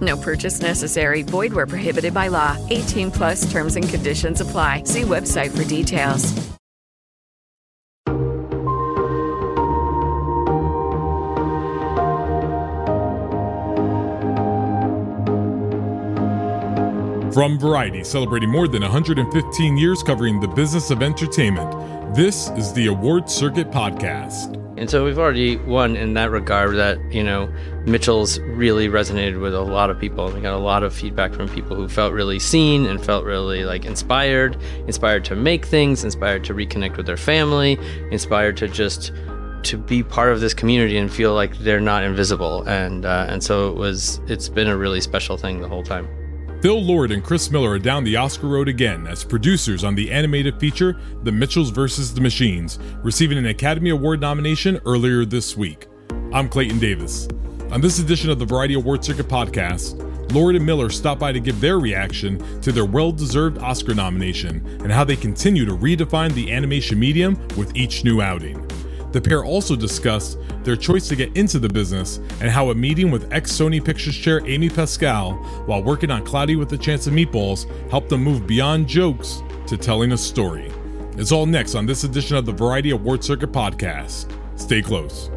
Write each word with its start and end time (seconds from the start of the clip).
No 0.00 0.16
purchase 0.16 0.60
necessary. 0.60 1.22
Void 1.22 1.52
where 1.52 1.66
prohibited 1.66 2.14
by 2.14 2.28
law. 2.28 2.56
18 2.70 3.10
plus 3.10 3.50
terms 3.50 3.76
and 3.76 3.88
conditions 3.88 4.40
apply. 4.40 4.84
See 4.84 5.02
website 5.02 5.56
for 5.56 5.64
details. 5.68 6.50
From 17.32 17.58
Variety, 17.60 18.02
celebrating 18.02 18.50
more 18.50 18.66
than 18.66 18.82
115 18.82 19.78
years 19.78 20.02
covering 20.02 20.40
the 20.40 20.48
business 20.48 20.90
of 20.90 21.00
entertainment, 21.00 22.14
this 22.14 22.50
is 22.50 22.72
the 22.72 22.88
Award 22.88 23.30
Circuit 23.30 23.70
Podcast. 23.70 24.59
And 24.80 24.88
so 24.88 25.04
we've 25.04 25.18
already 25.18 25.58
won 25.58 25.94
in 25.94 26.14
that 26.14 26.30
regard 26.30 26.74
that, 26.76 26.98
you 27.12 27.22
know, 27.22 27.52
Mitchell's 27.84 28.40
really 28.40 28.88
resonated 28.88 29.38
with 29.38 29.54
a 29.54 29.60
lot 29.60 29.90
of 29.90 30.00
people. 30.00 30.32
We 30.32 30.40
got 30.40 30.54
a 30.54 30.56
lot 30.56 30.82
of 30.82 30.94
feedback 30.94 31.34
from 31.34 31.50
people 31.50 31.76
who 31.76 31.86
felt 31.86 32.14
really 32.14 32.38
seen 32.38 32.86
and 32.86 33.04
felt 33.04 33.26
really 33.26 33.64
like 33.64 33.84
inspired, 33.84 34.56
inspired 34.86 35.22
to 35.26 35.36
make 35.36 35.66
things, 35.66 36.02
inspired 36.02 36.44
to 36.44 36.54
reconnect 36.54 36.96
with 36.96 37.04
their 37.04 37.18
family, 37.18 37.78
inspired 38.10 38.56
to 38.56 38.68
just 38.68 39.12
to 39.64 39.76
be 39.76 40.02
part 40.02 40.32
of 40.32 40.40
this 40.40 40.54
community 40.54 40.96
and 40.96 41.12
feel 41.12 41.34
like 41.34 41.58
they're 41.58 41.78
not 41.78 42.02
invisible. 42.02 42.62
And 42.62 43.04
uh, 43.04 43.26
and 43.28 43.44
so 43.44 43.68
it 43.68 43.76
was 43.76 44.18
it's 44.28 44.48
been 44.48 44.66
a 44.66 44.78
really 44.78 45.02
special 45.02 45.36
thing 45.36 45.60
the 45.60 45.68
whole 45.68 45.82
time. 45.82 46.08
Phil 46.60 46.82
Lord 46.82 47.10
and 47.10 47.24
Chris 47.24 47.50
Miller 47.50 47.70
are 47.70 47.78
down 47.78 48.04
the 48.04 48.16
Oscar 48.16 48.46
road 48.46 48.68
again 48.68 49.06
as 49.06 49.24
producers 49.24 49.82
on 49.82 49.94
the 49.94 50.10
animated 50.10 50.60
feature 50.60 51.00
The 51.22 51.32
Mitchells 51.32 51.70
vs. 51.70 52.12
the 52.12 52.20
Machines, 52.20 52.78
receiving 53.02 53.38
an 53.38 53.46
Academy 53.46 53.88
Award 53.88 54.20
nomination 54.20 54.78
earlier 54.84 55.24
this 55.24 55.56
week. 55.56 55.86
I'm 56.34 56.50
Clayton 56.50 56.78
Davis. 56.78 57.26
On 57.70 57.80
this 57.80 57.98
edition 57.98 58.28
of 58.28 58.38
the 58.38 58.44
Variety 58.44 58.74
Award 58.74 59.02
Circuit 59.02 59.26
podcast, 59.26 60.06
Lord 60.34 60.54
and 60.54 60.66
Miller 60.66 60.90
stop 60.90 61.18
by 61.18 61.32
to 61.32 61.40
give 61.40 61.62
their 61.62 61.78
reaction 61.78 62.60
to 62.60 62.72
their 62.72 62.84
well 62.84 63.10
deserved 63.10 63.56
Oscar 63.56 63.94
nomination 63.94 64.62
and 64.82 64.92
how 64.92 65.02
they 65.02 65.16
continue 65.16 65.64
to 65.64 65.72
redefine 65.74 66.30
the 66.34 66.52
animation 66.52 67.00
medium 67.00 67.38
with 67.56 67.74
each 67.74 68.04
new 68.04 68.20
outing. 68.20 68.62
The 69.12 69.20
pair 69.20 69.44
also 69.44 69.74
discussed 69.74 70.38
their 70.62 70.76
choice 70.76 71.08
to 71.08 71.16
get 71.16 71.36
into 71.36 71.58
the 71.58 71.68
business 71.68 72.18
and 72.40 72.50
how 72.50 72.70
a 72.70 72.74
meeting 72.74 73.10
with 73.10 73.32
ex 73.32 73.50
Sony 73.50 73.84
Pictures 73.84 74.16
chair 74.16 74.40
Amy 74.46 74.68
Pascal 74.68 75.32
while 75.66 75.82
working 75.82 76.10
on 76.10 76.24
Cloudy 76.24 76.56
with 76.56 76.72
a 76.72 76.78
Chance 76.78 77.08
of 77.08 77.14
Meatballs 77.14 77.66
helped 77.90 78.08
them 78.08 78.22
move 78.22 78.46
beyond 78.46 78.86
jokes 78.86 79.42
to 79.66 79.76
telling 79.76 80.12
a 80.12 80.16
story. 80.16 80.70
It's 81.16 81.32
all 81.32 81.46
next 81.46 81.74
on 81.74 81.86
this 81.86 82.04
edition 82.04 82.36
of 82.36 82.46
the 82.46 82.52
Variety 82.52 82.90
Award 82.90 83.24
Circuit 83.24 83.50
podcast. 83.50 84.30
Stay 84.58 84.80
close. 84.80 85.28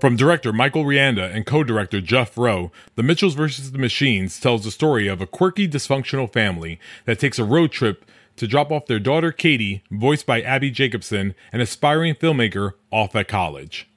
From 0.00 0.14
director 0.14 0.52
Michael 0.52 0.84
Rianda 0.84 1.34
and 1.34 1.44
co 1.44 1.64
director 1.64 2.00
Jeff 2.00 2.38
Rowe, 2.38 2.70
The 2.94 3.02
Mitchells 3.02 3.34
vs. 3.34 3.72
the 3.72 3.78
Machines 3.78 4.38
tells 4.38 4.64
the 4.64 4.70
story 4.70 5.08
of 5.08 5.20
a 5.20 5.26
quirky, 5.26 5.68
dysfunctional 5.68 6.32
family 6.32 6.78
that 7.04 7.18
takes 7.18 7.38
a 7.38 7.44
road 7.44 7.72
trip 7.72 8.04
to 8.38 8.46
drop 8.46 8.70
off 8.70 8.86
their 8.86 8.98
daughter 8.98 9.32
Katie, 9.32 9.82
voiced 9.90 10.26
by 10.26 10.40
Abbi 10.40 10.70
Jacobson, 10.70 11.34
an 11.52 11.60
aspiring 11.60 12.14
filmmaker, 12.14 12.72
off 12.90 13.14
at 13.14 13.28
college. 13.28 13.88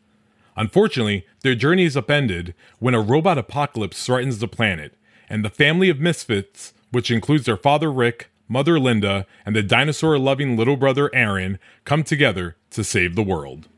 Unfortunately, 0.58 1.25
their 1.42 1.56
journey 1.56 1.86
is 1.86 1.95
upended 1.95 2.53
when 2.80 2.94
a 2.94 3.02
robot 3.02 3.38
apocalypse 3.38 4.06
threatens 4.06 4.40
the 4.40 4.47
planet, 4.47 4.96
and 5.29 5.46
the 5.46 5.50
family 5.50 5.90
of 5.90 6.00
misfits, 6.00 6.74
which 6.91 7.09
includes 7.09 7.46
their 7.46 7.57
father 7.57 7.91
Rick, 7.91 8.29
mother 8.47 8.79
Linda, 8.79 9.25
and 9.46 9.56
the 9.56 9.63
dinosaur 9.63 10.19
loving 10.19 10.58
little 10.58 10.75
brother 10.75 11.09
Aaron, 11.16 11.58
come 11.85 12.03
together 12.03 12.58
to 12.72 12.84
save 12.84 13.16
the 13.16 13.23
world. 13.23 13.69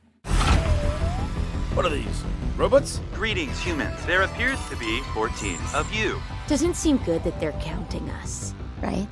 What 1.74 1.85
are 1.85 1.90
these? 1.90 2.24
Robots? 2.57 3.01
Greetings, 3.13 3.59
humans. 3.59 4.03
There 4.06 4.24
appears 4.24 4.59
to 4.69 4.75
be 4.78 5.01
14 5.13 5.57
of 5.74 5.94
you. 5.94 6.22
Doesn't 6.47 6.75
seem 6.75 6.97
good 6.97 7.24
that 7.24 7.40
they're 7.40 7.51
counting 7.53 8.09
us, 8.09 8.53
right? 8.81 9.07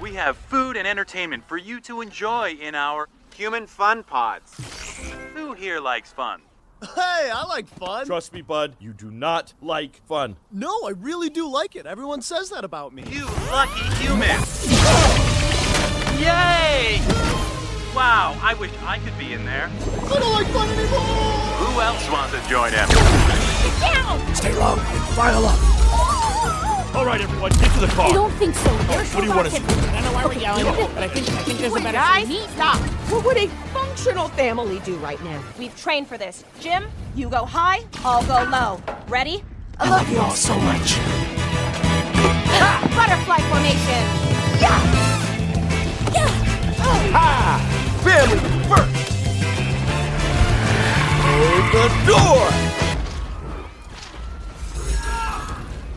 We 0.00 0.14
have 0.14 0.36
food 0.36 0.76
and 0.76 0.86
entertainment 0.86 1.46
for 1.46 1.56
you 1.56 1.80
to 1.82 2.00
enjoy 2.00 2.50
in 2.52 2.74
our 2.74 3.08
human 3.34 3.66
fun 3.66 4.02
pods. 4.02 4.54
Who 5.34 5.54
here 5.54 5.80
likes 5.80 6.12
fun? 6.12 6.42
Hey, 6.82 7.30
I 7.30 7.44
like 7.46 7.68
fun. 7.68 8.06
Trust 8.06 8.32
me, 8.32 8.40
bud, 8.40 8.74
you 8.80 8.92
do 8.92 9.10
not 9.10 9.52
like 9.60 10.00
fun. 10.06 10.36
No, 10.50 10.84
I 10.86 10.90
really 10.90 11.28
do 11.28 11.46
like 11.48 11.76
it. 11.76 11.84
Everyone 11.84 12.22
says 12.22 12.48
that 12.50 12.64
about 12.64 12.94
me. 12.94 13.04
You 13.08 13.26
lucky 13.50 13.84
humans! 14.02 14.66
Yay! 16.18 17.00
Wow, 17.94 18.38
I 18.42 18.54
wish 18.58 18.70
I 18.82 18.98
could 18.98 19.18
be 19.18 19.32
in 19.34 19.44
there. 19.44 19.68
I 19.68 20.18
don't 20.18 20.32
like 20.32 20.46
fun 20.48 20.68
anymore! 20.70 21.39
Who 21.70 21.80
else 21.80 22.10
wants 22.10 22.32
to 22.34 22.40
join 22.48 22.72
in? 22.74 22.88
Get 22.88 23.94
down! 23.94 24.34
Stay 24.34 24.52
low 24.54 24.74
and 24.74 25.14
file 25.14 25.44
up. 25.46 26.96
All 26.96 27.06
right, 27.06 27.20
everyone, 27.20 27.52
get 27.52 27.72
to 27.74 27.80
the 27.80 27.86
car. 27.86 28.10
I 28.10 28.12
don't 28.12 28.32
think 28.32 28.56
so. 28.56 28.70
They're 28.76 29.04
What 29.04 29.20
do 29.20 29.26
you 29.28 29.34
want 29.36 29.50
to 29.50 29.56
do? 29.60 29.64
I 29.66 29.92
don't 29.92 30.04
know 30.04 30.12
why 30.12 30.26
we're 30.26 30.32
yelling, 30.32 30.64
but 30.64 31.04
I 31.04 31.08
think 31.08 31.28
I 31.28 31.42
think 31.44 31.60
there's 31.60 31.72
a 31.72 31.76
better 31.76 31.92
Guys, 31.92 32.26
solution. 32.26 32.48
stop. 32.50 32.78
What 33.12 33.24
would 33.24 33.36
a 33.36 33.46
functional 33.72 34.28
family 34.30 34.80
do 34.80 34.96
right 34.96 35.22
now? 35.22 35.40
We've 35.58 35.74
trained 35.80 36.08
for 36.08 36.18
this. 36.18 36.42
Jim, 36.58 36.86
you 37.14 37.30
go 37.30 37.44
high, 37.44 37.84
I'll 38.04 38.24
go 38.26 38.50
low. 38.50 38.82
Ready? 39.06 39.44
I 39.78 39.88
love 39.88 40.10
you 40.10 40.18
all 40.18 40.32
so 40.32 40.58
much. 40.58 40.94
Ah, 42.58 42.82
butterfly 42.96 43.38
formation. 43.48 44.04
Ha! 44.66 45.19
The 51.80 51.88
door. 52.06 52.50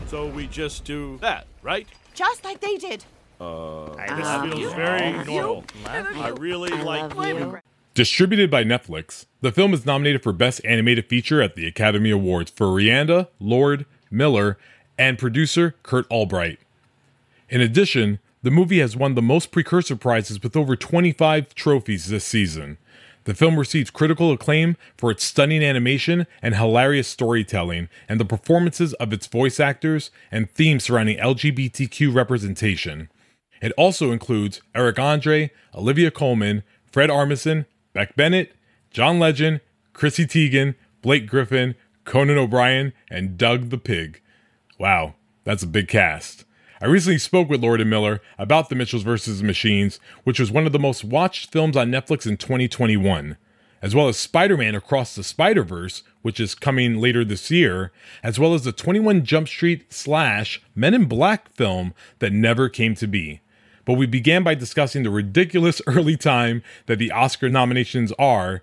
So 0.06 0.26
we 0.28 0.46
just 0.46 0.84
do 0.86 1.18
that, 1.18 1.46
right? 1.62 1.86
Just 2.14 2.42
like 2.42 2.60
they 2.60 2.78
did. 2.78 3.04
Uh, 3.38 3.92
I 3.92 4.06
this 4.16 4.24
love 4.24 4.42
feels 4.48 4.60
you. 4.60 4.70
very 4.70 5.12
Love 5.12 5.26
normal. 5.26 5.64
you. 5.82 5.86
I 6.22 6.28
really 6.28 6.72
I 6.72 6.82
like 6.82 7.14
love 7.14 7.28
you. 7.28 7.58
Distributed 7.92 8.50
by 8.50 8.64
Netflix, 8.64 9.26
the 9.42 9.52
film 9.52 9.74
is 9.74 9.84
nominated 9.84 10.22
for 10.22 10.32
Best 10.32 10.62
Animated 10.64 11.06
Feature 11.06 11.42
at 11.42 11.54
the 11.54 11.66
Academy 11.66 12.10
Awards 12.10 12.50
for 12.50 12.68
Rianda, 12.68 13.28
Lord, 13.38 13.84
Miller, 14.10 14.56
and 14.96 15.18
producer 15.18 15.74
Kurt 15.82 16.06
Albrecht. 16.10 16.62
In 17.50 17.60
addition, 17.60 18.20
the 18.42 18.50
movie 18.50 18.78
has 18.80 18.96
won 18.96 19.16
the 19.16 19.20
most 19.22 19.50
precursor 19.52 19.96
prizes 19.96 20.42
with 20.42 20.56
over 20.56 20.76
25 20.76 21.54
trophies 21.54 22.06
this 22.06 22.24
season. 22.24 22.78
The 23.24 23.34
film 23.34 23.58
receives 23.58 23.90
critical 23.90 24.32
acclaim 24.32 24.76
for 24.96 25.10
its 25.10 25.24
stunning 25.24 25.64
animation 25.64 26.26
and 26.42 26.54
hilarious 26.54 27.08
storytelling, 27.08 27.88
and 28.08 28.20
the 28.20 28.24
performances 28.24 28.92
of 28.94 29.12
its 29.12 29.26
voice 29.26 29.58
actors 29.58 30.10
and 30.30 30.50
themes 30.50 30.84
surrounding 30.84 31.18
LGBTQ 31.18 32.14
representation. 32.14 33.08
It 33.62 33.72
also 33.78 34.12
includes 34.12 34.60
Eric 34.74 34.98
Andre, 34.98 35.50
Olivia 35.74 36.10
Colman, 36.10 36.62
Fred 36.84 37.08
Armisen, 37.08 37.64
Beck 37.94 38.14
Bennett, 38.14 38.52
John 38.90 39.18
Legend, 39.18 39.60
Chrissy 39.94 40.26
Teigen, 40.26 40.74
Blake 41.00 41.26
Griffin, 41.26 41.74
Conan 42.04 42.36
O'Brien, 42.36 42.92
and 43.10 43.38
Doug 43.38 43.70
the 43.70 43.78
Pig. 43.78 44.20
Wow, 44.78 45.14
that's 45.44 45.62
a 45.62 45.66
big 45.66 45.88
cast. 45.88 46.44
I 46.84 46.86
recently 46.86 47.16
spoke 47.16 47.48
with 47.48 47.62
Lord 47.62 47.80
and 47.80 47.88
Miller 47.88 48.20
about 48.36 48.68
The 48.68 48.74
Mitchells 48.74 49.04
vs. 49.04 49.42
Machines, 49.42 49.98
which 50.24 50.38
was 50.38 50.52
one 50.52 50.66
of 50.66 50.72
the 50.72 50.78
most 50.78 51.02
watched 51.02 51.50
films 51.50 51.78
on 51.78 51.90
Netflix 51.90 52.26
in 52.26 52.36
2021, 52.36 53.38
as 53.80 53.94
well 53.94 54.06
as 54.06 54.18
Spider 54.18 54.58
Man 54.58 54.74
Across 54.74 55.14
the 55.14 55.24
Spider 55.24 55.62
Verse, 55.62 56.02
which 56.20 56.38
is 56.38 56.54
coming 56.54 57.00
later 57.00 57.24
this 57.24 57.50
year, 57.50 57.90
as 58.22 58.38
well 58.38 58.52
as 58.52 58.64
the 58.64 58.70
21 58.70 59.24
Jump 59.24 59.48
Street 59.48 59.90
slash 59.94 60.60
Men 60.74 60.92
in 60.92 61.06
Black 61.06 61.50
film 61.54 61.94
that 62.18 62.34
never 62.34 62.68
came 62.68 62.94
to 62.96 63.06
be. 63.06 63.40
But 63.86 63.94
we 63.94 64.04
began 64.04 64.42
by 64.42 64.54
discussing 64.54 65.04
the 65.04 65.10
ridiculous 65.10 65.80
early 65.86 66.18
time 66.18 66.62
that 66.84 66.98
the 66.98 67.12
Oscar 67.12 67.48
nominations 67.48 68.12
are 68.18 68.62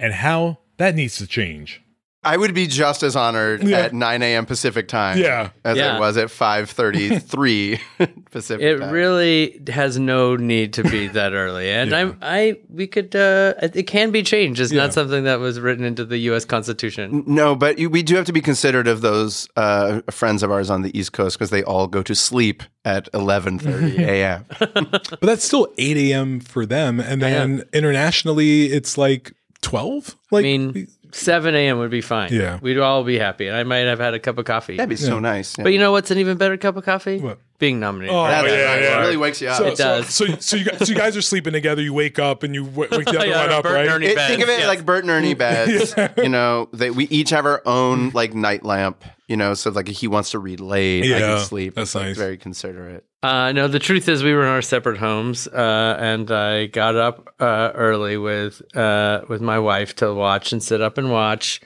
and 0.00 0.14
how 0.14 0.58
that 0.78 0.96
needs 0.96 1.16
to 1.18 1.28
change. 1.28 1.80
I 2.24 2.36
would 2.36 2.54
be 2.54 2.68
just 2.68 3.02
as 3.02 3.16
honored 3.16 3.64
Yeah. 3.64 3.78
at 3.80 3.92
9 3.92 4.22
a.m. 4.22 4.46
Pacific 4.46 4.86
time 4.86 5.18
Yeah. 5.18 5.50
as 5.64 5.76
Yeah. 5.76 5.96
I 5.96 6.00
was 6.00 6.16
at 6.16 6.28
5:33 6.28 7.80
Pacific 8.30 8.64
It 8.64 8.78
time. 8.78 8.90
really 8.92 9.60
has 9.68 9.98
no 9.98 10.36
need 10.36 10.72
to 10.74 10.84
be 10.84 11.08
that 11.08 11.32
early, 11.32 11.68
and 11.68 11.92
I'm 11.92 12.16
I 12.22 12.58
we 12.68 12.86
could 12.86 13.14
uh, 13.16 13.54
it 13.62 13.88
can 13.88 14.10
be 14.12 14.22
changed. 14.22 14.60
It's 14.60 14.72
Yeah. 14.72 14.82
not 14.82 14.92
something 14.94 15.24
that 15.24 15.40
was 15.40 15.58
written 15.58 15.84
into 15.84 16.04
the 16.04 16.18
U.S. 16.30 16.44
Constitution. 16.44 17.24
No, 17.26 17.56
but 17.56 17.76
we 17.78 18.02
do 18.04 18.14
have 18.16 18.26
to 18.26 18.32
be 18.32 18.40
considerate 18.40 18.86
of 18.86 19.00
those 19.00 19.48
uh, 19.56 20.00
friends 20.10 20.42
of 20.44 20.50
ours 20.52 20.70
on 20.70 20.82
the 20.82 20.96
East 20.96 21.12
Coast 21.12 21.36
because 21.38 21.50
they 21.50 21.64
all 21.64 21.86
go 21.88 22.02
to 22.04 22.14
sleep 22.14 22.62
at 22.84 23.10
11:30 23.12 23.98
a.m. 24.14 24.44
But 24.90 25.20
that's 25.22 25.44
still 25.44 25.72
8 25.78 25.96
a.m. 25.96 26.40
for 26.40 26.66
them. 26.66 27.00
And 27.00 27.20
then 27.20 27.64
internationally, 27.72 28.66
it's 28.66 28.96
like 28.96 29.32
12? 29.62 30.16
Like, 30.30 30.40
I 30.40 30.42
mean, 30.44 30.88
7 31.12 31.54
a.m. 31.54 31.78
would 31.78 31.90
be 31.90 32.00
fine. 32.00 32.32
Yeah. 32.32 32.58
we'd 32.60 32.78
all 32.78 33.04
be 33.04 33.18
happy, 33.18 33.46
and 33.46 33.56
I 33.56 33.62
might 33.64 33.78
have 33.86 33.98
had 33.98 34.14
a 34.14 34.18
cup 34.18 34.38
of 34.38 34.44
coffee. 34.44 34.76
That'd 34.76 34.88
be 34.88 34.96
so 34.96 35.18
nice. 35.18 35.56
yeah. 35.58 35.64
But 35.64 35.72
you 35.72 35.78
know 35.78 35.92
what's 35.92 36.10
an 36.10 36.18
even 36.18 36.36
better 36.38 36.56
cup 36.56 36.76
of 36.76 36.84
coffee? 36.84 37.18
What? 37.20 37.38
Being 37.58 37.78
nominated. 37.78 38.12
Oh, 38.14 38.24
for 38.24 38.30
That's 38.30 38.48
yeah, 38.48 38.78
yeah. 38.78 38.96
It 38.96 39.00
really 39.02 39.16
wakes 39.16 39.40
you 39.40 39.48
up. 39.48 39.56
so, 39.58 39.66
It 39.66 39.76
does. 39.76 40.08
So, 40.12 40.26
so, 40.26 40.36
so, 40.40 40.56
you 40.56 40.64
guys, 40.64 40.78
so 40.80 40.84
you 40.86 40.94
guys 40.98 41.16
are 41.16 41.22
sleeping 41.22 41.52
together. 41.52 41.80
You 41.80 41.92
wake 41.94 42.18
up 42.18 42.42
and 42.42 42.54
you 42.54 42.64
w- 42.64 42.88
wake 42.90 43.04
the 43.06 43.10
other 43.18 43.26
Yeah, 43.28 43.40
one 43.46 43.50
up, 43.52 43.62
Bert 43.62 43.76
and 43.76 43.86
right? 43.88 43.94
Ernie 43.94 44.06
It- 44.06 44.18
think 44.18 44.42
of 44.42 44.48
it 44.48 44.58
yes. 44.58 44.66
like 44.66 44.84
Bert 44.84 45.04
and 45.04 45.10
Ernie 45.10 45.34
beds. 45.36 45.94
You 46.16 46.28
know, 46.28 46.68
they, 46.72 46.90
we 46.90 47.04
each 47.04 47.30
have 47.30 47.46
our 47.46 47.62
own 47.64 48.10
like 48.10 48.34
night 48.34 48.64
lamp. 48.64 49.04
You 49.32 49.38
know, 49.38 49.54
so 49.54 49.70
like 49.70 49.88
he 49.88 50.08
wants 50.08 50.32
to 50.32 50.38
read 50.38 50.60
late, 50.60 51.04
I 51.04 51.06
Yeah, 51.06 51.18
can 51.20 51.38
sleep. 51.46 51.74
that's 51.74 51.88
It's, 51.88 51.94
like, 51.94 52.04
nice. 52.08 52.18
very 52.18 52.36
considerate. 52.36 53.06
Uh, 53.22 53.50
no, 53.52 53.66
the 53.66 53.78
truth 53.78 54.06
is 54.06 54.22
we 54.22 54.34
were 54.34 54.42
in 54.42 54.48
our 54.48 54.60
separate 54.60 54.98
homes, 54.98 55.48
uh, 55.48 55.96
and 55.98 56.30
I 56.30 56.66
got 56.66 56.96
up 56.96 57.32
uh, 57.40 57.70
early 57.74 58.18
with 58.18 58.60
uh, 58.76 59.22
with 59.30 59.40
my 59.40 59.58
wife 59.58 59.96
to 59.96 60.12
watch 60.12 60.52
and 60.52 60.62
sit 60.62 60.82
up 60.82 60.98
and 60.98 61.10
watch, 61.10 61.62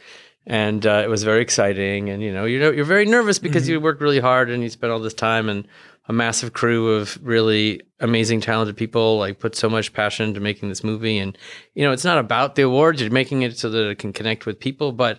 and 0.46 0.86
uh, 0.86 1.02
it 1.04 1.08
was 1.08 1.24
very 1.24 1.42
exciting. 1.42 2.08
And 2.08 2.22
you 2.22 2.32
know, 2.32 2.44
you 2.44 2.60
know, 2.60 2.70
you're 2.70 2.84
very 2.84 3.04
nervous 3.04 3.40
because 3.40 3.68
you 3.68 3.80
worked 3.80 4.00
really 4.00 4.20
hard 4.20 4.48
and 4.48 4.62
you 4.62 4.70
spent 4.70 4.92
all 4.92 5.00
this 5.00 5.14
time 5.14 5.48
and 5.48 5.66
a 6.08 6.12
massive 6.12 6.52
crew 6.52 6.92
of 6.94 7.18
really 7.20 7.80
amazing, 7.98 8.42
talented 8.42 8.76
people 8.76 9.18
like 9.18 9.40
put 9.40 9.56
so 9.56 9.68
much 9.68 9.92
passion 9.92 10.28
into 10.28 10.38
making 10.40 10.68
this 10.68 10.84
movie. 10.84 11.18
And 11.18 11.36
you 11.74 11.82
know, 11.84 11.90
it's 11.90 12.04
not 12.04 12.18
about 12.18 12.54
the 12.54 12.62
awards; 12.62 13.00
you're 13.00 13.10
making 13.10 13.42
it 13.42 13.58
so 13.58 13.70
that 13.70 13.88
it 13.90 13.98
can 13.98 14.12
connect 14.12 14.46
with 14.46 14.60
people, 14.60 14.92
but 14.92 15.18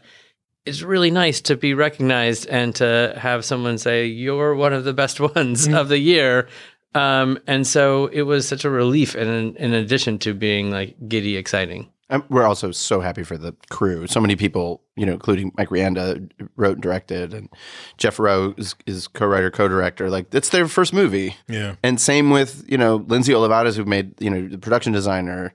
it's 0.67 0.81
really 0.81 1.11
nice 1.11 1.41
to 1.41 1.55
be 1.55 1.73
recognized 1.73 2.47
and 2.47 2.75
to 2.75 3.13
have 3.17 3.45
someone 3.45 3.77
say 3.77 4.05
you're 4.05 4.53
one 4.55 4.73
of 4.73 4.83
the 4.83 4.93
best 4.93 5.19
ones 5.35 5.67
of 5.67 5.89
the 5.89 5.97
year. 5.97 6.47
Um, 6.93 7.39
and 7.47 7.65
so 7.65 8.07
it 8.07 8.23
was 8.23 8.47
such 8.47 8.65
a 8.65 8.69
relief, 8.69 9.13
and 9.13 9.29
in, 9.29 9.55
in 9.57 9.73
addition 9.73 10.19
to 10.19 10.33
being 10.33 10.71
like 10.71 10.95
giddy 11.07 11.37
exciting. 11.37 11.89
Um, 12.09 12.23
we're 12.29 12.45
also 12.45 12.71
so 12.71 13.01
happy 13.01 13.23
for 13.23 13.37
the 13.37 13.53
crew. 13.69 14.07
So 14.07 14.21
many 14.21 14.35
people, 14.35 14.81
you 14.95 15.05
know, 15.05 15.11
including 15.11 15.51
Mike 15.57 15.69
Rianda, 15.69 16.29
wrote 16.55 16.73
and 16.73 16.81
directed, 16.81 17.33
and 17.33 17.49
Jeff 17.97 18.17
Rowe 18.17 18.53
is, 18.57 18.75
is 18.85 19.07
co-writer, 19.07 19.51
co-director. 19.51 20.09
Like 20.09 20.33
it's 20.33 20.49
their 20.49 20.67
first 20.67 20.93
movie. 20.93 21.35
Yeah. 21.47 21.75
And 21.83 21.99
same 21.99 22.29
with 22.29 22.63
you 22.67 22.77
know 22.77 23.05
Lindsey 23.07 23.33
Olivares, 23.33 23.75
who 23.75 23.85
made 23.85 24.19
you 24.21 24.29
know 24.29 24.47
the 24.47 24.57
production 24.57 24.93
designer. 24.93 25.53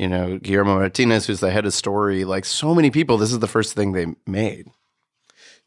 You 0.00 0.08
know 0.08 0.38
Guillermo 0.38 0.76
Martinez, 0.78 1.26
who's 1.26 1.40
the 1.40 1.50
head 1.50 1.66
of 1.66 1.74
story. 1.74 2.24
Like 2.24 2.46
so 2.46 2.74
many 2.74 2.90
people, 2.90 3.18
this 3.18 3.30
is 3.32 3.38
the 3.40 3.46
first 3.46 3.74
thing 3.74 3.92
they 3.92 4.06
made. 4.26 4.66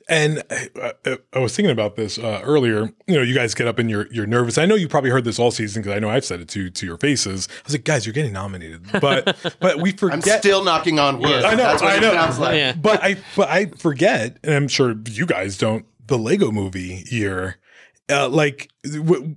And 0.10 0.42
I, 0.50 0.92
I, 1.06 1.18
I 1.34 1.40
was 1.40 1.56
thinking 1.56 1.72
about 1.72 1.96
this 1.96 2.18
uh, 2.18 2.42
earlier. 2.44 2.92
You 3.08 3.16
know, 3.16 3.22
you 3.22 3.36
guys 3.36 3.54
get 3.54 3.68
up 3.68 3.78
and 3.78 3.90
you're 3.92 4.08
you're 4.12 4.26
nervous. 4.26 4.58
I 4.58 4.66
know 4.66 4.74
you 4.74 4.88
probably 4.88 5.12
heard 5.12 5.24
this 5.24 5.38
all 5.38 5.52
season 5.52 5.84
because 5.84 5.96
I 5.96 6.00
know 6.00 6.10
I've 6.10 6.26
said 6.26 6.42
it 6.42 6.48
to 6.50 6.72
to 6.72 6.86
your 6.86 6.98
faces. 6.98 7.48
I 7.48 7.62
was 7.66 7.74
like, 7.76 7.84
guys, 7.84 8.08
you're 8.08 8.14
getting 8.14 8.34
nominated, 8.34 8.82
but 9.00 9.56
but 9.60 9.80
we 9.82 9.92
forget. 9.92 10.28
I'm 10.28 10.40
still 10.40 10.64
knocking 10.64 10.98
on 10.98 11.20
wood. 11.20 11.44
I 11.46 11.52
know, 11.52 11.58
That's 11.58 11.82
what 11.84 11.92
I 11.92 11.98
it 11.98 12.02
know. 12.02 12.12
sounds 12.14 12.40
like. 12.40 12.56
Yeah. 12.56 12.74
But 12.74 13.04
I 13.04 13.18
but 13.36 13.50
I 13.50 13.68
forget, 13.68 14.40
and 14.44 14.54
I'm 14.56 14.68
sure 14.68 14.96
you 15.10 15.28
guys 15.28 15.60
don't. 15.60 15.86
The 16.08 16.18
Lego 16.18 16.52
Movie 16.52 17.06
year, 17.10 17.58
uh, 18.10 18.28
like. 18.30 18.70
W- 18.84 19.36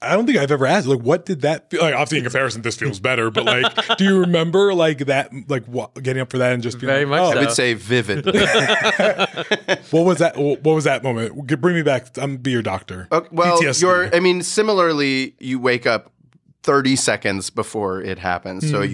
I 0.00 0.14
don't 0.14 0.24
think 0.26 0.38
I've 0.38 0.50
ever 0.50 0.66
asked. 0.66 0.86
Like, 0.86 1.00
what 1.00 1.26
did 1.26 1.42
that 1.42 1.70
feel 1.70 1.82
like? 1.82 1.94
Obviously, 1.94 2.18
in 2.18 2.24
comparison, 2.24 2.62
this 2.62 2.76
feels 2.76 3.00
better. 3.00 3.30
But 3.30 3.44
like, 3.44 3.96
do 3.98 4.04
you 4.04 4.18
remember 4.20 4.72
like 4.74 4.98
that? 5.06 5.30
Like, 5.48 5.64
what, 5.66 5.94
getting 6.02 6.22
up 6.22 6.30
for 6.30 6.38
that 6.38 6.52
and 6.52 6.62
just 6.62 6.80
being 6.80 6.90
Very 6.90 7.04
like, 7.04 7.20
much 7.20 7.34
oh, 7.36 7.38
I 7.38 7.44
would 7.44 7.52
say 7.52 7.74
vivid 7.74 8.24
What 9.90 10.04
was 10.04 10.18
that? 10.18 10.34
What 10.36 10.62
was 10.64 10.84
that 10.84 11.02
moment? 11.02 11.46
Bring 11.60 11.74
me 11.74 11.82
back. 11.82 12.16
I'm 12.16 12.36
be 12.38 12.50
your 12.50 12.62
doctor. 12.62 13.08
Okay, 13.12 13.28
well, 13.30 13.60
PTSD. 13.60 13.82
you're. 13.82 14.14
I 14.14 14.20
mean, 14.20 14.42
similarly, 14.42 15.34
you 15.38 15.58
wake 15.58 15.86
up 15.86 16.10
30 16.62 16.96
seconds 16.96 17.50
before 17.50 18.00
it 18.00 18.18
happens, 18.18 18.68
so 18.70 18.80
Mhm. 18.80 18.90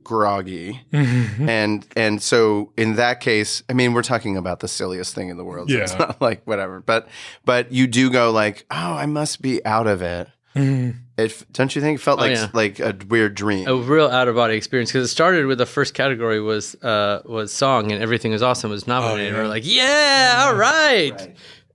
You're 0.00 0.04
groggy, 0.04 0.80
Mhm. 0.92 1.48
and 1.48 1.86
and 1.96 2.22
so 2.22 2.72
in 2.76 2.96
that 2.96 3.20
case, 3.20 3.62
I 3.68 3.72
mean, 3.72 3.92
we're 3.92 4.02
talking 4.02 4.36
about 4.36 4.60
the 4.60 4.68
silliest 4.68 5.14
thing 5.14 5.28
in 5.28 5.36
the 5.36 5.44
world. 5.44 5.70
So 5.70 5.76
it's 5.78 5.98
not 5.98 6.20
like 6.20 6.42
whatever, 6.46 6.80
but 6.80 7.08
but 7.44 7.72
you 7.72 7.86
do 7.86 8.10
go 8.10 8.30
like, 8.30 8.64
oh, 8.70 8.94
I 8.94 9.06
must 9.06 9.42
be 9.42 9.64
out 9.64 9.86
of 9.86 10.02
it. 10.02 10.28
Mhm. 10.56 10.96
It 11.16 11.44
don't 11.52 11.74
you 11.76 11.80
think 11.82 12.00
it 12.00 12.02
felt 12.02 12.18
Oh, 12.18 12.22
like 12.22 12.36
yeah. 12.36 12.48
like 12.52 12.80
a 12.80 12.96
weird 13.08 13.34
dream? 13.34 13.68
A 13.68 13.76
real 13.76 14.08
out 14.08 14.26
of 14.26 14.34
body 14.34 14.56
experience 14.56 14.90
because 14.90 15.04
it 15.08 15.12
started 15.12 15.46
with 15.46 15.58
the 15.58 15.66
first 15.66 15.94
category 15.94 16.40
was 16.40 16.74
uh, 16.82 17.20
was 17.24 17.52
song 17.52 17.92
and 17.92 18.02
everything 18.02 18.32
was 18.32 18.42
awesome 18.42 18.70
was 18.70 18.86
nominated. 18.86 19.32
yeah. 19.32 19.38
We're 19.40 19.48
like, 19.48 19.62
yeah, 19.66 20.44
all 20.46 20.54
right. 20.56 21.20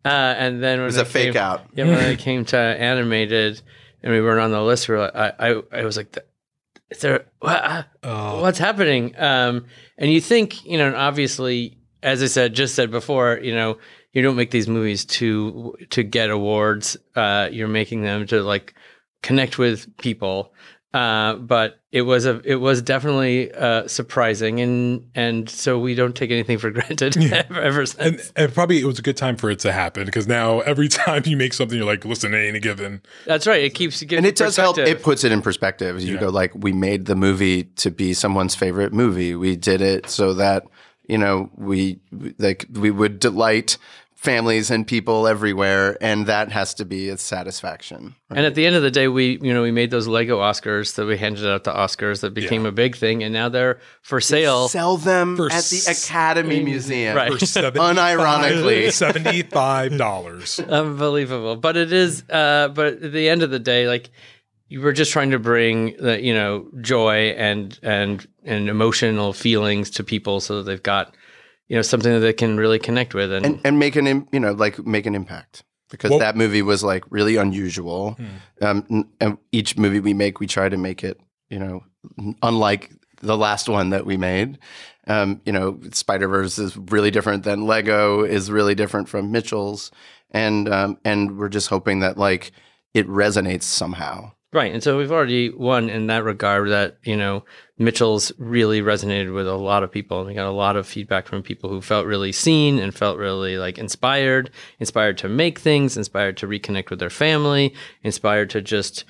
Uh, 0.04 0.10
and 0.38 0.62
then 0.62 0.80
when 0.80 0.84
It 0.84 0.86
was 0.86 0.98
it 0.98 1.02
a 1.04 1.06
fake 1.06 1.34
came- 1.34 1.42
out. 1.42 1.62
Yeah, 1.74 1.86
when 1.86 2.00
it 2.12 2.20
came 2.28 2.44
to 2.46 2.58
animated 2.58 3.62
and 4.04 4.12
we 4.14 4.22
weren't 4.22 4.42
on 4.42 4.52
the 4.52 4.62
list, 4.62 4.88
we 4.90 4.96
were 4.96 5.02
like, 5.02 5.16
I, 5.16 5.32
I, 5.40 5.62
I 5.80 5.84
was 5.86 5.96
like, 5.98 6.12
is 6.12 6.22
there 7.02 7.26
what, 7.40 7.88
Oh. 8.04 8.42
what's 8.42 8.60
happening? 8.60 9.14
Um, 9.18 9.66
and 9.98 10.12
you 10.12 10.22
think, 10.22 10.66
you 10.66 10.78
know, 10.78 10.88
and 10.88 10.96
obviously, 10.96 11.78
as 12.04 12.22
I 12.22 12.28
said, 12.28 12.54
just 12.54 12.76
said 12.76 12.92
before, 12.92 13.40
you 13.42 13.54
know, 13.54 13.78
you 14.14 14.22
don't 14.22 14.36
make 14.36 14.52
these 14.52 14.68
movies 14.68 15.06
to 15.06 15.76
to 15.90 16.04
get 16.04 16.30
awards. 16.30 16.96
Uh, 17.16 17.50
you're 17.52 17.68
making 17.68 18.04
them 18.04 18.26
to 18.28 18.42
like 18.44 18.74
connect 19.24 19.58
with 19.58 19.96
people. 19.98 20.54
Uh, 20.96 21.36
but 21.36 21.82
it 21.92 22.04
was 22.04 22.26
a 22.26 22.40
it 22.46 22.56
was 22.56 22.82
definitely 22.82 23.52
uh, 23.54 23.86
surprising, 23.86 24.62
and 24.62 25.10
and 25.14 25.50
so 25.50 25.78
we 25.78 25.94
don't 25.94 26.16
take 26.16 26.32
anything 26.32 26.58
for 26.58 26.72
granted 26.78 27.18
ever, 27.18 27.60
ever 27.60 27.86
since. 27.86 28.30
and, 28.30 28.32
and 28.46 28.54
probably 28.54 28.80
it 28.80 28.86
was 28.86 28.98
a 28.98 29.02
good 29.02 29.18
time 29.18 29.36
for 29.36 29.50
it 29.50 29.60
to 29.60 29.74
happen 29.74 30.06
because 30.06 30.26
now 30.26 30.62
every 30.62 30.88
time 31.04 31.24
you 31.26 31.36
make 31.36 31.52
something, 31.54 31.78
you're 31.78 31.86
like, 31.86 32.06
listen, 32.06 32.34
it 32.34 32.38
ain't 32.38 32.56
a 32.56 32.62
given. 32.62 33.02
That's 33.26 33.46
right. 33.46 33.62
It 33.62 33.72
keeps 33.74 34.02
you 34.02 34.08
and 34.16 34.26
it 34.26 34.38
does 34.38 34.56
help. 34.56 34.78
It 34.78 35.04
puts 35.04 35.26
it 35.26 35.34
in 35.34 35.42
perspective. 35.42 36.00
You 36.02 36.14
Yeah. 36.14 36.20
go 36.22 36.30
like, 36.30 36.54
we 36.56 36.72
made 36.72 37.08
the 37.08 37.16
movie 37.18 37.66
to 37.66 37.92
be 37.92 38.14
someone's 38.14 38.56
favorite 38.56 38.94
movie. 38.94 39.36
We 39.36 39.58
did 39.58 39.82
it 39.82 40.10
so 40.10 40.34
that 40.36 40.64
you 41.10 41.18
know 41.18 41.50
we 41.58 42.00
like 42.40 42.68
we 42.72 42.90
would 42.90 43.20
delight 43.20 43.78
families 44.26 44.70
and 44.72 44.86
people 44.86 45.28
everywhere, 45.28 45.98
and 46.02 46.26
that 46.26 46.52
has 46.52 46.74
to 46.74 46.84
be 46.86 47.08
a 47.10 47.18
satisfaction. 47.18 48.16
And 48.30 48.46
at 48.46 48.56
the 48.56 48.66
end 48.66 48.76
of 48.76 48.82
the 48.82 48.92
day, 48.92 49.08
we 49.08 49.40
you 49.42 49.54
know 49.54 49.62
we 49.62 49.72
made 49.72 49.92
those 49.92 50.08
Lego 50.08 50.40
Oscars 50.40 50.96
that 50.96 51.06
we 51.06 51.18
handed 51.18 51.48
out 51.48 51.64
to 51.66 51.72
Oscars 51.72 52.22
that 52.22 52.34
became 52.34 52.66
a 52.66 52.72
big 52.72 52.96
thing, 52.98 53.24
and 53.24 53.32
now 53.34 53.48
they're 53.48 53.80
for 54.02 54.20
sale. 54.20 54.68
Sell 54.68 54.98
them 54.98 55.38
For 55.38 55.46
at 55.46 55.64
the 55.64 55.78
s- 55.78 56.06
Academy 56.06 56.62
Museum, 56.64 57.16
Right. 57.16 57.32
For 57.32 57.38
Unironically. 57.46 58.92
seventy-five 58.92 59.98
dollars. 59.98 60.60
Unbelievable, 60.60 61.56
but 61.56 61.78
it 61.78 61.94
is. 61.94 62.24
Uh, 62.30 62.70
but 62.70 62.88
at 63.04 63.12
the 63.12 63.30
end 63.30 63.44
of 63.44 63.52
the 63.52 63.60
day, 63.60 63.88
like 63.88 64.10
you 64.68 64.82
were 64.82 64.94
just 64.94 65.12
trying 65.12 65.32
to 65.32 65.40
bring 65.40 65.96
the 65.98 66.22
you 66.22 66.34
know 66.34 66.68
joy 66.82 67.30
and 67.38 67.80
and 67.84 68.28
and 68.44 68.70
emotional 68.70 69.34
feelings 69.34 69.90
to 69.92 70.04
people, 70.04 70.40
so 70.40 70.58
that 70.58 70.64
they've 70.64 70.84
got 70.84 71.16
you 71.68 71.76
know 71.76 71.82
something 71.82 72.12
that 72.14 72.20
they 72.20 72.34
can 72.34 72.58
really 72.58 72.80
connect 72.80 73.14
with, 73.14 73.32
and, 73.32 73.46
and 73.46 73.62
and 73.66 73.80
make 73.80 73.96
an 73.96 74.08
im- 74.08 74.28
you 74.32 74.40
know 74.40 74.52
like 74.54 74.86
make 74.86 75.06
an 75.06 75.16
impact 75.16 75.64
because 75.90 76.10
Well- 76.12 76.20
that 76.20 76.36
movie 76.36 76.62
was 76.62 76.84
like 76.84 77.04
really 77.10 77.36
unusual. 77.36 78.18
Um, 78.62 78.86
n- 78.90 79.10
and 79.20 79.38
each 79.52 79.78
movie 79.78 80.00
we 80.00 80.14
make, 80.14 80.40
we 80.40 80.48
try 80.48 80.70
to 80.70 80.78
make 80.78 81.04
it 81.04 81.20
you 81.50 81.60
know 81.60 81.84
n- 82.20 82.36
unlike 82.42 82.92
the 83.22 83.38
last 83.38 83.68
one 83.70 83.90
that 83.92 84.06
we 84.06 84.18
made. 84.18 84.60
Um, 85.08 85.42
you 85.46 85.52
know, 85.54 85.80
Spider 85.92 86.28
Verse 86.28 86.58
is 86.58 86.76
really 86.78 87.12
different 87.12 87.44
than 87.44 87.66
Lego 87.68 88.24
is 88.24 88.50
really 88.52 88.74
different 88.76 89.08
from 89.08 89.32
Mitchell's, 89.32 89.92
and 90.32 90.68
um, 90.68 90.98
and 91.06 91.38
we're 91.38 91.50
just 91.50 91.70
hoping 91.70 92.00
that 92.00 92.18
like 92.18 92.52
it 92.94 93.08
resonates 93.08 93.64
somehow. 93.64 94.32
Right. 94.54 94.72
And 94.74 94.82
so 94.82 94.98
we've 94.98 95.12
already 95.12 95.50
won 95.50 95.90
in 95.90 96.08
that 96.08 96.24
regard 96.24 96.70
that, 96.70 96.98
you 97.04 97.18
know, 97.18 97.44
Mitchell's 97.78 98.32
really 98.38 98.82
resonated 98.82 99.34
with 99.34 99.48
a 99.48 99.56
lot 99.56 99.84
of 99.84 99.92
people. 99.92 100.20
And 100.20 100.28
we 100.28 100.34
got 100.34 100.48
a 100.48 100.52
lot 100.52 100.78
of 100.78 100.88
feedback 100.88 101.28
from 101.28 101.44
people 101.44 101.70
who 101.70 101.82
felt 101.82 102.06
really 102.06 102.32
seen 102.32 102.80
and 102.80 102.96
felt 102.96 103.18
really 103.18 103.58
like 103.58 103.78
inspired, 103.78 104.50
inspired 104.80 105.18
to 105.20 105.30
make 105.30 105.60
things, 105.60 105.98
inspired 105.98 106.38
to 106.38 106.48
reconnect 106.48 106.90
with 106.90 107.00
their 107.00 107.10
family, 107.10 107.74
inspired 108.04 108.50
to 108.52 108.62
just 108.62 109.04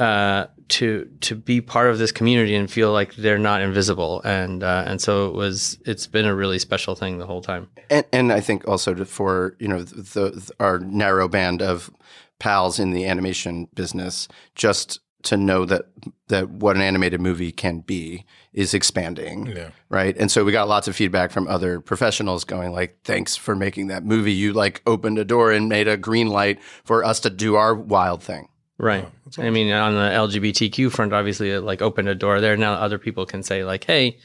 uh, 0.00 0.46
to 0.68 1.08
to 1.20 1.34
be 1.34 1.60
part 1.60 1.90
of 1.90 1.98
this 1.98 2.12
community 2.12 2.54
and 2.54 2.70
feel 2.70 2.92
like 2.92 3.14
they're 3.16 3.38
not 3.38 3.60
invisible. 3.60 4.20
And 4.22 4.62
uh, 4.62 4.84
and 4.86 5.00
so 5.00 5.28
it 5.28 5.34
was 5.34 5.78
it's 5.86 6.06
been 6.06 6.26
a 6.26 6.34
really 6.34 6.58
special 6.58 6.94
thing 6.94 7.18
the 7.18 7.26
whole 7.26 7.42
time. 7.42 7.68
And, 7.90 8.04
and 8.12 8.32
I 8.32 8.40
think 8.40 8.66
also 8.66 9.04
for 9.04 9.56
you 9.58 9.68
know 9.68 9.82
the, 9.82 10.30
the 10.30 10.50
our 10.60 10.78
narrow 10.78 11.28
band 11.28 11.62
of 11.62 11.90
pals 12.38 12.78
in 12.78 12.92
the 12.92 13.06
animation 13.06 13.68
business, 13.74 14.28
just 14.54 15.00
to 15.24 15.36
know 15.36 15.64
that 15.64 15.86
that 16.28 16.48
what 16.48 16.76
an 16.76 16.82
animated 16.82 17.20
movie 17.20 17.50
can 17.52 17.80
be 17.80 18.24
is 18.52 18.72
expanding 18.74 19.46
Yeah. 19.46 19.70
right 19.88 20.16
and 20.16 20.30
so 20.30 20.44
we 20.44 20.52
got 20.52 20.68
lots 20.68 20.86
of 20.88 20.94
feedback 20.96 21.30
from 21.32 21.48
other 21.48 21.80
professionals 21.80 22.44
going 22.44 22.72
like 22.72 22.98
thanks 23.04 23.34
for 23.36 23.56
making 23.56 23.88
that 23.88 24.04
movie 24.04 24.32
you 24.32 24.52
like 24.52 24.80
opened 24.86 25.18
a 25.18 25.24
door 25.24 25.50
and 25.50 25.68
made 25.68 25.88
a 25.88 25.96
green 25.96 26.28
light 26.28 26.60
for 26.84 27.02
us 27.04 27.18
to 27.20 27.30
do 27.30 27.56
our 27.56 27.74
wild 27.74 28.22
thing 28.22 28.48
Right. 28.80 29.08
I 29.38 29.50
mean, 29.50 29.72
on 29.72 29.94
the 29.94 30.00
LGBTQ 30.08 30.92
front, 30.92 31.12
obviously, 31.12 31.50
it 31.50 31.62
like 31.62 31.82
opened 31.82 32.08
a 32.08 32.14
door 32.14 32.40
there. 32.40 32.56
Now 32.56 32.74
other 32.74 32.96
people 32.96 33.26
can 33.26 33.42
say 33.42 33.64
like, 33.64 33.82
"Hey, 33.82 34.18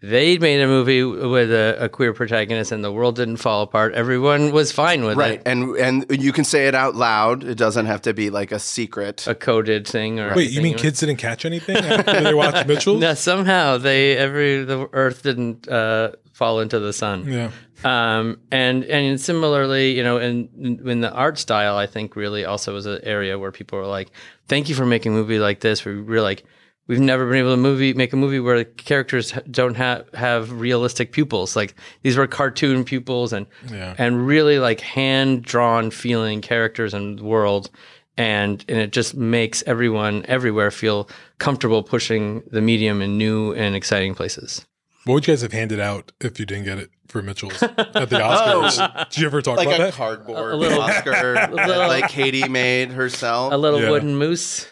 they 0.00 0.38
made 0.38 0.60
a 0.60 0.66
movie 0.66 1.02
with 1.02 1.50
a, 1.50 1.76
a 1.80 1.88
queer 1.88 2.12
protagonist, 2.12 2.70
and 2.70 2.84
the 2.84 2.92
world 2.92 3.16
didn't 3.16 3.38
fall 3.38 3.62
apart. 3.62 3.94
Everyone 3.94 4.52
was 4.52 4.70
fine 4.70 5.04
with 5.04 5.14
it. 5.14 5.20
right 5.20 5.42
and 5.46 5.74
and 5.76 6.04
you 6.10 6.32
can 6.32 6.44
say 6.44 6.68
it 6.68 6.74
out 6.74 6.94
loud 6.94 7.44
it 7.44 7.56
doesn't 7.56 7.86
have 7.86 8.02
to 8.02 8.12
be 8.12 8.28
like 8.30 8.52
a 8.52 8.58
secret 8.58 9.26
A 9.26 9.34
coded 9.34 9.86
thing 9.86 10.20
or 10.20 10.34
Wait, 10.34 10.50
you 10.50 10.60
mean 10.62 10.76
kids 10.76 11.00
didn't 11.00 11.16
catch 11.16 11.44
anything 11.44 11.76
after 11.76 12.20
they 12.20 12.34
watched 12.34 12.66
Mitchell? 12.68 12.98
No, 12.98 13.14
somehow 13.14 13.78
they 13.78 14.16
every 14.16 14.64
the 14.64 14.88
Earth 14.92 15.22
didn't 15.22 15.66
uh, 15.68 16.12
fall 16.32 16.60
into 16.60 16.78
the 16.78 16.92
sun. 16.92 17.26
Yeah. 17.26 17.50
Um, 17.84 18.40
and 18.50 18.84
and 18.84 19.20
similarly, 19.20 19.96
you 19.96 20.02
know, 20.02 20.18
in 20.18 20.48
in 20.84 21.00
the 21.00 21.12
art 21.12 21.38
style, 21.38 21.76
I 21.76 21.86
think 21.86 22.16
really 22.16 22.44
also 22.44 22.72
was 22.74 22.86
an 22.86 23.00
area 23.02 23.38
where 23.38 23.52
people 23.52 23.78
were 23.78 23.86
like, 23.86 24.10
"Thank 24.48 24.68
you 24.68 24.74
for 24.74 24.86
making 24.86 25.12
a 25.12 25.14
movie 25.14 25.38
like 25.38 25.60
this." 25.60 25.84
We 25.84 26.00
we're 26.00 26.22
like, 26.22 26.44
we've 26.88 27.00
never 27.00 27.26
been 27.26 27.36
able 27.38 27.50
to 27.52 27.56
movie 27.56 27.92
make 27.94 28.12
a 28.12 28.16
movie 28.16 28.40
where 28.40 28.58
the 28.58 28.64
characters 28.64 29.32
don't 29.50 29.74
have 29.76 30.08
have 30.14 30.52
realistic 30.52 31.12
pupils. 31.12 31.56
Like 31.56 31.74
these 32.02 32.16
were 32.16 32.26
cartoon 32.26 32.84
pupils 32.84 33.32
and 33.32 33.46
Yeah. 33.70 33.94
and 33.98 34.26
really 34.26 34.58
like 34.58 34.80
hand 34.80 35.42
drawn 35.42 35.90
feeling 35.90 36.40
characters 36.40 36.94
and 36.94 37.20
world. 37.20 37.70
And 38.18 38.64
and 38.68 38.78
it 38.78 38.92
just 38.92 39.14
makes 39.14 39.62
everyone 39.66 40.24
everywhere 40.26 40.70
feel 40.70 41.08
comfortable 41.38 41.82
pushing 41.82 42.42
the 42.50 42.62
medium 42.62 43.02
in 43.02 43.18
new 43.18 43.52
and 43.52 43.74
exciting 43.76 44.14
places. 44.14 44.64
What 45.04 45.14
would 45.14 45.26
you 45.26 45.32
guys 45.34 45.42
have 45.42 45.52
handed 45.52 45.78
out 45.80 46.12
if 46.20 46.40
you 46.40 46.46
didn't 46.46 46.64
get 46.64 46.78
it 46.78 46.90
for 47.08 47.22
Mitchell's 47.22 47.62
at 47.62 47.76
the 47.76 48.16
Oscars? 48.18 49.08
Did 49.10 49.18
you 49.20 49.26
ever 49.26 49.42
talk 49.42 49.58
like 49.58 49.66
about 49.68 49.80
a 49.80 49.82
that? 49.84 49.92
cardboard 49.92 50.54
A 50.54 50.56
little- 50.56 50.80
Oscar 50.80 51.10
that, 51.34 51.52
little- 51.52 51.86
like 51.88 52.08
Katie 52.08 52.48
made 52.48 52.90
herself. 52.90 53.52
A 53.52 53.56
little 53.56 53.82
Yeah. 53.82 53.90
wooden 53.90 54.16
moose. 54.16 54.66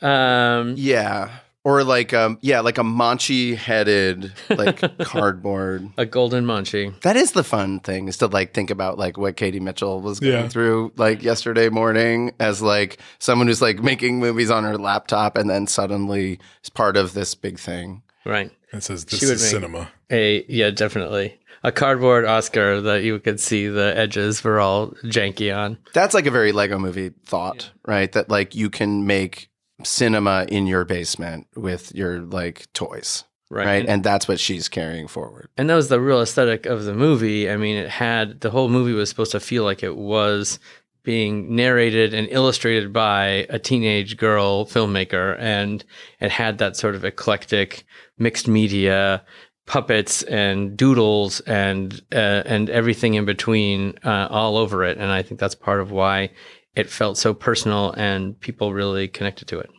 Um, 0.00 0.74
yeah, 0.76 1.30
or 1.64 1.84
like 1.84 2.12
um 2.12 2.38
yeah, 2.40 2.60
like 2.60 2.78
a 2.78 2.82
Monchi 2.82 3.56
headed 3.56 4.32
like 4.50 4.80
cardboard. 5.04 5.88
a 5.96 6.04
golden 6.06 6.44
Monchi. 6.44 6.98
That 7.02 7.16
is 7.16 7.32
the 7.32 7.44
fun 7.44 7.80
thing 7.80 8.08
is 8.08 8.16
to 8.18 8.26
like 8.26 8.52
think 8.54 8.70
about 8.70 8.98
like 8.98 9.16
what 9.18 9.36
Katie 9.36 9.60
Mitchell 9.60 10.00
was 10.00 10.20
going 10.20 10.32
Yeah. 10.32 10.48
through 10.48 10.92
like 10.96 11.22
yesterday 11.22 11.68
morning 11.68 12.32
as 12.40 12.62
like 12.62 12.98
someone 13.18 13.46
who's 13.46 13.62
like 13.62 13.82
making 13.82 14.18
movies 14.20 14.50
on 14.50 14.64
her 14.64 14.76
laptop 14.78 15.36
and 15.36 15.48
then 15.48 15.66
suddenly 15.66 16.38
is 16.62 16.70
part 16.70 16.96
of 16.96 17.14
this 17.14 17.34
big 17.34 17.58
thing. 17.58 18.02
Right. 18.24 18.50
It 18.72 18.82
says 18.82 19.04
this 19.04 19.20
She 19.20 19.26
is 19.26 19.48
cinema. 19.48 19.90
A 20.10 20.44
yeah, 20.48 20.70
definitely 20.70 21.38
a 21.64 21.70
cardboard 21.70 22.24
Oscar 22.24 22.80
that 22.80 23.04
you 23.04 23.18
could 23.20 23.38
see 23.38 23.68
the 23.68 23.96
edges 23.96 24.42
were 24.42 24.58
all 24.58 24.88
janky 25.04 25.56
on. 25.56 25.78
That's 25.94 26.12
like 26.14 26.26
a 26.26 26.30
very 26.30 26.50
Lego 26.50 26.78
movie 26.78 27.12
thought, 27.24 27.70
right? 27.86 28.10
That 28.12 28.28
like 28.28 28.54
you 28.56 28.68
can 28.68 29.06
make 29.06 29.48
cinema 29.84 30.46
in 30.48 30.66
your 30.66 30.84
basement 30.84 31.46
with 31.56 31.94
your 31.94 32.20
like 32.20 32.72
toys. 32.72 33.24
Right. 33.50 33.66
Right. 33.66 33.86
And 33.86 34.02
that's 34.02 34.26
what 34.26 34.40
she's 34.40 34.66
carrying 34.68 35.08
forward. 35.08 35.50
And 35.58 35.68
that 35.68 35.74
was 35.74 35.90
the 35.90 36.00
real 36.00 36.22
aesthetic 36.22 36.64
of 36.64 36.84
the 36.84 36.94
movie. 36.94 37.50
I 37.50 37.58
mean, 37.58 37.76
it 37.76 37.90
had 37.90 38.40
the 38.40 38.48
whole 38.48 38.70
movie 38.70 38.94
was 38.94 39.10
supposed 39.10 39.32
to 39.32 39.40
feel 39.40 39.64
like 39.64 39.82
it 39.82 39.96
was 39.96 40.58
being 41.02 41.54
narrated 41.54 42.14
and 42.14 42.28
illustrated 42.30 42.92
by 42.92 43.46
a 43.50 43.58
teenage 43.58 44.16
girl 44.16 44.64
filmmaker, 44.66 45.36
and 45.38 45.84
it 46.20 46.30
had 46.30 46.58
that 46.58 46.76
sort 46.76 46.94
of 46.94 47.04
eclectic 47.04 47.84
mixed 48.18 48.48
media 48.48 49.22
puppets 49.66 50.22
and 50.24 50.76
doodles 50.76 51.40
and 51.40 52.00
uh, 52.12 52.42
and 52.46 52.70
everything 52.70 53.14
in 53.14 53.24
between 53.24 53.94
uh, 54.04 54.28
all 54.30 54.56
over 54.56 54.84
it. 54.84 54.98
And 54.98 55.10
I 55.10 55.22
think 55.22 55.40
that's 55.40 55.54
part 55.54 55.80
of 55.80 55.90
why 55.90 56.30
it 56.74 56.88
felt 56.90 57.18
so 57.18 57.34
personal 57.34 57.92
and 57.96 58.38
people 58.40 58.72
really 58.72 59.08
connected 59.08 59.48
to 59.48 59.58
it. 59.58 59.70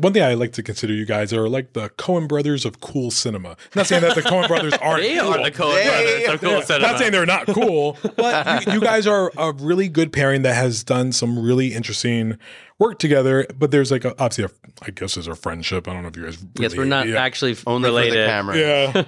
One 0.00 0.14
thing 0.14 0.22
I 0.22 0.32
like 0.32 0.52
to 0.52 0.62
consider 0.62 0.94
you 0.94 1.04
guys 1.04 1.34
are 1.34 1.50
like 1.50 1.74
the 1.74 1.90
Coen 1.90 2.26
brothers 2.26 2.64
of 2.64 2.80
cool 2.80 3.10
cinema. 3.10 3.56
Not 3.76 3.86
saying 3.86 4.00
that 4.00 4.14
the 4.14 4.22
Coen 4.22 4.48
brothers 4.48 4.72
aren't 4.80 5.02
They 5.02 5.18
cool. 5.18 5.34
are 5.34 5.42
the 5.44 5.50
Coen 5.50 5.74
They- 5.74 5.84
brothers 6.24 6.34
of 6.34 6.40
cool 6.40 6.50
Yeah, 6.52 6.60
cinema. 6.64 6.86
Not 6.86 6.98
saying 6.98 7.12
they're 7.12 7.26
not 7.26 7.46
cool, 7.48 7.98
but 8.16 8.66
you, 8.66 8.72
you 8.74 8.80
guys 8.80 9.06
are 9.06 9.30
a 9.36 9.52
really 9.52 9.88
good 9.90 10.10
pairing 10.10 10.42
that 10.42 10.54
has 10.54 10.82
done 10.82 11.12
some 11.12 11.38
really 11.38 11.74
interesting 11.74 12.38
work 12.78 12.98
together. 13.00 13.46
But 13.54 13.70
there's 13.70 13.90
like 13.90 14.06
a, 14.06 14.12
obviously, 14.18 14.44
a, 14.44 14.50
I 14.80 14.92
guess 14.92 15.12
there's 15.16 15.26
a 15.28 15.34
friendship. 15.34 15.86
I 15.86 15.92
don't 15.92 16.00
know 16.04 16.08
if 16.08 16.16
you 16.16 16.24
guys. 16.24 16.38
Really, 16.38 16.50
yes, 16.60 16.74
we're 16.74 16.84
not 16.86 17.06
yeah. 17.06 17.22
actually 17.22 17.54
Only 17.66 17.88
for 17.90 17.94
related. 17.94 18.22
the 18.22 18.26
camera. 18.26 18.56
Yeah, 18.56 19.02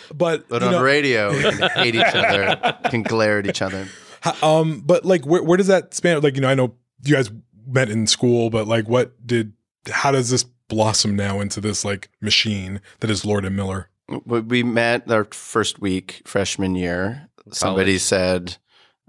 but 0.14 0.48
But 0.48 0.62
on 0.62 0.72
know, 0.72 0.82
radio, 0.82 1.32
we 1.36 1.42
can 1.42 1.68
hate 1.72 1.96
each 1.96 2.14
other, 2.14 2.78
can 2.88 3.02
glare 3.02 3.40
at 3.40 3.46
each 3.46 3.60
other. 3.60 3.86
Ho- 4.22 4.60
Um, 4.60 4.80
but 4.80 5.04
like, 5.04 5.24
where, 5.26 5.42
where 5.42 5.56
does 5.56 5.66
that 5.68 5.94
span? 5.94 6.20
Like, 6.20 6.34
you 6.34 6.40
know, 6.40 6.48
I 6.48 6.54
know 6.54 6.74
you 7.04 7.14
guys 7.14 7.30
met 7.66 7.88
in 7.90 8.06
school, 8.06 8.50
but 8.50 8.66
like, 8.66 8.88
what 8.88 9.24
did, 9.26 9.52
how 9.90 10.10
does 10.10 10.30
this 10.30 10.44
blossom 10.68 11.16
now 11.16 11.40
into 11.40 11.60
this 11.60 11.84
like 11.84 12.08
machine 12.20 12.80
that 13.00 13.10
is 13.10 13.24
Lord 13.24 13.44
and 13.44 13.56
Miller? 13.56 13.88
We- 14.26 14.40
We 14.40 14.62
met 14.62 15.10
our 15.10 15.24
first 15.32 15.80
week 15.80 16.22
freshman 16.24 16.74
year. 16.74 17.28
Somebody 17.52 17.98
said, 17.98 18.56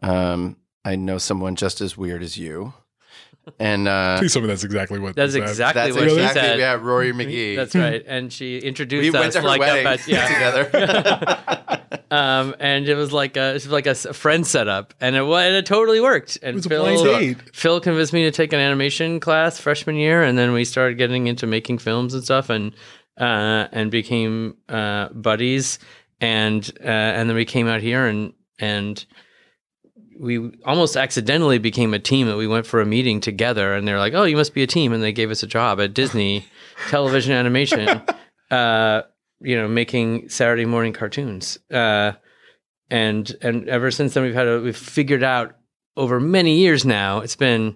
um, 0.02 0.58
"I 0.86 0.96
know 0.96 1.18
someone 1.18 1.56
just 1.56 1.82
as 1.82 1.98
weird 1.98 2.24
as 2.24 2.38
you," 2.38 2.74
and 3.60 3.88
uh, 3.88 4.18
Please 4.20 4.34
tell 4.34 4.42
me 4.42 4.48
that's 4.48 4.64
exactly 4.64 5.00
what. 5.00 5.16
That's 5.16 5.34
they 5.34 5.40
said. 5.40 5.50
exactly 5.50 5.82
that's 5.84 5.96
what 5.96 6.04
Really? 6.06 6.28
she 6.28 6.34
said. 6.34 6.60
yeah, 6.60 6.74
Rory 6.74 7.12
McGee. 7.14 7.56
That's 7.56 7.76
right. 7.76 8.04
And 8.08 8.32
she 8.32 8.60
introduced 8.60 9.04
we 9.04 9.10
us 9.10 9.14
went 9.22 9.34
to 9.34 9.42
her 9.42 9.48
like 9.48 9.60
wedding 9.60 9.88
a, 9.88 9.98
yeah. 10.08 10.28
together. 10.28 11.82
um, 12.12 12.56
and 12.60 12.88
it 12.88 12.96
was 12.96 13.12
like 13.14 13.38
a 13.38 13.52
it 13.52 13.54
was 13.54 13.68
like 13.68 13.88
a 13.88 13.96
friend 13.96 14.46
setup, 14.46 14.94
and 15.02 15.16
it 15.16 15.24
wa- 15.24 15.38
and 15.40 15.56
it 15.56 15.66
totally 15.66 16.00
worked. 16.00 16.38
And 16.42 16.52
It 16.52 16.56
was 16.56 16.66
a 16.66 16.70
Phil, 16.70 17.04
blind. 17.04 17.44
Phil 17.54 17.80
convinced 17.82 18.14
me 18.14 18.24
to 18.24 18.32
take 18.32 18.54
an 18.54 18.60
animation 18.60 19.20
class 19.20 19.60
freshman 19.60 19.96
year, 19.96 20.24
and 20.24 20.38
then 20.38 20.52
we 20.54 20.66
started 20.66 20.98
getting 20.98 21.28
into 21.28 21.48
making 21.48 21.78
films 21.80 22.14
and 22.14 22.24
stuff, 22.24 22.50
and 22.50 22.74
uh, 23.20 23.68
and 23.72 23.92
became 23.92 24.58
uh, 24.70 25.10
buddies, 25.10 25.80
and 26.20 26.70
uh, 26.84 26.88
and 26.88 27.30
then 27.30 27.36
we 27.36 27.46
came 27.46 27.68
out 27.68 27.82
here 27.82 28.06
and 28.06 28.34
and 28.60 29.06
we 30.22 30.52
almost 30.66 30.96
accidentally 30.96 31.58
became 31.58 31.96
a 31.96 32.00
team 32.00 32.28
that 32.28 32.38
we 32.38 32.48
went 32.48 32.68
for 32.68 32.80
a 32.80 32.86
meeting 32.86 33.20
together 33.20 33.74
and 33.74 33.88
they're 33.88 33.98
like 33.98 34.14
oh 34.14 34.24
you 34.24 34.38
must 34.38 34.54
be 34.54 34.62
a 34.62 34.68
team 34.68 34.94
and 34.94 35.02
they 35.02 35.12
gave 35.12 35.32
us 35.32 35.42
a 35.42 35.48
job 35.48 35.82
at 35.82 35.96
disney 35.96 36.46
television 36.90 37.34
animation 37.34 38.02
uh, 38.52 39.02
you 39.42 39.56
know 39.56 39.68
making 39.68 40.30
saturday 40.30 40.66
morning 40.66 40.94
cartoons 40.94 41.58
uh, 41.72 42.12
and 42.92 43.36
and 43.42 43.68
ever 43.68 43.90
since 43.90 44.14
then 44.14 44.24
we've 44.24 44.36
had 44.36 44.48
a 44.48 44.62
we've 44.62 44.78
figured 44.78 45.24
out 45.24 45.56
over 45.98 46.20
many 46.20 46.60
years 46.60 46.86
now 46.86 47.20
it's 47.20 47.36
been 47.36 47.76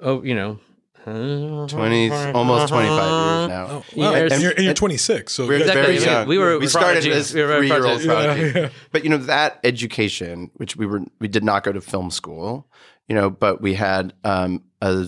oh 0.00 0.22
you 0.22 0.34
know 0.34 0.58
20, 1.06 2.10
almost 2.32 2.68
25 2.68 2.88
years 2.88 3.48
now. 3.48 3.66
Oh, 3.70 3.84
wow. 3.96 4.10
Years. 4.14 4.32
And, 4.32 4.42
you're, 4.42 4.52
and 4.52 4.64
you're 4.64 4.74
26, 4.74 5.32
so 5.32 5.46
We're 5.46 5.58
you 5.58 5.64
guys- 5.64 5.74
very 5.74 5.98
young. 5.98 6.26
We 6.26 6.38
were 6.38 6.58
we 6.58 6.66
started 6.66 7.02
prodigies. 7.02 7.16
as 7.30 7.34
We 7.34 7.42
were 7.42 7.56
three 7.58 7.66
year 7.68 7.76
old 7.76 8.02
prodigies. 8.02 8.06
prodigies. 8.06 8.54
Yeah, 8.54 8.60
yeah. 8.62 8.68
But 8.92 9.04
you 9.04 9.10
know 9.10 9.18
that 9.18 9.60
education, 9.64 10.50
which 10.54 10.76
we 10.76 10.86
were, 10.86 11.02
we 11.20 11.28
did 11.28 11.44
not 11.44 11.62
go 11.64 11.72
to 11.72 11.80
film 11.80 12.10
school, 12.10 12.66
you 13.08 13.14
know, 13.14 13.30
but 13.30 13.60
we 13.60 13.74
had 13.74 14.14
um, 14.24 14.64
a 14.82 15.06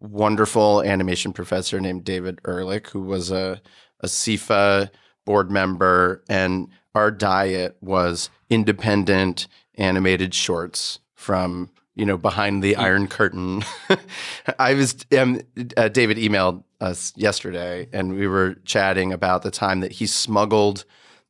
wonderful 0.00 0.82
animation 0.82 1.32
professor 1.32 1.80
named 1.80 2.04
David 2.04 2.40
Ehrlich, 2.46 2.88
who 2.88 3.02
was 3.02 3.30
a 3.30 3.60
a 4.00 4.06
ASIFA 4.06 4.90
board 5.26 5.50
member, 5.50 6.22
and 6.28 6.68
our 6.94 7.10
diet 7.10 7.76
was 7.80 8.30
independent 8.48 9.46
animated 9.76 10.34
shorts 10.34 11.00
from 11.14 11.70
you 11.98 12.06
know 12.06 12.16
behind 12.16 12.62
the 12.62 12.76
iron 12.76 13.08
curtain. 13.08 13.64
I 14.58 14.74
was 14.74 14.96
um, 15.18 15.40
uh, 15.76 15.88
David 15.88 16.16
emailed 16.16 16.62
us 16.80 17.12
yesterday, 17.16 17.88
and 17.92 18.14
we 18.14 18.26
were 18.28 18.54
chatting 18.64 19.12
about 19.12 19.42
the 19.42 19.50
time 19.50 19.80
that 19.80 19.92
he 19.92 20.06
smuggled 20.06 20.84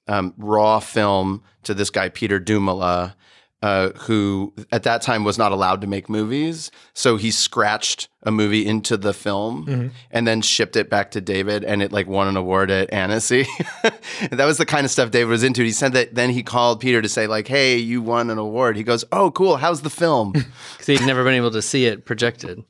um, 0.07 0.35
raw 0.37 0.79
film 0.79 1.43
to 1.65 1.75
this 1.75 1.91
guy 1.91 2.11
Peter 2.11 2.39
Dumala, 2.39 3.15
uh, 3.61 3.91
who 3.91 4.53
at 4.71 4.85
that 4.85 5.03
time 5.03 5.25
was 5.25 5.37
not 5.37 5.51
allowed 5.51 5.81
to 5.81 5.87
make 5.87 6.09
movies. 6.09 6.71
So 6.95 7.17
he 7.17 7.31
scratched 7.31 8.09
a 8.23 8.31
movie 8.31 8.67
into 8.67 8.97
the 8.97 9.13
film 9.13 9.93
and 10.11 10.27
then 10.27 10.43
shipped 10.43 10.77
it 10.77 10.91
back 10.91 11.13
to 11.13 11.21
David, 11.21 11.65
and 11.65 11.83
it 11.83 11.93
like 11.93 12.07
won 12.07 12.29
an 12.29 12.37
award 12.37 12.71
at 12.71 12.93
Annecy. 12.93 13.47
that 14.31 14.45
was 14.45 14.59
the 14.59 14.67
kind 14.67 14.85
of 14.85 14.91
stuff 14.91 15.11
David 15.11 15.31
was 15.31 15.43
into. 15.43 15.63
He 15.63 15.73
said 15.73 15.93
that 15.95 16.15
then 16.15 16.31
he 16.31 16.43
called 16.43 16.81
Peter 16.81 17.03
to 17.03 17.09
say 17.09 17.27
like, 17.27 17.49
"Hey, 17.49 17.77
you 17.77 18.03
won 18.03 18.31
an 18.31 18.39
award." 18.39 18.77
He 18.77 18.85
goes, 18.85 19.05
"Oh, 19.13 19.31
cool. 19.31 19.57
How's 19.57 19.83
the 19.83 19.91
film?" 19.91 20.33
because 20.33 20.87
he'd 20.87 21.07
never 21.07 21.25
been 21.25 21.35
able 21.35 21.51
to 21.53 21.63
see 21.63 21.87
it 21.87 22.05
projected 22.05 22.65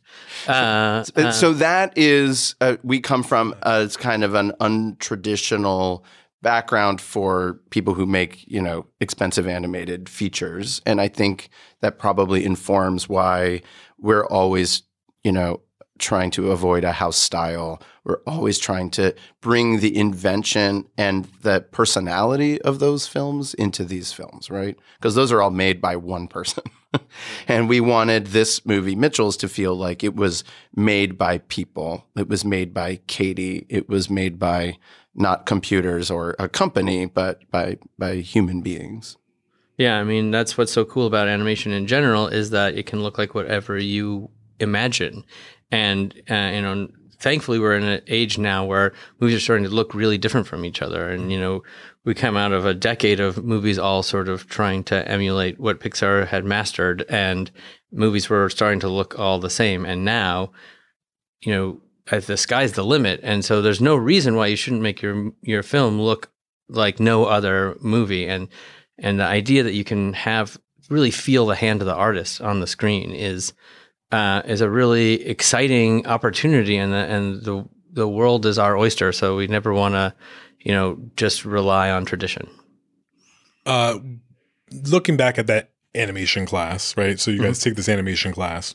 uh, 0.46 1.04
And 1.16 1.26
uh, 1.26 1.32
so 1.32 1.52
that 1.54 1.96
is 1.96 2.54
uh, 2.60 2.76
we 2.82 3.00
come 3.00 3.22
from 3.22 3.54
it's 3.64 3.96
kind 3.96 4.24
of 4.24 4.34
an 4.34 4.52
untraditional 4.60 6.02
background 6.42 7.00
for 7.00 7.60
people 7.70 7.94
who 7.94 8.06
make 8.06 8.46
you 8.46 8.62
know 8.62 8.86
expensive 9.00 9.46
animated 9.46 10.08
features 10.08 10.80
and 10.86 11.00
i 11.00 11.08
think 11.08 11.48
that 11.80 11.98
probably 11.98 12.44
informs 12.44 13.08
why 13.08 13.60
we're 13.98 14.26
always 14.26 14.82
you 15.24 15.32
know 15.32 15.60
trying 15.98 16.30
to 16.30 16.50
avoid 16.50 16.84
a 16.84 16.92
house 16.92 17.16
style. 17.16 17.82
We're 18.04 18.20
always 18.26 18.58
trying 18.58 18.90
to 18.90 19.14
bring 19.40 19.80
the 19.80 19.96
invention 19.96 20.86
and 20.96 21.26
the 21.42 21.60
personality 21.60 22.60
of 22.62 22.78
those 22.78 23.06
films 23.06 23.54
into 23.54 23.84
these 23.84 24.12
films, 24.12 24.50
right? 24.50 24.78
Because 24.98 25.14
those 25.14 25.32
are 25.32 25.42
all 25.42 25.50
made 25.50 25.80
by 25.80 25.96
one 25.96 26.28
person. 26.28 26.64
and 27.48 27.68
we 27.68 27.80
wanted 27.80 28.28
this 28.28 28.64
movie, 28.64 28.96
Mitchell's, 28.96 29.36
to 29.38 29.48
feel 29.48 29.74
like 29.74 30.02
it 30.02 30.16
was 30.16 30.44
made 30.74 31.18
by 31.18 31.38
people. 31.38 32.06
It 32.16 32.28
was 32.28 32.44
made 32.44 32.72
by 32.72 33.00
Katie. 33.06 33.66
It 33.68 33.88
was 33.88 34.08
made 34.08 34.38
by 34.38 34.78
not 35.18 35.46
computers 35.46 36.10
or 36.10 36.34
a 36.38 36.48
company, 36.48 37.06
but 37.06 37.40
by 37.50 37.78
by 37.98 38.16
human 38.16 38.62
beings. 38.62 39.16
Yeah, 39.76 39.98
I 39.98 40.04
mean 40.04 40.30
that's 40.30 40.56
what's 40.56 40.72
so 40.72 40.84
cool 40.84 41.06
about 41.06 41.28
animation 41.28 41.72
in 41.72 41.86
general 41.86 42.28
is 42.28 42.50
that 42.50 42.76
it 42.76 42.86
can 42.86 43.02
look 43.02 43.18
like 43.18 43.34
whatever 43.34 43.78
you 43.78 44.30
imagine, 44.60 45.24
and 45.70 46.14
uh, 46.30 46.50
you 46.54 46.62
know, 46.62 46.88
thankfully 47.18 47.58
we're 47.58 47.76
in 47.76 47.84
an 47.84 48.02
age 48.06 48.38
now 48.38 48.64
where 48.64 48.92
movies 49.20 49.36
are 49.36 49.40
starting 49.40 49.64
to 49.64 49.74
look 49.74 49.94
really 49.94 50.18
different 50.18 50.46
from 50.46 50.64
each 50.64 50.82
other, 50.82 51.08
and 51.08 51.30
you 51.30 51.38
know, 51.38 51.62
we 52.04 52.14
come 52.14 52.36
out 52.36 52.52
of 52.52 52.64
a 52.64 52.74
decade 52.74 53.20
of 53.20 53.44
movies 53.44 53.78
all 53.78 54.02
sort 54.02 54.28
of 54.28 54.48
trying 54.48 54.82
to 54.84 55.08
emulate 55.08 55.60
what 55.60 55.80
Pixar 55.80 56.26
had 56.26 56.44
mastered, 56.44 57.04
and 57.08 57.50
movies 57.92 58.28
were 58.28 58.48
starting 58.50 58.80
to 58.80 58.88
look 58.88 59.18
all 59.18 59.38
the 59.38 59.50
same, 59.50 59.84
and 59.84 60.04
now, 60.04 60.50
you 61.40 61.52
know, 61.52 61.80
the 62.10 62.36
sky's 62.36 62.72
the 62.72 62.84
limit, 62.84 63.20
and 63.22 63.44
so 63.44 63.60
there's 63.62 63.80
no 63.80 63.96
reason 63.96 64.34
why 64.36 64.46
you 64.46 64.56
shouldn't 64.56 64.82
make 64.82 65.02
your 65.02 65.32
your 65.42 65.62
film 65.62 66.00
look 66.00 66.30
like 66.68 67.00
no 67.00 67.24
other 67.24 67.76
movie, 67.80 68.26
and 68.26 68.48
and 68.98 69.18
the 69.20 69.24
idea 69.24 69.62
that 69.62 69.74
you 69.74 69.84
can 69.84 70.12
have 70.14 70.58
really 70.90 71.10
feel 71.10 71.46
the 71.46 71.54
hand 71.54 71.82
of 71.82 71.86
the 71.86 71.94
artist 71.94 72.40
on 72.40 72.60
the 72.60 72.66
screen 72.66 73.12
is 73.12 73.52
uh, 74.10 74.42
is 74.46 74.60
a 74.60 74.70
really 74.70 75.26
exciting 75.26 76.06
opportunity, 76.06 76.76
and 76.76 76.92
the, 76.92 76.96
and 76.96 77.42
the 77.44 77.68
the 77.92 78.08
world 78.08 78.46
is 78.46 78.58
our 78.58 78.76
oyster, 78.76 79.12
so 79.12 79.36
we 79.36 79.46
never 79.46 79.72
want 79.72 79.94
to, 79.94 80.14
you 80.60 80.72
know, 80.72 80.98
just 81.16 81.44
rely 81.44 81.90
on 81.90 82.04
tradition. 82.04 82.48
Uh, 83.66 83.98
looking 84.86 85.16
back 85.16 85.38
at 85.38 85.46
that 85.46 85.72
animation 85.94 86.46
class, 86.46 86.96
right? 86.96 87.18
So 87.20 87.30
you 87.30 87.38
guys 87.40 87.58
Mm-hmm. 87.58 87.68
take 87.70 87.76
this 87.76 87.88
animation 87.88 88.32
class. 88.32 88.74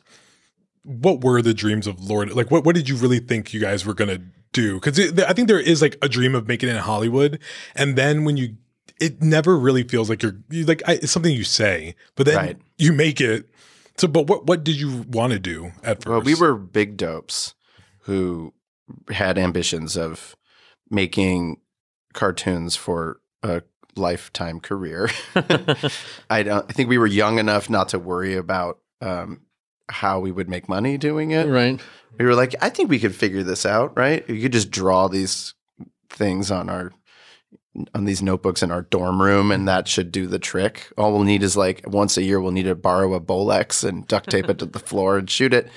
What 0.84 1.24
were 1.24 1.42
the 1.42 1.54
dreams 1.54 1.88
of 1.88 2.00
Lord? 2.04 2.32
Like, 2.34 2.52
what 2.52 2.66
what 2.66 2.76
did 2.76 2.90
you 2.90 2.96
really 2.96 3.20
think 3.20 3.54
you 3.54 3.60
guys 3.60 3.86
were 3.86 3.94
gonna 3.94 4.20
do? 4.52 4.76
Because 4.76 5.00
I 5.24 5.34
think 5.34 5.48
there 5.48 5.60
is 5.60 5.82
like 5.82 5.98
a 6.02 6.10
dream 6.10 6.36
of 6.36 6.48
making 6.48 6.70
it 6.70 6.74
in 6.76 6.82
Hollywood, 6.82 7.40
and 7.76 7.96
then 7.96 8.24
when 8.26 8.36
you, 8.38 8.58
it 9.00 9.22
never 9.22 9.58
really 9.58 9.84
feels 9.84 10.10
like 10.10 10.22
you're 10.22 10.36
you, 10.50 10.66
like 10.66 10.82
I, 10.88 10.94
it's 10.94 11.12
something 11.12 11.34
you 11.34 11.44
say, 11.46 11.96
but 12.16 12.26
then 12.26 12.36
Right. 12.36 12.58
you 12.78 12.92
make 12.94 13.22
it. 13.22 13.50
So, 13.98 14.08
but 14.08 14.28
what 14.28 14.46
what 14.46 14.64
did 14.64 14.76
you 14.80 15.06
want 15.08 15.34
to 15.34 15.40
do 15.40 15.72
at 15.84 15.98
first? 16.04 16.08
Well, 16.08 16.22
we 16.22 16.36
were 16.36 16.56
big 16.56 16.98
dopes 16.98 17.56
who 18.02 18.54
had 19.10 19.38
ambitions 19.38 19.96
of 19.96 20.36
making 20.90 21.62
cartoons 22.14 22.76
for 22.76 23.22
a 23.42 23.62
lifetime 23.96 24.60
career. 24.60 25.10
I 26.30 26.44
don't. 26.44 26.66
I 26.70 26.74
think 26.74 26.90
we 26.90 26.98
were 26.98 27.08
young 27.08 27.40
enough 27.40 27.70
not 27.70 27.90
to 27.90 28.00
worry 28.00 28.36
about 28.36 28.80
um, 29.02 29.42
how 29.94 30.20
we 30.20 30.32
would 30.32 30.50
make 30.50 30.68
money 30.68 30.98
doing 30.98 31.32
it. 31.32 31.48
Right. 31.48 31.80
We 32.20 32.26
were 32.26 32.36
like, 32.36 32.56
I 32.62 32.70
think 32.70 32.90
we 32.90 33.00
could 33.00 33.16
figure 33.16 33.44
this 33.44 33.66
out. 33.66 33.98
Right? 33.98 34.28
You 34.30 34.42
could 34.42 34.52
just 34.52 34.72
draw 34.72 35.08
these 35.08 35.54
things 36.10 36.52
on 36.52 36.70
our 36.70 36.92
on 37.96 38.06
these 38.06 38.22
notebooks 38.22 38.62
in 38.62 38.72
our 38.72 38.84
dorm 38.84 39.22
room, 39.22 39.52
and 39.52 39.68
that 39.68 39.88
should 39.88 40.12
do 40.12 40.28
the 40.28 40.40
trick. 40.40 40.92
All 40.98 41.12
we'll 41.12 41.24
need 41.24 41.42
is 41.42 41.58
like 41.58 41.84
once 41.88 42.18
a 42.18 42.24
year, 42.24 42.40
we'll 42.40 42.52
need 42.52 42.64
to 42.64 42.76
borrow 42.76 43.14
a 43.14 43.22
Bolex 43.22 43.84
and 43.88 44.08
duct 44.08 44.30
tape 44.30 44.50
it 44.50 44.60
to 44.60 44.66
the 44.66 44.80
floor 44.80 45.18
and 45.18 45.30
shoot 45.30 45.54
it. 45.54 45.70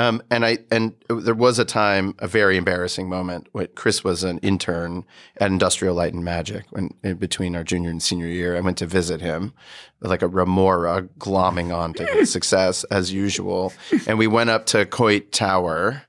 Um, 0.00 0.22
and 0.30 0.46
I 0.46 0.58
and 0.70 0.94
there 1.10 1.34
was 1.34 1.58
a 1.58 1.64
time, 1.66 2.14
a 2.20 2.26
very 2.26 2.56
embarrassing 2.56 3.06
moment 3.10 3.48
when 3.52 3.68
Chris 3.74 4.02
was 4.02 4.24
an 4.24 4.38
intern 4.38 5.04
at 5.36 5.50
Industrial 5.50 5.94
Light 5.94 6.14
and 6.14 6.24
Magic. 6.24 6.64
When 6.70 6.94
in 7.04 7.18
between 7.18 7.54
our 7.54 7.62
junior 7.62 7.90
and 7.90 8.02
senior 8.02 8.26
year, 8.26 8.56
I 8.56 8.60
went 8.60 8.78
to 8.78 8.86
visit 8.86 9.20
him, 9.20 9.52
like 10.00 10.22
a 10.22 10.28
remora 10.28 11.02
glomming 11.18 11.76
on 11.76 11.92
to 11.94 12.06
his 12.06 12.32
success 12.32 12.82
as 12.84 13.12
usual. 13.12 13.74
And 14.06 14.16
we 14.16 14.26
went 14.26 14.48
up 14.48 14.64
to 14.66 14.86
Coit 14.86 15.32
Tower, 15.32 16.02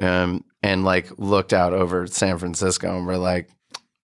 um, 0.00 0.44
and 0.62 0.84
like 0.84 1.10
looked 1.18 1.52
out 1.52 1.72
over 1.72 2.06
San 2.06 2.38
Francisco, 2.38 2.96
and 2.96 3.04
we're 3.04 3.16
like, 3.16 3.50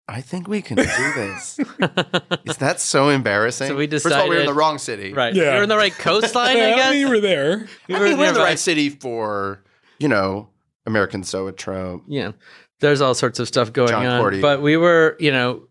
I 0.07 0.21
think 0.21 0.49
we 0.49 0.61
can 0.61 0.77
do 0.77 0.85
this. 0.85 1.59
Is 2.45 2.59
that 2.59 2.77
so 2.79 3.09
embarrassing? 3.09 3.69
So 3.69 3.77
we 3.77 3.87
First 3.87 4.07
of 4.07 4.13
all, 4.13 4.29
we 4.29 4.35
were 4.35 4.43
in 4.43 4.47
the 4.47 4.53
wrong 4.53 4.79
city. 4.79 5.13
Right. 5.13 5.35
Yeah. 5.35 5.57
We're 5.57 5.63
in 5.63 5.69
the 5.69 5.77
right 5.77 5.93
coastline, 5.93 6.57
I 6.59 6.71
guess. 6.77 6.95
you 6.97 7.09
were 7.09 7.21
there. 7.21 7.67
We 7.88 7.95
I 7.95 7.99
were 7.99 8.09
mean, 8.09 8.19
we're 8.19 8.29
in 8.29 8.35
the 8.35 8.40
right 8.40 8.59
city 8.59 8.90
for, 8.90 9.62
you 9.99 10.09
know, 10.09 10.49
American 10.85 11.23
Zoetrope. 11.25 12.05
Yeah. 12.07 12.33
There's 12.81 13.01
all 13.01 13.14
sorts 13.14 13.38
of 13.38 13.49
stuff 13.49 13.73
going 13.73 13.88
John 13.88 14.05
on. 14.05 14.23
Korty. 14.23 14.43
But 14.43 14.61
we 14.61 14.77
were, 14.77 15.17
you 15.19 15.33
know, 15.33 15.62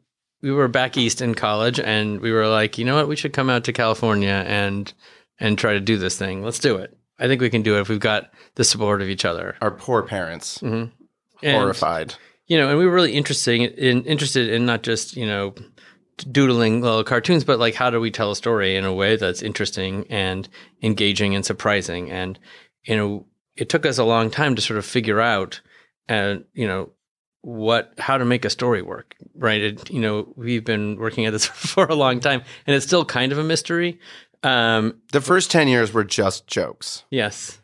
we 0.41 0.52
were 0.52 0.67
back 0.67 0.98
east 0.98 1.22
in 1.22 1.36
college 1.36 1.80
and 1.80 2.19
we 2.19 2.32
were 2.32 2.48
like, 2.48 2.78
you 2.80 2.86
know 2.86 2.96
what, 2.96 3.08
we 3.08 3.15
should 3.15 3.34
come 3.34 3.50
out 3.50 3.63
to 3.65 3.74
California 3.74 4.43
and 4.48 4.91
and 5.39 5.58
try 5.58 5.74
to 5.74 5.80
do 5.80 5.98
this 5.98 6.17
thing. 6.17 6.43
Let's 6.43 6.60
do 6.60 6.78
it. 6.78 6.96
I 7.19 7.28
think 7.28 7.41
we 7.41 7.50
can 7.50 7.62
do 7.62 7.78
it 7.78 7.82
if 7.82 7.89
we've 7.89 8.00
got 8.00 8.32
the 8.56 8.63
support 8.63 9.02
of 9.02 9.10
each 9.10 9.26
other. 9.26 9.56
Our 9.62 9.72
poor 9.72 10.04
parents, 10.04 10.58
mm-hmm. 10.60 10.89
And, 11.41 11.58
horrified. 11.58 12.15
You 12.54 12.60
know, 12.60 12.70
and 12.70 12.78
we 12.78 12.86
were 12.86 12.94
really 12.94 13.13
interesting 13.13 13.63
in 13.63 14.04
interested 14.06 14.48
in 14.48 14.63
not 14.68 14.84
just, 14.84 15.18
you 15.18 15.26
know, 15.26 15.56
doodling 16.18 16.82
little 16.82 17.04
cartoons, 17.04 17.44
but 17.44 17.58
like 17.58 17.74
how 17.74 17.89
do 17.89 18.00
we 18.00 18.12
tell 18.12 18.30
a 18.30 18.36
story 18.36 18.76
in 18.76 18.86
a 18.86 18.94
way 18.94 19.16
that's 19.16 19.42
interesting 19.42 20.06
and 20.08 20.48
engaging 20.84 21.34
and 21.34 21.44
surprising. 21.44 22.12
And, 22.12 22.38
you 22.84 22.96
know, 22.96 23.26
it 23.56 23.70
took 23.70 23.88
us 23.88 23.98
a 23.98 24.04
long 24.04 24.30
time 24.30 24.56
to 24.56 24.62
sort 24.62 24.78
of 24.78 24.86
figure 24.86 25.20
out, 25.20 25.62
uh, 26.10 26.36
you 26.54 26.68
know, 26.68 26.92
what 27.42 27.94
how 27.98 28.20
to 28.20 28.26
make 28.26 28.46
a 28.46 28.52
story 28.52 28.84
work, 28.84 29.16
right? 29.34 29.62
It, 29.62 29.89
you 29.89 30.00
know, 30.00 30.32
we've 30.36 30.63
been 30.63 30.98
working 30.98 31.26
at 31.26 31.34
this 31.34 31.46
for 31.74 31.86
a 31.88 31.96
long 31.96 32.20
time, 32.20 32.44
and 32.68 32.76
it's 32.76 32.86
still 32.86 33.04
kind 33.04 33.32
of 33.32 33.39
a 33.39 33.44
mystery. 33.44 34.00
Um, 34.44 35.02
The 35.12 35.22
first 35.22 35.50
10 35.50 35.68
years 35.70 35.92
were 35.92 36.04
just 36.04 36.46
jokes. 36.46 37.04
yes, 37.10 37.58
And 37.58 37.62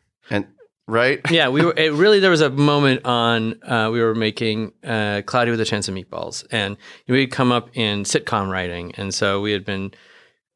right? 0.90 1.22
yeah, 1.32 1.50
we 1.50 1.64
were. 1.64 1.74
It 1.76 1.94
really, 1.94 2.20
there 2.20 2.32
was 2.32 2.42
a 2.42 2.50
moment 2.50 3.06
on 3.06 3.62
uh, 3.64 3.90
we 3.92 4.02
were 4.02 4.16
making 4.16 4.74
uh, 4.84 5.22
"Cloudy 5.26 5.52
with 5.52 5.62
a 5.62 5.66
Chance 5.66 5.88
of 5.88 5.96
Meatballs," 5.96 6.46
and 6.52 6.78
we'd 7.08 7.32
come 7.32 7.52
up 7.52 7.70
in 7.74 8.04
sitcom 8.04 8.50
writing, 8.50 8.94
and 8.96 9.14
so 9.14 9.42
we 9.42 9.52
had 9.52 9.64
been 9.64 9.92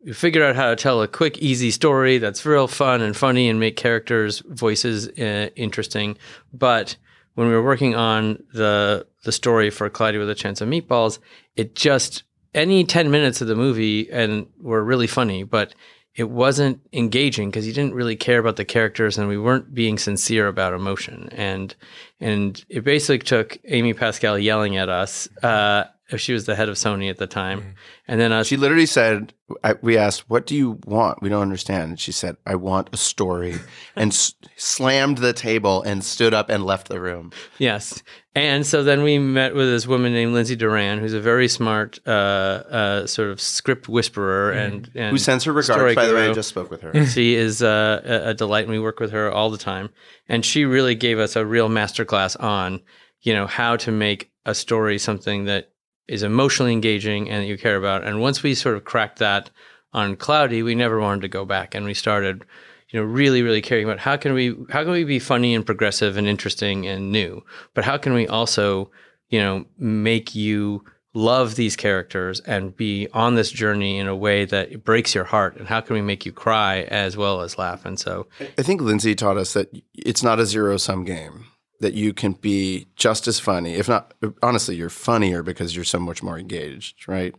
we 0.03 0.13
figured 0.13 0.43
out 0.43 0.55
how 0.55 0.69
to 0.69 0.75
tell 0.75 1.01
a 1.01 1.07
quick, 1.07 1.37
easy 1.37 1.71
story 1.71 2.17
that's 2.17 2.45
real 2.45 2.67
fun 2.67 3.01
and 3.01 3.15
funny, 3.15 3.47
and 3.47 3.59
make 3.59 3.77
characters' 3.77 4.41
voices 4.47 5.07
uh, 5.07 5.49
interesting. 5.55 6.17
But 6.51 6.97
when 7.35 7.47
we 7.47 7.53
were 7.53 7.63
working 7.63 7.95
on 7.95 8.43
the 8.53 9.07
the 9.23 9.31
story 9.31 9.69
for 9.69 9.89
"Cloudy 9.89 10.17
with 10.17 10.29
a 10.29 10.35
Chance 10.35 10.61
of 10.61 10.67
Meatballs," 10.67 11.19
it 11.55 11.75
just 11.75 12.23
any 12.53 12.83
ten 12.83 13.11
minutes 13.11 13.41
of 13.41 13.47
the 13.47 13.55
movie 13.55 14.11
and 14.11 14.47
were 14.59 14.83
really 14.83 15.07
funny, 15.07 15.43
but 15.43 15.73
it 16.15 16.29
wasn't 16.29 16.79
engaging 16.93 17.49
because 17.49 17.65
you 17.65 17.73
didn't 17.73 17.95
really 17.95 18.15
care 18.15 18.39
about 18.39 18.55
the 18.55 18.65
characters 18.65 19.17
and 19.17 19.27
we 19.27 19.37
weren't 19.37 19.73
being 19.73 19.97
sincere 19.97 20.47
about 20.47 20.73
emotion. 20.73 21.29
And 21.31 21.75
and 22.19 22.63
it 22.69 22.83
basically 22.83 23.19
took 23.19 23.57
Amy 23.65 23.93
Pascal 23.93 24.37
yelling 24.37 24.77
at 24.77 24.89
us 24.89 25.27
uh 25.41 25.85
she 26.17 26.33
was 26.33 26.45
the 26.45 26.55
head 26.55 26.69
of 26.69 26.75
Sony 26.75 27.09
at 27.09 27.17
the 27.17 27.27
time 27.27 27.75
and 28.07 28.19
then 28.19 28.31
us 28.31 28.47
She 28.47 28.57
literally 28.57 28.85
said, 28.85 29.33
I, 29.63 29.75
We 29.81 29.97
asked, 29.97 30.29
What 30.29 30.45
do 30.45 30.55
you 30.55 30.79
want? 30.85 31.21
We 31.21 31.29
don't 31.29 31.41
understand. 31.41 31.89
And 31.91 31.99
she 31.99 32.11
said, 32.11 32.37
I 32.45 32.55
want 32.55 32.89
a 32.91 32.97
story, 32.97 33.55
and 33.95 34.11
s- 34.11 34.33
slammed 34.57 35.19
the 35.19 35.33
table 35.33 35.81
and 35.83 36.03
stood 36.03 36.33
up 36.33 36.49
and 36.49 36.65
left 36.65 36.89
the 36.89 36.99
room. 36.99 37.31
Yes. 37.57 38.03
And 38.35 38.65
so 38.65 38.83
then 38.83 39.03
we 39.03 39.19
met 39.19 39.53
with 39.55 39.67
this 39.67 39.85
woman 39.85 40.11
named 40.11 40.33
Lindsay 40.33 40.55
Doran, 40.55 40.99
who's 40.99 41.13
a 41.13 41.21
very 41.21 41.47
smart 41.47 41.99
uh, 42.05 42.09
uh, 42.09 43.07
sort 43.07 43.29
of 43.29 43.39
script 43.39 43.87
whisperer 43.87 44.51
and, 44.51 44.89
and 44.95 45.11
Who 45.11 45.17
sends 45.17 45.43
her 45.43 45.53
regards, 45.53 45.95
by 45.95 46.07
the 46.07 46.15
way? 46.15 46.29
I 46.29 46.33
just 46.33 46.49
spoke 46.49 46.71
with 46.71 46.81
her. 46.81 47.05
she 47.07 47.35
is 47.35 47.61
uh, 47.61 48.01
a, 48.03 48.29
a 48.29 48.33
delight, 48.33 48.63
and 48.63 48.71
we 48.71 48.79
work 48.79 48.99
with 48.99 49.11
her 49.11 49.31
all 49.31 49.49
the 49.49 49.57
time. 49.57 49.89
And 50.27 50.43
she 50.43 50.65
really 50.65 50.95
gave 50.95 51.19
us 51.19 51.35
a 51.35 51.45
real 51.45 51.69
masterclass 51.69 52.41
on, 52.41 52.81
you 53.21 53.33
know, 53.33 53.47
how 53.47 53.77
to 53.77 53.91
make 53.91 54.31
a 54.45 54.55
story 54.55 54.97
something 54.97 55.45
that 55.45 55.72
is 56.07 56.23
emotionally 56.23 56.73
engaging 56.73 57.29
and 57.29 57.43
that 57.43 57.47
you 57.47 57.57
care 57.57 57.77
about. 57.77 58.03
And 58.03 58.21
once 58.21 58.43
we 58.43 58.55
sort 58.55 58.75
of 58.75 58.83
cracked 58.83 59.19
that 59.19 59.49
on 59.93 60.15
Cloudy, 60.15 60.63
we 60.63 60.75
never 60.75 60.99
wanted 60.99 61.21
to 61.21 61.27
go 61.27 61.45
back, 61.45 61.75
and 61.75 61.85
we 61.85 61.93
started, 61.93 62.45
you 62.89 62.99
know, 62.99 63.05
really, 63.05 63.41
really 63.41 63.61
caring 63.61 63.85
about 63.85 63.99
how 63.99 64.17
can 64.17 64.33
we 64.33 64.55
how 64.69 64.83
can 64.83 64.91
we 64.91 65.03
be 65.03 65.19
funny 65.19 65.53
and 65.53 65.65
progressive 65.65 66.17
and 66.17 66.27
interesting 66.27 66.87
and 66.87 67.11
new, 67.11 67.43
but 67.73 67.83
how 67.83 67.97
can 67.97 68.13
we 68.13 68.27
also, 68.27 68.91
you 69.29 69.39
know, 69.39 69.65
make 69.77 70.33
you 70.33 70.83
love 71.13 71.55
these 71.55 71.75
characters 71.75 72.39
and 72.41 72.75
be 72.75 73.07
on 73.13 73.35
this 73.35 73.51
journey 73.51 73.99
in 73.99 74.07
a 74.07 74.15
way 74.15 74.45
that 74.45 74.83
breaks 74.83 75.13
your 75.13 75.23
heart 75.23 75.55
and 75.57 75.67
how 75.67 75.79
can 75.79 75.93
we 75.93 76.01
make 76.01 76.25
you 76.25 76.31
cry 76.31 76.81
as 76.83 77.15
well 77.15 77.41
as 77.41 77.57
laugh 77.57 77.85
and 77.85 77.99
so 77.99 78.25
I 78.57 78.63
think 78.63 78.81
Lindsay 78.81 79.13
taught 79.13 79.37
us 79.37 79.53
that 79.53 79.69
it's 79.93 80.23
not 80.23 80.39
a 80.39 80.45
zero 80.47 80.77
sum 80.77 81.03
game. 81.03 81.45
That 81.83 81.93
you 81.93 82.13
can 82.13 82.31
be 82.33 82.87
just 82.95 83.27
as 83.27 83.41
funny, 83.41 83.73
if 83.73 83.89
not 83.89 84.13
honestly, 84.41 84.75
you're 84.75 84.89
funnier 84.89 85.43
because 85.43 85.75
you're 85.75 85.83
so 85.83 85.99
much 85.99 86.23
more 86.23 86.39
engaged, 86.39 87.09
right? 87.09 87.35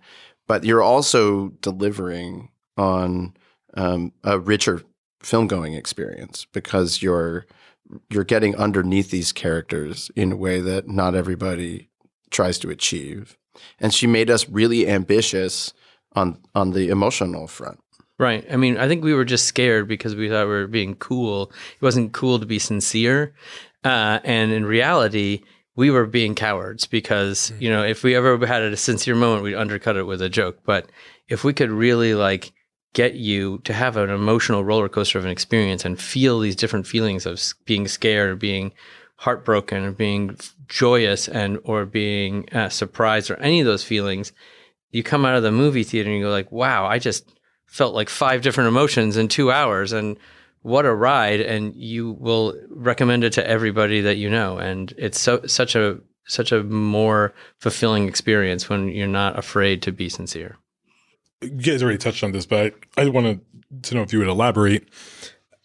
But 0.46 0.64
you're 0.64 0.82
also 0.82 1.48
delivering 1.62 2.50
on 2.76 3.34
um, 3.74 4.12
a 4.22 4.38
richer 4.38 4.82
film 5.22 5.46
going 5.46 5.72
experience 5.72 6.46
because 6.52 7.02
you're 7.02 7.46
you're 8.10 8.24
getting 8.24 8.54
underneath 8.56 9.10
these 9.10 9.32
characters 9.32 10.10
in 10.14 10.32
a 10.32 10.36
way 10.36 10.60
that 10.60 10.88
not 10.88 11.14
everybody 11.14 11.88
tries 12.30 12.58
to 12.58 12.70
achieve. 12.70 13.38
And 13.78 13.94
she 13.94 14.06
made 14.06 14.30
us 14.30 14.48
really 14.48 14.86
ambitious 14.88 15.72
on 16.12 16.38
on 16.54 16.72
the 16.72 16.90
emotional 16.90 17.46
front. 17.46 17.80
Right. 18.18 18.46
I 18.48 18.56
mean, 18.56 18.76
I 18.76 18.86
think 18.86 19.02
we 19.02 19.14
were 19.14 19.24
just 19.24 19.46
scared 19.46 19.88
because 19.88 20.14
we 20.14 20.28
thought 20.28 20.44
we 20.46 20.52
were 20.52 20.68
being 20.68 20.94
cool. 20.94 21.50
It 21.74 21.82
wasn't 21.82 22.12
cool 22.12 22.38
to 22.38 22.46
be 22.46 22.60
sincere. 22.60 23.34
Uh, 23.84 24.18
and 24.24 24.50
in 24.50 24.64
reality, 24.64 25.42
we 25.76 25.90
were 25.90 26.06
being 26.06 26.34
cowards 26.34 26.86
because, 26.86 27.52
you 27.58 27.68
know, 27.68 27.84
if 27.84 28.02
we 28.02 28.16
ever 28.16 28.44
had 28.46 28.62
a 28.62 28.76
sincere 28.76 29.14
moment, 29.14 29.42
we'd 29.42 29.54
undercut 29.54 29.96
it 29.96 30.06
with 30.06 30.22
a 30.22 30.28
joke. 30.28 30.60
But 30.64 30.88
if 31.28 31.44
we 31.44 31.52
could 31.52 31.70
really 31.70 32.14
like 32.14 32.52
get 32.94 33.14
you 33.14 33.58
to 33.64 33.72
have 33.72 33.96
an 33.96 34.08
emotional 34.08 34.64
roller 34.64 34.88
coaster 34.88 35.18
of 35.18 35.24
an 35.24 35.30
experience 35.30 35.84
and 35.84 36.00
feel 36.00 36.38
these 36.38 36.56
different 36.56 36.86
feelings 36.86 37.26
of 37.26 37.42
being 37.66 37.88
scared 37.88 38.30
or 38.30 38.36
being 38.36 38.72
heartbroken 39.16 39.84
or 39.84 39.92
being 39.92 40.36
joyous 40.68 41.28
and 41.28 41.58
or 41.64 41.84
being 41.84 42.48
uh, 42.52 42.68
surprised 42.68 43.30
or 43.30 43.36
any 43.36 43.60
of 43.60 43.66
those 43.66 43.84
feelings, 43.84 44.32
you 44.90 45.02
come 45.02 45.24
out 45.24 45.36
of 45.36 45.42
the 45.42 45.50
movie 45.50 45.82
theater 45.82 46.08
and 46.08 46.18
you 46.18 46.24
go 46.24 46.30
like, 46.30 46.50
wow, 46.52 46.86
I 46.86 46.98
just 47.00 47.28
felt 47.66 47.94
like 47.94 48.08
five 48.08 48.42
different 48.42 48.68
emotions 48.68 49.16
in 49.16 49.26
two 49.26 49.50
hours 49.50 49.92
and 49.92 50.16
what 50.64 50.84
a 50.84 50.94
ride 50.94 51.40
and 51.40 51.74
you 51.74 52.12
will 52.18 52.54
recommend 52.68 53.24
it 53.24 53.32
to 53.32 53.46
everybody 53.48 54.00
that 54.00 54.16
you 54.16 54.28
know 54.28 54.58
and 54.58 54.92
it's 54.98 55.20
so 55.20 55.40
such 55.46 55.74
a 55.74 55.98
such 56.26 56.52
a 56.52 56.62
more 56.64 57.32
fulfilling 57.58 58.08
experience 58.08 58.68
when 58.68 58.88
you're 58.88 59.06
not 59.06 59.38
afraid 59.38 59.80
to 59.82 59.92
be 59.92 60.08
sincere 60.08 60.58
you 61.44 61.72
guys 61.72 61.82
already 61.82 61.98
touched 61.98 62.24
on 62.24 62.32
this, 62.32 62.46
but 62.46 62.74
I, 62.96 63.02
I 63.02 63.08
wanted 63.08 63.40
to 63.82 63.94
know 63.94 64.02
if 64.02 64.12
you 64.12 64.18
would 64.18 64.28
elaborate 64.28 64.88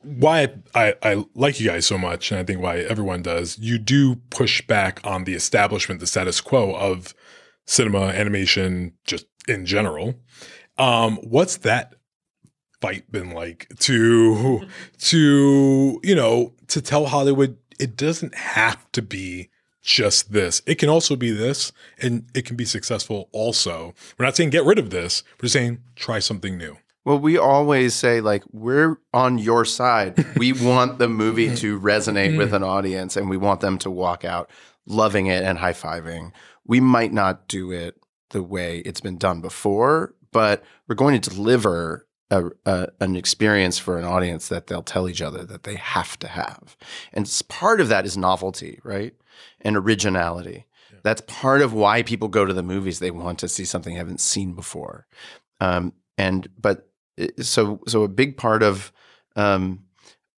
why 0.01 0.53
I, 0.73 0.95
I 1.03 1.25
like 1.35 1.59
you 1.59 1.67
guys 1.67 1.85
so 1.85 1.97
much, 1.97 2.31
and 2.31 2.39
I 2.39 2.43
think 2.43 2.61
why 2.61 2.79
everyone 2.79 3.21
does. 3.21 3.57
You 3.59 3.77
do 3.77 4.15
push 4.29 4.65
back 4.65 5.01
on 5.03 5.25
the 5.25 5.33
establishment, 5.33 5.99
the 5.99 6.07
status 6.07 6.41
quo 6.41 6.73
of 6.73 7.13
cinema, 7.65 8.07
animation, 8.07 8.93
just 9.05 9.25
in 9.47 9.65
general. 9.65 10.15
Um, 10.77 11.17
what's 11.17 11.57
that 11.57 11.95
fight 12.81 13.11
been 13.11 13.31
like 13.31 13.67
to 13.79 14.67
to 14.97 15.99
you 16.03 16.15
know 16.15 16.53
to 16.67 16.81
tell 16.81 17.07
Hollywood 17.07 17.57
it 17.79 17.95
doesn't 17.95 18.35
have 18.35 18.91
to 18.91 19.01
be 19.01 19.49
just 19.81 20.33
this. 20.33 20.61
It 20.65 20.75
can 20.75 20.89
also 20.89 21.15
be 21.15 21.31
this, 21.31 21.71
and 22.01 22.25
it 22.35 22.45
can 22.45 22.55
be 22.55 22.65
successful 22.65 23.29
also. 23.31 23.93
We're 24.17 24.25
not 24.25 24.35
saying 24.35 24.49
get 24.51 24.65
rid 24.65 24.77
of 24.77 24.89
this. 24.89 25.23
We're 25.41 25.49
saying 25.49 25.79
try 25.95 26.19
something 26.19 26.57
new. 26.57 26.77
Well, 27.05 27.19
we 27.19 27.37
always 27.37 27.95
say 27.95 28.21
like 28.21 28.43
we're 28.51 28.97
on 29.13 29.37
your 29.37 29.65
side. 29.65 30.23
we 30.37 30.53
want 30.53 30.99
the 30.99 31.07
movie 31.07 31.55
to 31.55 31.77
mm-hmm. 31.77 31.85
resonate 31.85 32.37
with 32.37 32.53
an 32.53 32.61
mm-hmm. 32.61 32.69
audience 32.69 33.17
and 33.17 33.29
we 33.29 33.37
want 33.37 33.61
them 33.61 33.77
to 33.79 33.89
walk 33.89 34.25
out 34.25 34.49
loving 34.85 35.27
it 35.27 35.43
and 35.43 35.57
high-fiving. 35.57 36.31
We 36.65 36.79
might 36.79 37.13
not 37.13 37.47
do 37.47 37.71
it 37.71 37.95
the 38.31 38.43
way 38.43 38.79
it's 38.79 39.01
been 39.01 39.17
done 39.17 39.41
before, 39.41 40.13
but 40.31 40.63
we're 40.87 40.95
going 40.95 41.19
to 41.19 41.29
deliver 41.29 42.05
a, 42.31 42.45
a, 42.65 42.87
an 42.99 43.15
experience 43.15 43.77
for 43.79 43.97
an 43.97 44.05
audience 44.05 44.47
that 44.49 44.67
they'll 44.67 44.83
tell 44.83 45.09
each 45.09 45.21
other 45.21 45.43
that 45.45 45.63
they 45.63 45.75
have 45.75 46.17
to 46.19 46.27
have. 46.27 46.77
And 47.13 47.29
part 47.47 47.81
of 47.81 47.89
that 47.89 48.05
is 48.05 48.17
novelty, 48.17 48.79
right? 48.83 49.13
And 49.61 49.75
originality. 49.75 50.65
That's 51.03 51.21
part 51.21 51.61
of 51.61 51.73
why 51.73 52.03
people 52.03 52.27
go 52.27 52.45
to 52.45 52.53
the 52.53 52.63
movies. 52.63 52.99
They 52.99 53.11
want 53.11 53.39
to 53.39 53.47
see 53.47 53.65
something 53.65 53.93
they 53.93 53.97
haven't 53.99 54.19
seen 54.19 54.53
before. 54.53 55.07
Um, 55.59 55.93
and 56.17 56.47
but 56.59 56.89
it- 57.17 57.45
so 57.45 57.79
so 57.87 58.03
a 58.03 58.07
big 58.09 58.37
part 58.37 58.63
of 58.63 58.91
um, 59.35 59.83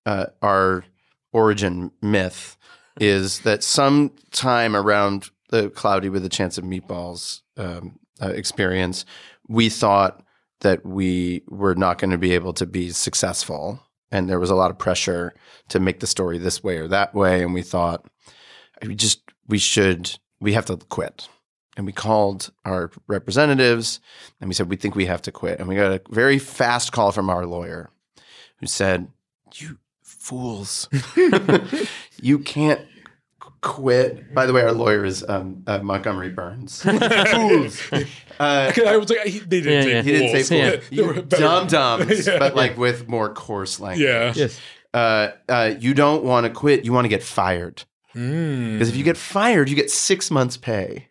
uh, 0.05 0.27
our 0.41 0.85
origin 1.33 1.91
myth 2.01 2.57
is 2.99 3.39
that 3.39 3.63
sometime 3.63 4.75
around 4.75 5.29
the 5.49 5.69
cloudy 5.69 6.09
with 6.09 6.23
a 6.25 6.29
chance 6.29 6.57
of 6.57 6.63
meatballs 6.63 7.41
um, 7.57 7.97
uh, 8.21 8.29
experience, 8.29 9.05
we 9.47 9.69
thought 9.69 10.23
that 10.61 10.85
we 10.85 11.43
were 11.47 11.75
not 11.75 11.97
going 11.97 12.11
to 12.11 12.17
be 12.17 12.33
able 12.33 12.53
to 12.53 12.65
be 12.65 12.89
successful, 12.89 13.79
and 14.11 14.29
there 14.29 14.39
was 14.39 14.49
a 14.49 14.55
lot 14.55 14.71
of 14.71 14.77
pressure 14.77 15.33
to 15.69 15.79
make 15.79 15.99
the 15.99 16.07
story 16.07 16.37
this 16.37 16.63
way 16.63 16.77
or 16.77 16.87
that 16.87 17.13
way, 17.13 17.43
and 17.43 17.53
we 17.53 17.61
thought 17.61 18.05
we 18.85 18.95
just 18.95 19.21
we 19.47 19.57
should 19.57 20.17
we 20.39 20.53
have 20.53 20.65
to 20.65 20.77
quit. 20.77 21.27
And 21.77 21.85
we 21.85 21.93
called 21.93 22.51
our 22.65 22.91
representatives 23.07 24.01
and 24.41 24.49
we 24.49 24.53
said 24.53 24.69
we 24.69 24.75
think 24.75 24.93
we 24.93 25.05
have 25.05 25.21
to 25.21 25.31
quit. 25.31 25.59
And 25.59 25.69
we 25.69 25.75
got 25.75 25.91
a 25.91 26.01
very 26.09 26.37
fast 26.37 26.91
call 26.91 27.13
from 27.13 27.29
our 27.29 27.45
lawyer 27.45 27.89
who 28.57 28.67
said 28.67 29.07
you 29.53 29.77
fools. 30.03 30.89
You 32.21 32.37
can't 32.37 32.81
quit 33.61 34.33
by 34.33 34.45
the 34.47 34.53
way 34.53 34.61
our 34.63 34.71
lawyer 34.71 35.05
is 35.05 35.23
um, 35.29 35.63
uh, 35.67 35.77
montgomery 35.79 36.29
burns 36.29 36.81
fools 37.31 37.81
uh, 38.39 38.71
I 38.87 38.97
was 38.97 39.09
like, 39.09 39.25
he, 39.27 39.39
they 39.39 39.61
didn't 39.61 39.73
Yeah, 39.73 39.81
say 39.83 39.91
yeah. 39.91 40.01
he 40.01 40.11
didn't 40.11 40.43
say 40.43 40.43
fools. 40.43 40.71
fools. 40.87 40.89
They 40.89 41.01
were 41.03 41.15
You 41.15 41.21
better. 41.21 41.41
dumb 41.43 41.67
dumbs, 41.67 42.27
Yeah. 42.27 42.39
but 42.39 42.55
like 42.55 42.77
with 42.77 43.07
more 43.07 43.31
coarse 43.33 43.79
language. 43.79 44.03
Yeah. 44.07 44.33
yes 44.35 44.59
Uh, 44.93 45.29
uh, 45.47 45.73
you 45.79 45.93
don't 45.93 46.23
want 46.23 46.45
to 46.45 46.49
quit. 46.51 46.83
You 46.85 46.91
want 46.91 47.05
to 47.05 47.09
get 47.09 47.23
fired. 47.23 47.83
Mm. 48.15 48.73
Because 48.73 48.89
if 48.89 48.95
you 48.97 49.03
get 49.05 49.15
fired, 49.15 49.69
you 49.69 49.75
get 49.75 49.89
six 49.89 50.29
months' 50.31 50.57
pay. 50.57 51.07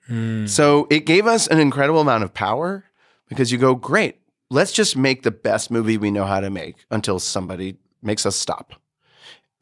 So 0.46 0.86
it 0.90 1.06
gave 1.06 1.26
us 1.26 1.46
an 1.46 1.58
incredible 1.60 2.00
amount 2.00 2.24
of 2.24 2.34
power 2.34 2.84
because 3.28 3.50
you 3.52 3.56
go, 3.58 3.74
great, 3.74 4.16
let's 4.50 4.72
just 4.72 4.96
make 4.98 5.22
the 5.22 5.30
best 5.30 5.70
movie 5.70 5.96
we 5.96 6.10
know 6.10 6.26
how 6.26 6.40
to 6.40 6.50
make 6.50 6.74
until 6.90 7.18
somebody 7.18 7.76
makes 8.02 8.26
us 8.26 8.36
stop. 8.36 8.74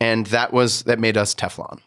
And 0.01 0.27
that 0.29 0.53
was, 0.53 0.83
that 0.85 0.99
made 0.99 1.17
us 1.17 1.33
Teflon. 1.35 1.79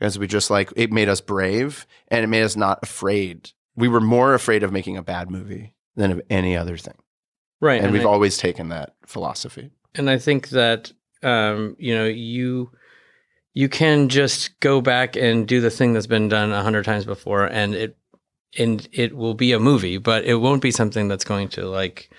Because 0.00 0.18
we 0.18 0.26
just 0.26 0.50
like, 0.50 0.72
it 0.74 0.90
made 0.90 1.08
us 1.08 1.20
brave 1.20 1.86
and 2.08 2.24
it 2.24 2.26
made 2.26 2.42
us 2.42 2.56
not 2.56 2.80
afraid. 2.82 3.52
We 3.76 3.86
were 3.86 4.00
more 4.00 4.34
afraid 4.34 4.62
of 4.64 4.72
making 4.72 4.96
a 4.96 5.02
bad 5.02 5.30
movie 5.30 5.74
than 5.94 6.10
of 6.10 6.20
any 6.30 6.56
other 6.56 6.76
thing. 6.76 6.94
right 7.60 7.80
And, 7.80 7.92
we've 7.92 8.02
I- 8.02 8.08
always 8.08 8.36
taken 8.38 8.70
that 8.70 8.94
philosophy. 9.06 9.70
and 9.94 10.10
I 10.10 10.18
think 10.18 10.48
that 10.48 10.90
um, 11.22 11.76
you 11.78 11.94
know 11.94 12.06
you 12.06 12.70
you 13.52 13.68
can 13.68 14.08
just 14.08 14.58
go 14.60 14.80
back 14.80 15.16
and 15.16 15.46
do 15.46 15.60
the 15.60 15.70
thing 15.70 15.92
that's 15.92 16.06
been 16.06 16.28
done 16.28 16.50
a 16.50 16.62
hundred 16.62 16.84
times 16.86 17.04
before, 17.04 17.44
and 17.44 17.74
it 17.74 17.96
and 18.58 18.88
it 18.92 19.14
will 19.14 19.34
be 19.34 19.52
a 19.52 19.60
movie, 19.60 19.98
but 19.98 20.24
it 20.24 20.36
won't 20.36 20.62
be 20.62 20.70
something 20.70 21.08
that's 21.08 21.24
going 21.24 21.48
to 21.50 21.66
like 21.68 22.10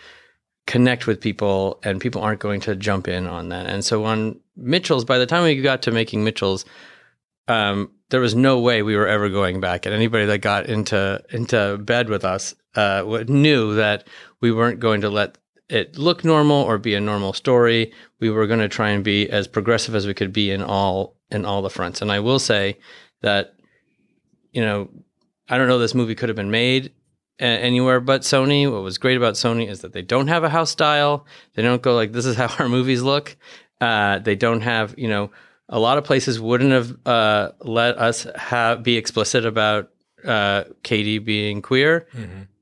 connect 0.67 1.07
with 1.07 1.19
people, 1.19 1.79
and 1.83 1.99
people 1.99 2.21
aren't 2.21 2.39
going 2.41 2.61
to 2.61 2.75
jump 2.75 3.07
in 3.07 3.25
on 3.25 3.49
that. 3.49 3.65
And 3.65 3.83
so 3.83 4.05
on 4.05 4.39
Mitchell's, 4.55 5.03
by 5.05 5.17
the 5.17 5.25
time 5.25 5.43
we 5.43 5.59
got 5.61 5.81
to 5.83 5.91
making 5.91 6.23
Mitchell's, 6.23 6.63
um, 7.47 7.91
there 8.09 8.19
was 8.19 8.35
no 8.35 8.59
way 8.59 8.81
we 8.81 8.95
were 8.95 9.07
ever 9.07 9.29
going 9.29 9.59
back. 9.59 9.85
And 9.85 9.95
anybody 9.95 10.25
that 10.25 10.39
got 10.39 10.67
into 10.67 11.23
into 11.29 11.77
bed 11.77 12.09
with 12.09 12.23
us 12.25 12.55
uh, 12.75 13.23
knew 13.27 13.75
that 13.75 14.07
we 14.41 14.51
weren't 14.51 14.79
going 14.79 15.01
to 15.01 15.09
let 15.09 15.37
it 15.69 15.97
look 15.97 16.23
normal 16.25 16.61
or 16.63 16.77
be 16.77 16.95
a 16.95 16.99
normal 17.01 17.33
story. 17.33 17.93
We 18.19 18.29
were 18.29 18.47
going 18.47 18.59
to 18.59 18.67
try 18.67 18.89
and 18.89 19.03
be 19.03 19.29
as 19.29 19.47
progressive 19.47 19.95
as 19.95 20.05
we 20.05 20.13
could 20.13 20.33
be 20.33 20.51
in 20.51 20.61
all 20.61 21.15
in 21.29 21.45
all 21.45 21.61
the 21.61 21.69
fronts. 21.69 22.01
And 22.01 22.11
I 22.11 22.19
will 22.19 22.39
say 22.39 22.77
that, 23.21 23.55
you 24.51 24.61
know, 24.61 24.89
I 25.47 25.57
don't 25.57 25.69
know 25.69 25.79
this 25.79 25.95
movie 25.95 26.15
could 26.15 26.29
have 26.29 26.35
been 26.35 26.51
made 26.51 26.91
anywhere 27.39 27.99
but 27.99 28.21
Sony. 28.21 28.71
What 28.71 28.83
was 28.83 28.97
great 28.97 29.17
about 29.17 29.33
Sony 29.35 29.67
is 29.67 29.81
that 29.81 29.93
they 29.93 30.01
don't 30.01 30.27
have 30.27 30.43
a 30.43 30.49
house 30.49 30.69
style. 30.69 31.25
They 31.55 31.61
don't 31.61 31.81
go 31.81 31.95
like 31.95 32.11
this 32.11 32.25
is 32.25 32.35
how 32.35 32.47
our 32.59 32.69
movies 32.69 33.01
look. 33.01 33.35
Uh, 33.79 34.19
they 34.19 34.35
don't 34.35 34.61
have 34.61 34.93
you 34.97 35.07
know 35.07 35.31
a 35.71 35.79
lot 35.79 35.97
of 35.97 36.03
places 36.03 36.39
wouldn't 36.39 36.71
have 36.71 36.95
uh, 37.05 37.51
let 37.61 37.97
us 37.97 38.27
have 38.35 38.83
be 38.83 38.97
explicit 38.97 39.45
about 39.45 39.89
uh, 40.23 40.65
Katie 40.83 41.17
being 41.19 41.61
queer. 41.63 42.05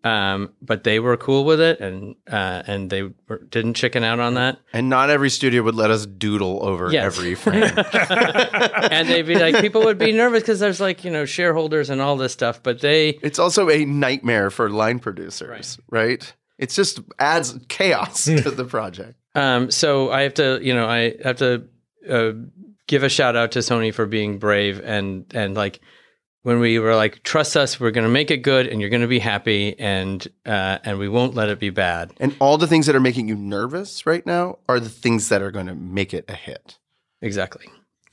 Um, 0.01 0.53
but 0.61 0.85
they 0.85 1.01
were 1.01 1.17
cool 1.17 1.43
with 1.43 1.59
it, 1.59 1.81
and 1.81 2.15
uh, 2.31 2.63
and 2.65 2.89
they 2.89 3.03
were, 3.27 3.39
didn't 3.49 3.73
chicken 3.73 4.01
out 4.05 4.21
on 4.21 4.35
that. 4.35 4.57
And 4.71 4.87
not 4.87 5.09
every 5.09 5.29
studio 5.29 5.61
would 5.63 5.75
let 5.75 5.91
us 5.91 6.05
doodle 6.05 6.65
over 6.65 6.89
Yes. 6.89 7.03
every 7.03 7.35
frame. 7.35 7.63
and 8.91 9.09
they'd 9.09 9.23
be 9.27 9.35
like, 9.35 9.55
people 9.59 9.81
would 9.83 9.97
be 9.97 10.13
nervous 10.13 10.41
because 10.43 10.61
there's 10.61 10.79
like 10.79 11.03
you 11.03 11.11
know 11.11 11.25
shareholders 11.25 11.89
and 11.89 11.99
all 11.99 12.15
this 12.15 12.31
stuff, 12.31 12.63
but 12.63 12.79
they 12.79 13.09
it's 13.21 13.39
also 13.39 13.69
a 13.69 13.83
nightmare 13.83 14.49
for 14.49 14.69
line 14.69 14.99
producers, 14.99 15.77
right? 15.89 16.31
It 16.57 16.69
just 16.69 17.01
adds 17.19 17.57
chaos 17.67 18.23
to 18.23 18.39
the 18.51 18.63
project. 18.65 19.15
Um, 19.35 19.69
so 19.69 20.11
I 20.11 20.21
have 20.21 20.33
to, 20.35 20.59
you 20.61 20.73
know, 20.73 20.87
I 20.87 21.15
have 21.25 21.37
to 21.39 21.65
uh, 22.09 22.31
give 22.89 23.03
a 23.03 23.09
shout 23.09 23.37
out 23.37 23.51
to 23.53 23.59
Sony 23.59 23.93
for 23.93 24.05
being 24.05 24.39
brave 24.39 24.81
and 24.83 25.25
and 25.33 25.55
like 25.55 25.79
when 26.41 26.59
we 26.61 26.79
were 26.79 26.95
like, 26.95 27.21
trust 27.23 27.57
us, 27.57 27.79
we're 27.81 27.91
going 27.91 28.05
to 28.05 28.09
make 28.09 28.31
it 28.31 28.37
good, 28.37 28.65
and 28.65 28.79
you're 28.79 28.89
going 28.89 29.01
to 29.01 29.09
be 29.09 29.19
happy, 29.19 29.77
and 29.77 30.25
uh, 30.45 30.79
and 30.85 30.97
we 30.97 31.09
won't 31.09 31.35
let 31.35 31.49
it 31.49 31.59
be 31.59 31.69
bad. 31.69 32.13
And 32.17 32.33
all 32.39 32.57
the 32.57 32.65
things 32.65 32.85
that 32.85 32.95
are 32.95 33.01
making 33.01 33.27
you 33.27 33.35
nervous 33.35 34.05
right 34.05 34.25
now 34.25 34.57
are 34.69 34.79
the 34.79 34.87
things 34.89 35.27
that 35.29 35.41
are 35.41 35.51
going 35.51 35.67
to 35.67 35.75
make 35.75 36.13
it 36.13 36.23
a 36.29 36.33
hit. 36.33 36.77
Exactly. 37.21 37.65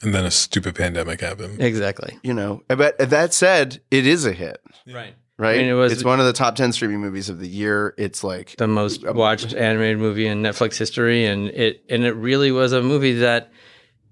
And 0.02 0.12
then 0.12 0.24
a 0.24 0.30
stupid 0.32 0.74
pandemic 0.74 1.20
happened. 1.20 1.62
Exactly. 1.62 2.18
You 2.24 2.34
know, 2.34 2.62
but 2.68 2.98
that 2.98 3.32
said, 3.32 3.80
it 3.92 4.06
is 4.08 4.26
a 4.26 4.32
hit, 4.32 4.60
Right. 4.92 5.14
right? 5.38 5.54
I 5.54 5.58
mean, 5.62 5.70
it 5.70 5.74
was- 5.74 5.92
it's 5.92 6.04
one 6.04 6.18
of 6.18 6.26
the 6.26 6.32
top 6.32 6.56
10 6.56 6.72
streaming 6.72 6.98
movies 7.00 7.28
of 7.28 7.38
the 7.38 7.48
year. 7.48 7.94
It's 7.96 8.24
like 8.24 8.56
the 8.56 8.66
most 8.66 9.04
watched 9.08 9.54
animated 9.54 9.98
movie 9.98 10.26
in 10.26 10.42
Netflix 10.42 10.76
history, 10.76 11.24
and 11.26 11.46
it 11.50 11.84
and 11.88 12.04
it 12.04 12.12
really 12.16 12.50
was 12.50 12.72
a 12.72 12.82
movie 12.82 13.14
that 13.20 13.52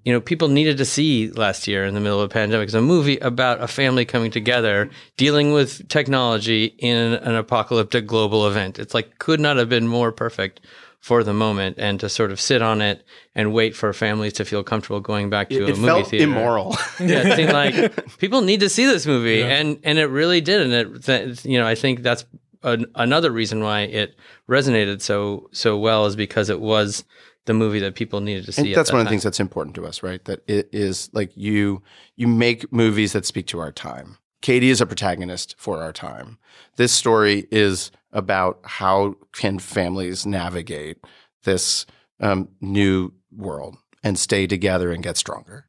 you 0.04 0.12
know, 0.12 0.20
people 0.20 0.48
needed 0.48 0.76
to 0.78 0.84
see 0.84 1.30
last 1.30 1.66
year 1.66 1.84
in 1.84 1.94
the 1.94 2.00
middle 2.00 2.20
of 2.20 2.26
a 2.30 2.32
pandemic. 2.32 2.66
It's 2.66 2.74
a 2.74 2.80
movie 2.82 3.16
about 3.18 3.62
a 3.62 3.66
family 3.68 4.04
coming 4.04 4.30
together, 4.30 4.90
dealing 5.16 5.52
with 5.52 5.88
technology 5.88 6.66
in 6.78 7.14
an 7.14 7.34
apocalyptic 7.34 8.06
global 8.06 8.46
event. 8.46 8.78
It's 8.78 8.94
like 8.94 9.18
could 9.18 9.40
not 9.40 9.56
have 9.56 9.68
been 9.68 9.88
more 9.88 10.12
perfect 10.12 10.60
for 11.00 11.22
the 11.22 11.34
moment 11.34 11.76
and 11.78 12.00
to 12.00 12.08
sort 12.08 12.30
of 12.32 12.40
sit 12.40 12.62
on 12.62 12.80
it 12.80 13.04
and 13.34 13.52
wait 13.52 13.76
for 13.76 13.92
families 13.92 14.32
to 14.34 14.44
feel 14.44 14.62
comfortable 14.64 15.00
going 15.00 15.28
back 15.28 15.50
to 15.50 15.56
It- 15.56 15.62
a 15.62 15.64
it 15.72 15.76
movie 15.76 15.86
felt 15.86 16.08
theater. 16.08 16.24
immoral. 16.24 16.76
yeah, 17.00 17.28
it 17.28 17.36
seemed 17.36 17.52
like 17.52 18.16
people 18.18 18.40
need 18.40 18.60
to 18.60 18.68
see 18.70 18.86
this 18.86 19.06
movie, 19.06 19.38
Yeah. 19.40 19.56
and 19.58 19.78
and 19.84 19.98
it 19.98 20.06
really 20.06 20.40
did, 20.40 20.62
and 20.62 20.72
it 20.72 21.04
th- 21.04 21.44
you 21.44 21.58
know 21.58 21.66
I 21.66 21.74
think 21.74 22.02
that's 22.02 22.24
an, 22.62 22.86
another 22.94 23.30
reason 23.30 23.62
why 23.62 23.80
it 23.82 24.16
resonated 24.48 25.02
so 25.02 25.48
so 25.52 25.76
well 25.78 26.06
is 26.06 26.16
because 26.16 26.48
it 26.48 26.60
was 26.60 27.04
the 27.46 27.54
movie 27.54 27.80
that 27.80 27.94
people 27.94 28.20
needed 28.20 28.46
to 28.46 28.52
see. 28.52 28.62
And 28.62 28.70
at 28.70 28.74
that's 28.74 28.90
that 28.90 28.94
one 28.94 29.00
of 29.00 29.06
the 29.06 29.10
things 29.10 29.22
that's 29.22 29.40
important 29.40 29.74
to 29.76 29.86
us, 29.86 30.02
right? 30.02 30.24
That 30.24 30.40
it 30.46 30.68
is 30.72 31.10
like 31.12 31.32
you 31.36 31.82
you 32.16 32.26
make 32.26 32.72
movies 32.72 33.12
that 33.12 33.26
speak 33.26 33.46
to 33.48 33.58
our 33.58 33.72
time. 33.72 34.18
Katie 34.40 34.70
is 34.70 34.80
a 34.80 34.86
protagonist 34.86 35.54
for 35.58 35.82
our 35.82 35.92
time. 35.92 36.38
This 36.76 36.92
story 36.92 37.46
is 37.50 37.90
about 38.12 38.60
how 38.64 39.16
can 39.32 39.58
families 39.58 40.26
navigate 40.26 40.98
this 41.44 41.86
um, 42.20 42.48
new 42.60 43.12
world 43.34 43.76
and 44.02 44.18
stay 44.18 44.46
together 44.46 44.92
and 44.92 45.02
get 45.02 45.16
stronger. 45.16 45.66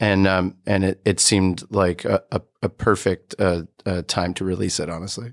And 0.00 0.26
um, 0.26 0.56
and 0.66 0.84
it, 0.84 1.00
it 1.04 1.20
seemed 1.20 1.64
like 1.70 2.04
a, 2.04 2.22
a, 2.30 2.40
a 2.62 2.68
perfect 2.68 3.34
uh, 3.38 3.62
uh, 3.84 4.02
time 4.06 4.34
to 4.34 4.44
release 4.44 4.78
it. 4.78 4.88
Honestly, 4.88 5.32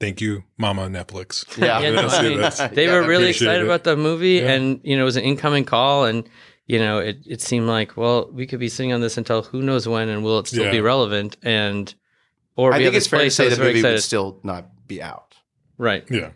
Thank 0.00 0.20
you, 0.22 0.44
Mama 0.56 0.88
Netflix. 0.88 1.44
Yeah. 1.58 1.78
Yeah, 1.80 1.90
no, 1.90 2.08
I 2.08 2.22
mean, 2.22 2.74
they 2.74 2.86
Yeah, 2.86 2.94
were 2.94 3.06
really 3.06 3.28
excited 3.30 3.60
it. 3.60 3.64
about 3.64 3.84
the 3.84 3.96
movie, 3.96 4.36
Yeah. 4.40 4.52
and 4.52 4.80
you 4.82 4.96
know, 4.96 5.02
it 5.02 5.04
was 5.04 5.16
an 5.16 5.24
incoming 5.24 5.64
call, 5.66 6.06
and 6.06 6.26
you 6.66 6.78
know, 6.78 6.98
it 7.00 7.18
it 7.26 7.42
seemed 7.42 7.66
like 7.66 7.98
well, 7.98 8.30
we 8.32 8.46
could 8.46 8.60
be 8.60 8.70
sitting 8.70 8.94
on 8.94 9.02
this 9.02 9.18
until 9.18 9.42
who 9.42 9.60
knows 9.60 9.86
when, 9.86 10.08
and 10.08 10.24
will 10.24 10.38
it 10.38 10.46
still 10.46 10.64
Yeah. 10.64 10.70
be 10.70 10.80
relevant? 10.80 11.36
And 11.42 11.92
or 12.56 12.72
I 12.72 12.78
think 12.78 12.94
it's 12.94 13.04
this 13.04 13.06
fair 13.08 13.20
to 13.24 13.30
say 13.30 13.44
that's 13.44 13.58
the 13.58 13.62
very 13.62 13.74
movie 13.74 13.88
would 13.92 14.02
still 14.02 14.40
not 14.42 14.70
be 14.88 15.02
out. 15.02 15.34
right. 15.76 16.04
Yeah. 16.10 16.30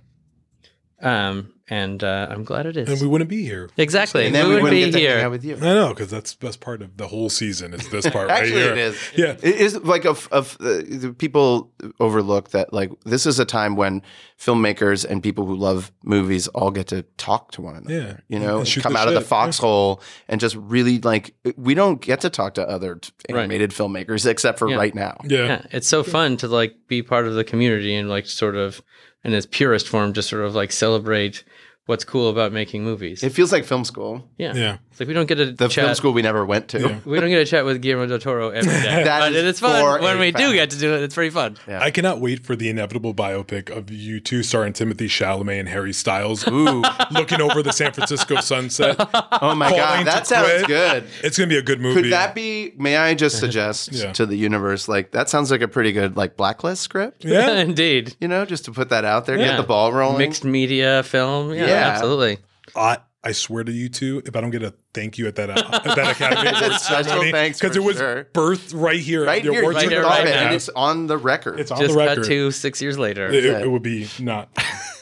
Um, 1.01 1.54
and 1.69 2.05
uh, 2.05 2.27
I'm 2.31 2.45
glad 2.45 2.67
it 2.67 2.77
is. 2.77 2.89
And 2.91 3.01
we 3.01 3.07
wouldn't 3.07 3.31
be 3.31 3.43
here. 3.43 3.71
Exactly. 3.77 4.27
And 4.27 4.35
then 4.35 4.49
we, 4.49 4.57
we 4.57 4.63
wouldn't 4.63 4.81
wouldn't 4.81 4.93
be 4.95 4.99
get 4.99 5.05
to 5.05 5.09
hang 5.09 5.17
here. 5.19 5.27
out 5.27 5.31
with 5.31 5.45
you. 5.45 5.57
I 5.57 5.61
know 5.75 5.89
because 5.91 6.11
that's 6.11 6.35
the 6.35 6.47
best 6.47 6.61
part 6.61 6.83
of 6.83 6.97
the 6.97 7.09
whole 7.09 7.31
season 7.31 7.73
is 7.73 7.89
this 7.89 8.09
part 8.09 8.29
right 8.29 8.43
Actually, 8.43 8.61
here. 8.63 8.73
it 8.73 8.79
is. 8.79 8.99
Yeah. 9.17 9.37
it 9.43 9.55
is 9.57 9.77
like 9.83 10.05
of 10.05 10.29
of 10.31 10.57
uh, 10.61 10.83
the 10.87 11.15
people 11.17 11.73
overlook 12.01 12.51
that 12.51 12.73
like 12.73 12.91
this 13.05 13.25
is 13.27 13.39
a 13.39 13.45
time 13.45 13.77
when 13.77 14.03
filmmakers 14.39 15.05
and 15.05 15.23
people 15.23 15.47
who 15.47 15.55
love 15.55 15.93
movies 16.03 16.49
all 16.49 16.71
get 16.71 16.89
to 16.89 17.03
talk 17.17 17.53
to 17.53 17.63
one 17.63 17.77
another. 17.77 17.95
Yeah. 17.95 18.17
you 18.29 18.39
know, 18.39 18.59
And 18.59 18.69
shoot 18.69 18.83
come 18.83 18.93
the 18.95 18.99
out 18.99 19.09
of 19.09 19.15
the 19.15 19.21
shit. 19.21 19.29
foxhole 19.29 20.03
and 20.29 20.41
just 20.41 20.57
really 20.57 20.99
like 21.01 21.35
we 21.57 21.75
don't 21.75 22.01
get 22.01 22.21
to 22.23 22.31
talk 22.31 22.55
to 22.55 22.69
other 22.69 22.97
t- 22.97 23.11
animated 23.29 23.71
filmmakers 23.71 24.27
except 24.27 24.59
for 24.59 24.69
Yeah. 24.69 24.77
right 24.77 24.95
now. 24.95 25.17
Yeah. 25.25 25.65
It's 25.71 25.89
so 25.89 26.03
fun 26.03 26.37
to 26.39 26.49
like 26.49 26.75
be 26.89 27.03
part 27.03 27.27
of 27.27 27.35
the 27.35 27.45
community 27.45 27.95
and 27.95 28.09
like 28.09 28.27
sort 28.27 28.57
of 28.57 28.83
in 29.25 29.33
its 29.35 29.47
purest 29.47 29.89
form, 29.89 30.13
just 30.13 30.29
sort 30.29 30.45
of 30.45 30.55
like 30.55 30.71
celebrate 30.73 31.43
what's 31.87 32.05
cool 32.05 32.31
about 32.31 32.53
making 32.53 32.83
movies. 32.85 33.23
It 33.23 33.31
feels 33.33 33.53
like 33.53 33.65
film 33.65 33.85
school. 33.85 34.29
yeah. 34.39 34.55
Yeah. 34.55 34.79
It's 34.91 35.01
like 35.01 35.09
we 35.09 35.15
don't 35.15 35.27
get 35.27 35.35
to 35.37 35.47
The 35.51 35.67
chat. 35.67 35.85
film 35.87 35.95
school 35.97 36.13
we 36.13 36.23
never 36.23 36.47
went 36.47 36.69
to. 36.69 37.01
We 37.05 37.19
don't 37.19 37.29
get 37.29 37.39
to 37.39 37.45
chat 37.47 37.65
with 37.65 37.83
Guillermo 37.83 38.07
del 38.07 38.21
Toro 38.21 38.51
every 38.51 38.71
day. 38.71 39.03
That 39.05 39.19
but 39.21 39.33
is 39.33 39.45
it's 39.45 39.59
fun 39.59 39.81
for 39.83 40.01
when 40.01 40.19
a 40.19 40.21
we 40.21 40.31
do 40.31 40.53
get 40.53 40.71
to 40.71 40.79
do 40.79 40.95
it. 40.95 41.03
It's 41.03 41.17
pretty 41.17 41.31
fun. 41.31 41.57
I 41.67 41.91
cannot 41.91 42.21
wait 42.21 42.47
for 42.47 42.55
the 42.55 42.69
inevitable 42.69 43.13
biopic 43.13 43.77
of 43.77 43.91
you 43.91 44.21
two 44.21 44.45
starring 44.45 44.73
Timothée 44.73 45.07
Chalamet 45.09 45.59
and 45.59 45.69
Harry 45.69 45.93
Styles. 45.93 46.47
Ooh. 46.47 46.85
looking 47.11 47.41
over 47.41 47.61
the 47.61 47.73
San 47.73 47.93
Francisco 47.93 48.37
sunset. 48.41 48.95
Oh 49.43 49.57
my 49.57 49.69
god, 49.71 49.99
to 49.99 50.05
that 50.05 50.27
sounds 50.29 50.49
quit. 50.65 50.67
good. 50.69 51.05
It's 51.25 51.37
gonna 51.37 51.49
be 51.49 51.59
a 51.59 51.63
good 51.63 51.81
movie. 51.81 52.03
Could 52.03 52.13
that 52.13 52.37
be? 52.37 52.73
May 52.79 52.97
I 52.97 53.15
just 53.15 53.41
suggest 53.41 53.91
Yeah. 53.93 54.13
to 54.13 54.27
the 54.27 54.37
universe, 54.37 54.87
like 54.87 55.11
that 55.11 55.29
sounds 55.29 55.51
like 55.51 55.61
a 55.61 55.67
pretty 55.69 55.91
good 55.91 56.17
like 56.17 56.37
blacklist 56.37 56.83
script. 56.83 57.25
Yeah. 57.25 57.51
Indeed. 57.65 58.15
You 58.21 58.29
know, 58.29 58.45
just 58.45 58.65
to 58.67 58.71
put 58.71 58.91
that 58.91 59.05
out 59.05 59.27
there, 59.27 59.37
Yeah. 59.37 59.49
get 59.49 59.57
the 59.57 59.65
ball 59.65 59.93
rolling. 59.93 60.19
Mixed 60.19 60.45
media 60.45 61.03
film. 61.03 61.53
Yeah, 61.53 61.67
Yeah. 61.75 61.89
absolutely. 61.89 62.39
I, 62.77 62.99
I 63.23 63.33
swear 63.33 63.65
to 63.65 63.73
you 63.73 63.89
two, 63.89 64.23
if 64.27 64.37
I 64.37 64.41
don't 64.41 64.51
get 64.51 64.63
a 64.63 64.75
thank 64.93 65.17
you 65.17 65.27
at 65.27 65.37
that, 65.37 65.51
uh, 65.51 65.81
at 65.85 65.97
that 65.97 66.11
Academy 66.13 66.49
Awards 66.51 66.83
special 66.83 67.05
ceremony, 67.05 67.33
thanks 67.33 67.59
because 67.59 67.77
it 67.77 67.83
was 67.83 67.97
sure. 67.97 68.25
birthed 68.35 68.73
right 68.75 69.01
here 69.01 69.25
right 69.25 69.39
at 69.39 69.45
the 69.47 69.53
here, 69.53 69.61
awards 69.63 69.83
you 69.83 69.89
here, 69.91 70.03
right 70.03 70.25
now. 70.25 70.47
and 70.47 70.55
it's 70.55 70.69
on 70.71 71.07
the 71.07 71.17
record. 71.17 71.59
It's 71.59 71.71
on 71.71 71.81
Just 71.81 71.95
the 71.95 72.01
cut 72.01 72.09
record. 72.09 72.25
to 72.27 72.51
six 72.51 72.83
years 72.83 72.99
later. 72.99 73.31
it, 73.33 73.45
it 73.45 73.71
would 73.71 73.83
be 73.83 74.09
not. 74.19 74.51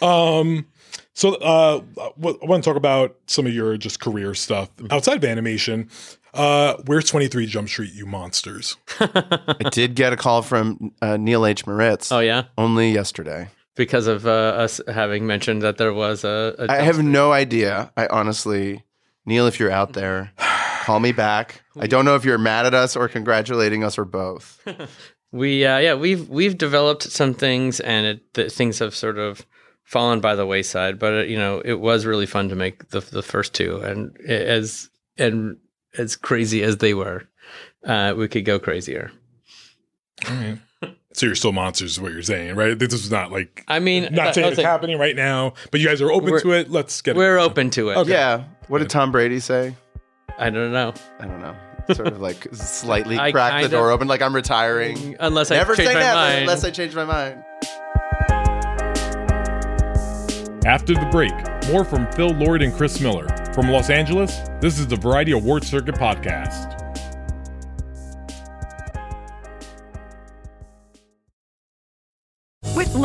um, 0.02 0.66
so 1.14 1.35
uh, 1.35 1.80
I 2.00 2.11
want 2.16 2.62
to 2.62 2.68
talk 2.68 2.76
about 2.76 3.16
some 3.26 3.46
of 3.46 3.52
your 3.52 3.76
just 3.76 4.00
career 4.00 4.35
stuff 4.35 4.70
outside 4.90 5.16
of 5.16 5.24
animation. 5.24 5.88
Uh, 6.32 6.76
where's 6.87 7.04
23 7.04 7.44
Jump 7.46 7.68
Street, 7.68 7.92
you 7.92 8.06
monsters? 8.06 8.76
I 9.00 9.68
did 9.70 9.94
get 9.94 10.12
a 10.14 10.16
call 10.16 10.40
from 10.42 10.92
uh, 11.02 11.18
Neil 11.18 11.44
H. 11.44 11.66
Moritz 11.66 12.11
Oh 12.11 12.20
yeah, 12.20 12.44
only 12.56 12.92
yesterday. 12.92 13.48
Because 13.74 14.06
of 14.06 14.26
uh, 14.26 14.30
us 14.30 14.80
having 14.88 15.26
mentioned 15.26 15.62
that 15.62 15.78
there 15.78 15.92
was 15.92 16.24
a. 16.24 16.54
a 16.58 16.70
I 16.70 16.82
have 16.82 17.02
no 17.02 17.32
idea. 17.32 17.92
I 17.96 18.06
honestly, 18.06 18.85
Neil, 19.26 19.46
if 19.46 19.58
you're 19.58 19.70
out 19.70 19.92
there, 19.94 20.32
call 20.82 21.00
me 21.00 21.12
back. 21.12 21.62
I 21.78 21.87
don't 21.87 22.04
know 22.04 22.14
if 22.14 22.24
you're 22.24 22.38
mad 22.38 22.66
at 22.66 22.74
us 22.74 22.96
or 22.96 23.08
congratulating 23.08 23.85
us 23.85 23.98
or 23.98 24.04
both. 24.04 24.61
We 25.32 25.64
uh, 25.64 25.78
yeah 25.78 25.94
we've 25.94 26.28
we've 26.28 26.58
developed 26.58 27.04
some 27.04 27.32
things 27.32 27.80
and 27.80 28.06
it, 28.06 28.35
the, 28.35 28.50
things 28.50 28.78
have 28.80 28.94
sort 28.94 29.18
of 29.18 29.46
fallen 29.82 30.20
by 30.20 30.35
the 30.35 30.46
wayside. 30.46 30.98
But 30.98 31.14
uh, 31.14 31.22
you 31.22 31.38
know 31.38 31.62
it 31.64 31.80
was 31.80 32.04
really 32.04 32.26
fun 32.26 32.50
to 32.50 32.54
make 32.54 32.90
the 32.90 33.00
the 33.00 33.22
first 33.22 33.54
two 33.54 33.78
and 33.78 34.14
as 34.20 34.90
and 35.16 35.56
as 35.96 36.16
crazy 36.16 36.62
as 36.62 36.78
they 36.78 36.92
were, 36.92 37.28
uh, 37.85 38.14
we 38.16 38.28
could 38.28 38.44
go 38.44 38.58
crazier. 38.58 39.11
All 40.28 40.37
right. 40.37 40.58
So 41.14 41.27
you're 41.27 41.35
still 41.35 41.53
monsters, 41.53 41.92
is 41.92 42.01
what 42.01 42.12
you're 42.12 42.22
saying, 42.22 42.57
right? 42.57 42.79
This 42.79 42.92
is 42.94 43.11
not 43.11 43.31
like 43.31 43.64
I 43.68 43.79
mean, 43.79 44.09
not 44.12 44.29
uh, 44.29 44.33
saying 44.33 44.46
it's 44.46 44.57
listen, 44.57 44.64
happening 44.64 44.98
right 44.98 45.14
now, 45.16 45.55
but 45.70 45.81
you 45.81 45.87
guys 45.87 46.01
are 46.01 46.11
open 46.11 46.40
to 46.40 46.53
it. 46.53 46.70
Let's 46.70 47.01
get 47.03 47.16
we're 47.16 47.37
it. 47.38 47.42
open 47.42 47.70
to 47.70 47.90
it. 47.90 47.96
Okay. 47.98 48.12
Yeah. 48.12 48.44
What 48.68 48.79
did 48.79 48.88
Tom 48.90 49.12
Brady 49.12 49.40
say? 49.40 49.77
I 50.38 50.48
don't 50.51 50.72
know 50.72 50.94
I 51.20 51.27
don't 51.27 51.40
know. 51.40 51.55
Sort 51.92 52.09
of 52.09 52.20
like 52.20 52.46
slightly 52.55 53.18
I 53.20 53.33
crack 53.33 53.55
the 53.55 53.68
kinda- 53.68 53.77
door 53.77 53.90
open, 53.90 54.09
like 54.09 54.22
I'm 54.22 54.35
retiring. 54.35 55.16
unless 55.20 55.51
I 55.51 55.57
Never 55.57 55.75
change 55.75 55.88
say 55.88 55.94
my 55.94 56.01
never 56.01 56.14
mind. 56.14 56.40
unless 56.40 56.64
I 56.64 56.70
change 56.70 56.94
my 56.94 57.05
mind. 57.05 57.44
After 60.64 60.94
the 60.94 61.09
break, 61.11 61.33
more 61.72 61.85
from 61.85 62.11
Phil 62.12 62.31
Lord 62.31 62.62
and 62.62 62.72
Chris 62.72 63.01
Miller. 63.01 63.27
From 63.53 63.68
Los 63.68 63.90
Angeles, 63.90 64.38
this 64.61 64.79
is 64.79 64.87
the 64.87 64.96
Variety 64.96 65.33
Award 65.33 65.64
Circuit 65.64 65.96
Podcast. 65.96 66.79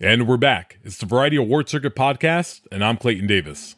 And 0.00 0.28
we're 0.28 0.36
back. 0.36 0.78
It's 0.84 0.96
the 0.96 1.06
Variety 1.06 1.34
Award 1.34 1.68
Circuit 1.68 1.96
Podcast, 1.96 2.60
and 2.70 2.84
I'm 2.84 2.98
Clayton 2.98 3.26
Davis. 3.26 3.74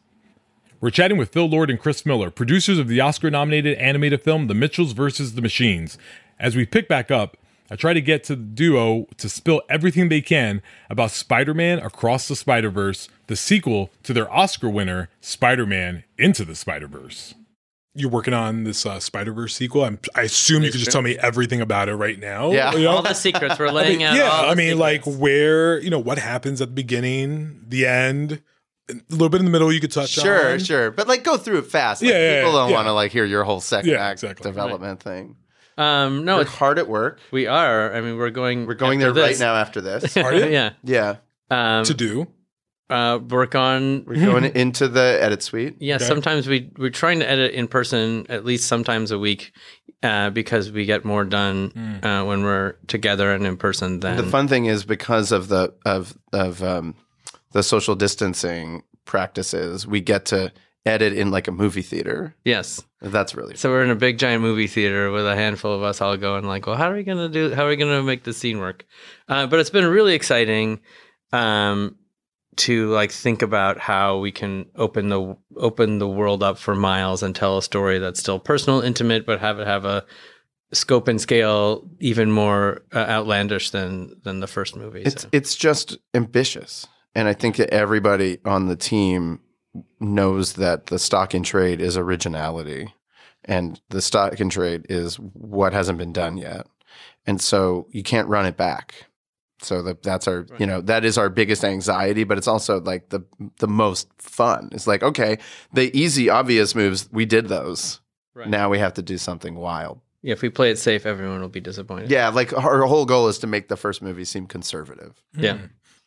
We're 0.78 0.90
chatting 0.90 1.16
with 1.16 1.32
Phil 1.32 1.48
Lord 1.48 1.70
and 1.70 1.80
Chris 1.80 2.04
Miller, 2.04 2.30
producers 2.30 2.78
of 2.78 2.88
the 2.88 3.00
Oscar 3.00 3.30
nominated 3.30 3.78
animated 3.78 4.20
film 4.20 4.46
The 4.46 4.52
Mitchells 4.52 4.92
vs. 4.92 5.34
the 5.34 5.40
Machines. 5.40 5.96
As 6.38 6.54
we 6.54 6.66
pick 6.66 6.88
back 6.88 7.10
up, 7.10 7.38
I 7.70 7.76
try 7.76 7.94
to 7.94 8.02
get 8.02 8.22
to 8.24 8.36
the 8.36 8.42
duo 8.42 9.06
to 9.16 9.30
spill 9.30 9.62
everything 9.70 10.10
they 10.10 10.20
can 10.20 10.60
about 10.90 11.10
Spider 11.10 11.54
Man 11.54 11.78
Across 11.78 12.28
the 12.28 12.36
Spider 12.36 12.68
Verse, 12.68 13.08
the 13.26 13.34
sequel 13.34 13.88
to 14.02 14.12
their 14.12 14.30
Oscar 14.30 14.68
winner, 14.68 15.08
Spider 15.22 15.64
Man 15.64 16.04
Into 16.18 16.44
the 16.44 16.54
Spider 16.54 16.86
Verse. 16.86 17.34
You're 17.94 18.10
working 18.10 18.34
on 18.34 18.62
this 18.64 18.86
uh, 18.86 19.00
Spider 19.00 19.32
Verse 19.32 19.54
sequel. 19.56 19.84
I'm, 19.84 19.98
I 20.14 20.22
assume 20.22 20.62
you 20.62 20.70
could 20.70 20.78
just 20.78 20.92
tell 20.92 21.02
me 21.02 21.18
everything 21.18 21.60
about 21.60 21.88
it 21.88 21.96
right 21.96 22.18
now. 22.18 22.52
Yeah. 22.52 22.72
you 22.74 22.84
know? 22.84 22.90
all 22.92 23.02
the 23.02 23.14
secrets 23.14 23.58
we're 23.58 23.66
I 23.68 23.72
laying 23.72 23.98
mean, 23.98 24.06
out. 24.06 24.16
yeah, 24.16 24.30
I 24.30 24.54
mean, 24.54 24.76
secrets. 24.76 25.06
like 25.06 25.18
where 25.18 25.80
you 25.80 25.90
know 25.90 25.98
what 25.98 26.18
happens 26.18 26.60
at 26.60 26.68
the 26.68 26.74
beginning, 26.74 27.64
the 27.66 27.86
end, 27.86 28.42
a 28.88 28.94
little 29.10 29.28
bit 29.28 29.40
in 29.40 29.44
the 29.44 29.50
middle. 29.50 29.72
You 29.72 29.80
could 29.80 29.90
touch 29.90 30.10
Sure, 30.10 30.52
on. 30.52 30.58
sure. 30.60 30.90
But 30.92 31.08
like 31.08 31.24
go 31.24 31.36
through 31.36 31.58
it 31.58 31.66
fast. 31.66 32.00
Like, 32.02 32.12
Yeah, 32.12 32.18
yeah, 32.18 32.40
people 32.42 32.52
don't 32.52 32.70
yeah. 32.70 32.76
want 32.76 32.86
to 32.86 32.92
like 32.92 33.10
hear 33.10 33.24
your 33.24 33.42
whole 33.42 33.60
second 33.60 33.90
Yeah, 33.90 34.04
act 34.06 34.22
exactly. 34.22 34.48
development 34.50 35.02
thing. 35.02 35.34
um, 35.76 36.24
no, 36.24 36.36
We're 36.36 36.42
it's, 36.42 36.50
hard 36.52 36.78
at 36.78 36.86
work. 36.88 37.18
we 37.32 37.48
are. 37.48 37.92
I 37.92 38.00
mean, 38.02 38.18
we're 38.18 38.30
going. 38.30 38.66
We're 38.66 38.74
going 38.74 39.00
there 39.00 39.08
after 39.10 39.20
right 39.22 39.38
now 39.40 39.56
after 39.56 39.80
this. 39.80 40.16
Are 40.16 40.32
you? 40.32 40.46
yeah. 40.48 40.74
yeah. 40.84 41.16
Um, 41.50 41.84
to 41.86 41.94
do. 41.94 42.28
Uh, 42.90 43.18
work 43.18 43.54
on. 43.54 44.04
We're 44.04 44.16
going 44.26 44.44
into 44.54 44.88
the 44.88 45.18
edit 45.20 45.42
suite. 45.42 45.76
Yeah, 45.78 45.98
sometimes 45.98 46.46
we 46.48 46.70
we're 46.76 46.90
trying 46.90 47.20
to 47.20 47.28
edit 47.30 47.52
in 47.52 47.68
person 47.68 48.26
at 48.28 48.44
least 48.44 48.66
sometimes 48.66 49.10
a 49.10 49.18
week 49.18 49.52
uh, 50.02 50.30
because 50.30 50.70
we 50.72 50.84
get 50.84 51.04
more 51.04 51.24
done 51.24 51.70
Mm. 51.70 52.04
uh, 52.04 52.24
when 52.26 52.42
we're 52.42 52.72
together 52.88 53.32
and 53.32 53.46
in 53.46 53.56
person. 53.56 54.00
Than 54.00 54.16
the 54.16 54.24
fun 54.24 54.48
thing 54.48 54.66
is 54.66 54.84
because 54.84 55.32
of 55.32 55.48
the 55.48 55.72
of 55.86 56.14
of 56.32 56.62
um, 56.62 56.94
the 57.52 57.62
social 57.62 57.94
distancing 57.94 58.82
practices, 59.04 59.86
we 59.86 60.00
get 60.00 60.24
to 60.26 60.52
edit 60.86 61.12
in 61.12 61.30
like 61.30 61.46
a 61.48 61.52
movie 61.52 61.82
theater. 61.82 62.34
Yes, 62.44 62.82
that's 63.02 63.34
really 63.34 63.54
So 63.56 63.68
we're 63.70 63.84
in 63.84 63.90
a 63.90 63.94
big 63.96 64.18
giant 64.18 64.40
movie 64.42 64.66
theater 64.66 65.10
with 65.10 65.26
a 65.26 65.34
handful 65.36 65.74
of 65.74 65.82
us 65.82 66.00
all 66.00 66.16
going 66.16 66.44
like, 66.44 66.66
well, 66.66 66.76
how 66.76 66.90
are 66.90 66.94
we 66.94 67.02
gonna 67.04 67.28
do? 67.28 67.54
How 67.54 67.66
are 67.66 67.68
we 67.68 67.76
gonna 67.76 68.02
make 68.02 68.24
the 68.24 68.32
scene 68.32 68.58
work? 68.58 68.86
Uh, 69.28 69.46
but 69.46 69.60
it's 69.60 69.70
been 69.70 69.86
really 69.86 70.14
exciting 70.14 70.80
um, 71.32 71.96
to 72.56 72.90
like 72.90 73.12
think 73.12 73.42
about 73.42 73.78
how 73.78 74.18
we 74.18 74.32
can 74.32 74.66
open 74.76 75.08
the 75.08 75.36
open 75.56 75.98
the 75.98 76.08
world 76.08 76.42
up 76.42 76.58
for 76.58 76.74
Miles 76.74 77.22
and 77.22 77.34
tell 77.34 77.58
a 77.58 77.62
story 77.62 77.98
that's 77.98 78.20
still 78.20 78.38
personal, 78.38 78.80
intimate, 78.80 79.24
but 79.26 79.40
have 79.40 79.60
it 79.60 79.66
have 79.66 79.84
a 79.84 80.04
scope 80.72 81.08
and 81.08 81.20
scale 81.20 81.88
even 81.98 82.30
more 82.30 82.82
uh, 82.92 82.98
outlandish 82.98 83.70
than 83.70 84.14
than 84.22 84.40
the 84.40 84.46
first 84.46 84.76
movie. 84.76 85.02
It's 85.02 85.22
so. 85.22 85.28
it's 85.32 85.54
just 85.54 85.98
ambitious, 86.14 86.86
and 87.14 87.28
I 87.28 87.34
think 87.34 87.56
that 87.56 87.70
everybody 87.70 88.38
on 88.44 88.68
the 88.68 88.76
team 88.76 89.40
knows 90.00 90.54
that 90.54 90.86
the 90.86 90.98
stock 90.98 91.34
in 91.34 91.42
trade 91.42 91.80
is 91.80 91.96
originality, 91.96 92.92
and 93.44 93.80
the 93.90 94.02
stock 94.02 94.40
in 94.40 94.50
trade 94.50 94.86
is 94.88 95.16
what 95.16 95.72
hasn't 95.72 95.98
been 95.98 96.12
done 96.12 96.36
yet, 96.36 96.66
and 97.26 97.40
so 97.40 97.86
you 97.90 98.02
can't 98.02 98.28
run 98.28 98.46
it 98.46 98.56
back. 98.56 99.06
So 99.62 99.82
that 99.82 100.02
that's 100.02 100.26
our 100.26 100.46
you 100.58 100.66
know 100.66 100.80
that 100.82 101.04
is 101.04 101.18
our 101.18 101.28
biggest 101.28 101.64
anxiety, 101.64 102.24
but 102.24 102.38
it's 102.38 102.48
also 102.48 102.80
like 102.80 103.10
the 103.10 103.24
the 103.58 103.68
most 103.68 104.08
fun. 104.18 104.70
It's 104.72 104.86
like 104.86 105.02
okay, 105.02 105.38
the 105.72 105.96
easy 105.98 106.30
obvious 106.30 106.74
moves 106.74 107.08
we 107.12 107.26
did 107.26 107.48
those. 107.48 108.00
Right. 108.34 108.48
Now 108.48 108.70
we 108.70 108.78
have 108.78 108.94
to 108.94 109.02
do 109.02 109.18
something 109.18 109.56
wild. 109.56 110.00
yeah, 110.22 110.32
if 110.32 110.40
we 110.42 110.48
play 110.50 110.70
it 110.70 110.78
safe, 110.78 111.04
everyone 111.04 111.40
will 111.40 111.48
be 111.48 111.60
disappointed. 111.60 112.10
Yeah, 112.10 112.28
like 112.28 112.52
our 112.56 112.82
whole 112.86 113.04
goal 113.04 113.28
is 113.28 113.38
to 113.40 113.46
make 113.46 113.68
the 113.68 113.76
first 113.76 114.02
movie 114.02 114.24
seem 114.24 114.46
conservative. 114.46 115.22
Yeah. 115.36 115.54
Hmm. 115.58 115.64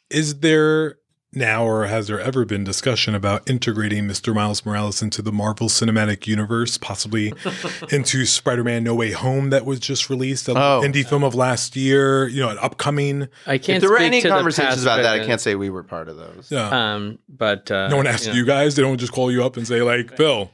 Is 0.10 0.40
there 0.40 0.98
now 1.36 1.66
or 1.66 1.86
has 1.86 2.08
there 2.08 2.20
ever 2.20 2.46
been 2.46 2.64
discussion 2.64 3.16
about 3.16 3.50
integrating 3.50 4.06
Mr. 4.08 4.34
Miles 4.34 4.66
Morales 4.66 5.02
into 5.02 5.22
the 5.22 5.32
Marvel 5.32 5.68
Cinematic 5.68 6.28
Universe, 6.28 6.78
possibly 6.78 7.34
into 7.92 8.26
Spider-Man 8.26 8.84
No 8.84 8.94
Way 8.96 9.12
Home 9.12 9.50
that 9.50 9.66
was 9.66 9.80
just 9.80 10.10
released, 10.10 10.48
an 10.50 10.58
Oh. 10.58 10.82
indie 10.84 11.06
film 11.08 11.24
of 11.24 11.36
last 11.36 11.76
year, 11.76 12.28
you 12.28 12.42
know, 12.42 12.50
an 12.50 12.58
upcoming 12.60 13.28
I 13.48 13.58
can't. 13.58 13.78
if 13.78 13.82
there 13.82 13.90
were 13.90 13.98
any 13.98 14.22
to 14.22 14.30
conversations 14.30 14.76
past, 14.76 14.84
about 14.84 15.02
that, 15.04 15.22
I 15.22 15.26
can't 15.26 15.42
say 15.42 15.56
we 15.56 15.70
were 15.70 15.84
part 15.84 16.08
of 16.10 16.18
those. 16.18 16.48
Yeah. 16.52 16.94
Um, 16.96 17.20
but 17.30 17.70
uh, 17.72 17.88
no 17.90 17.98
one 17.98 18.08
asked 18.08 18.28
know. 18.28 18.34
you 18.34 18.46
guys. 18.46 18.76
They 18.76 18.82
don't 18.82 18.98
just 18.98 19.12
call 19.14 19.32
you 19.32 19.44
up 19.44 19.58
and 19.58 19.68
say 19.68 19.82
like, 19.82 20.16
"Phil, 20.18 20.52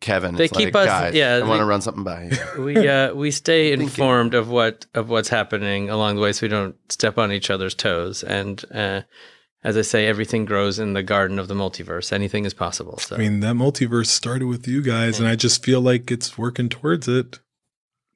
Kevin, 0.00 0.34
They 0.36 0.44
it's 0.44 0.56
keep 0.56 0.74
like, 0.74 0.88
us- 0.88 1.00
guys, 1.00 1.14
yeah, 1.14 1.36
I 1.42 1.48
want 1.48 1.60
to 1.60 1.64
run 1.64 1.80
something 1.80 2.04
by 2.04 2.30
you. 2.56 2.62
we 2.62 2.88
uh, 2.88 3.14
we 3.14 3.30
stay 3.30 3.72
informed 3.72 4.34
of 4.34 4.48
what 4.48 4.86
of 4.94 5.08
what's 5.08 5.28
happening 5.28 5.90
along 5.90 6.16
the 6.16 6.22
way, 6.22 6.32
so 6.32 6.44
we 6.46 6.48
don't 6.48 6.76
step 6.90 7.18
on 7.18 7.32
each 7.32 7.50
other's 7.50 7.74
toes. 7.74 8.22
And 8.22 8.64
uh, 8.72 9.02
as 9.64 9.76
I 9.76 9.82
say, 9.82 10.06
everything 10.06 10.44
grows 10.44 10.78
in 10.78 10.92
the 10.92 11.02
garden 11.02 11.38
of 11.38 11.48
the 11.48 11.54
multiverse. 11.54 12.12
Anything 12.12 12.44
is 12.44 12.54
possible. 12.54 12.98
So 12.98 13.16
I 13.16 13.18
mean, 13.18 13.40
that 13.40 13.54
multiverse 13.54 14.06
started 14.06 14.46
with 14.46 14.68
you 14.68 14.82
guys, 14.82 15.18
and 15.18 15.28
I 15.28 15.36
just 15.36 15.64
feel 15.64 15.80
like 15.80 16.10
it's 16.10 16.38
working 16.38 16.68
towards 16.68 17.08
it." 17.08 17.40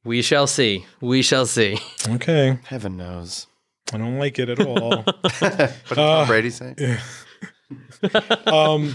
we 0.05 0.23
shall 0.23 0.47
see. 0.47 0.85
We 1.01 1.23
shall 1.23 1.47
see. 1.47 1.79
Okay, 2.09 2.59
Heaven 2.65 2.97
knows. 2.97 3.47
I 3.93 3.99
don't 3.99 4.19
like 4.19 4.39
it 4.39 4.49
at 4.49 4.61
all. 4.61 5.05
What 5.43 5.59
did 5.89 5.95
Tom 5.95 6.27
Brady 6.27 6.51
say? 6.51 6.75
Yeah. 6.79 7.01
um, 8.47 8.95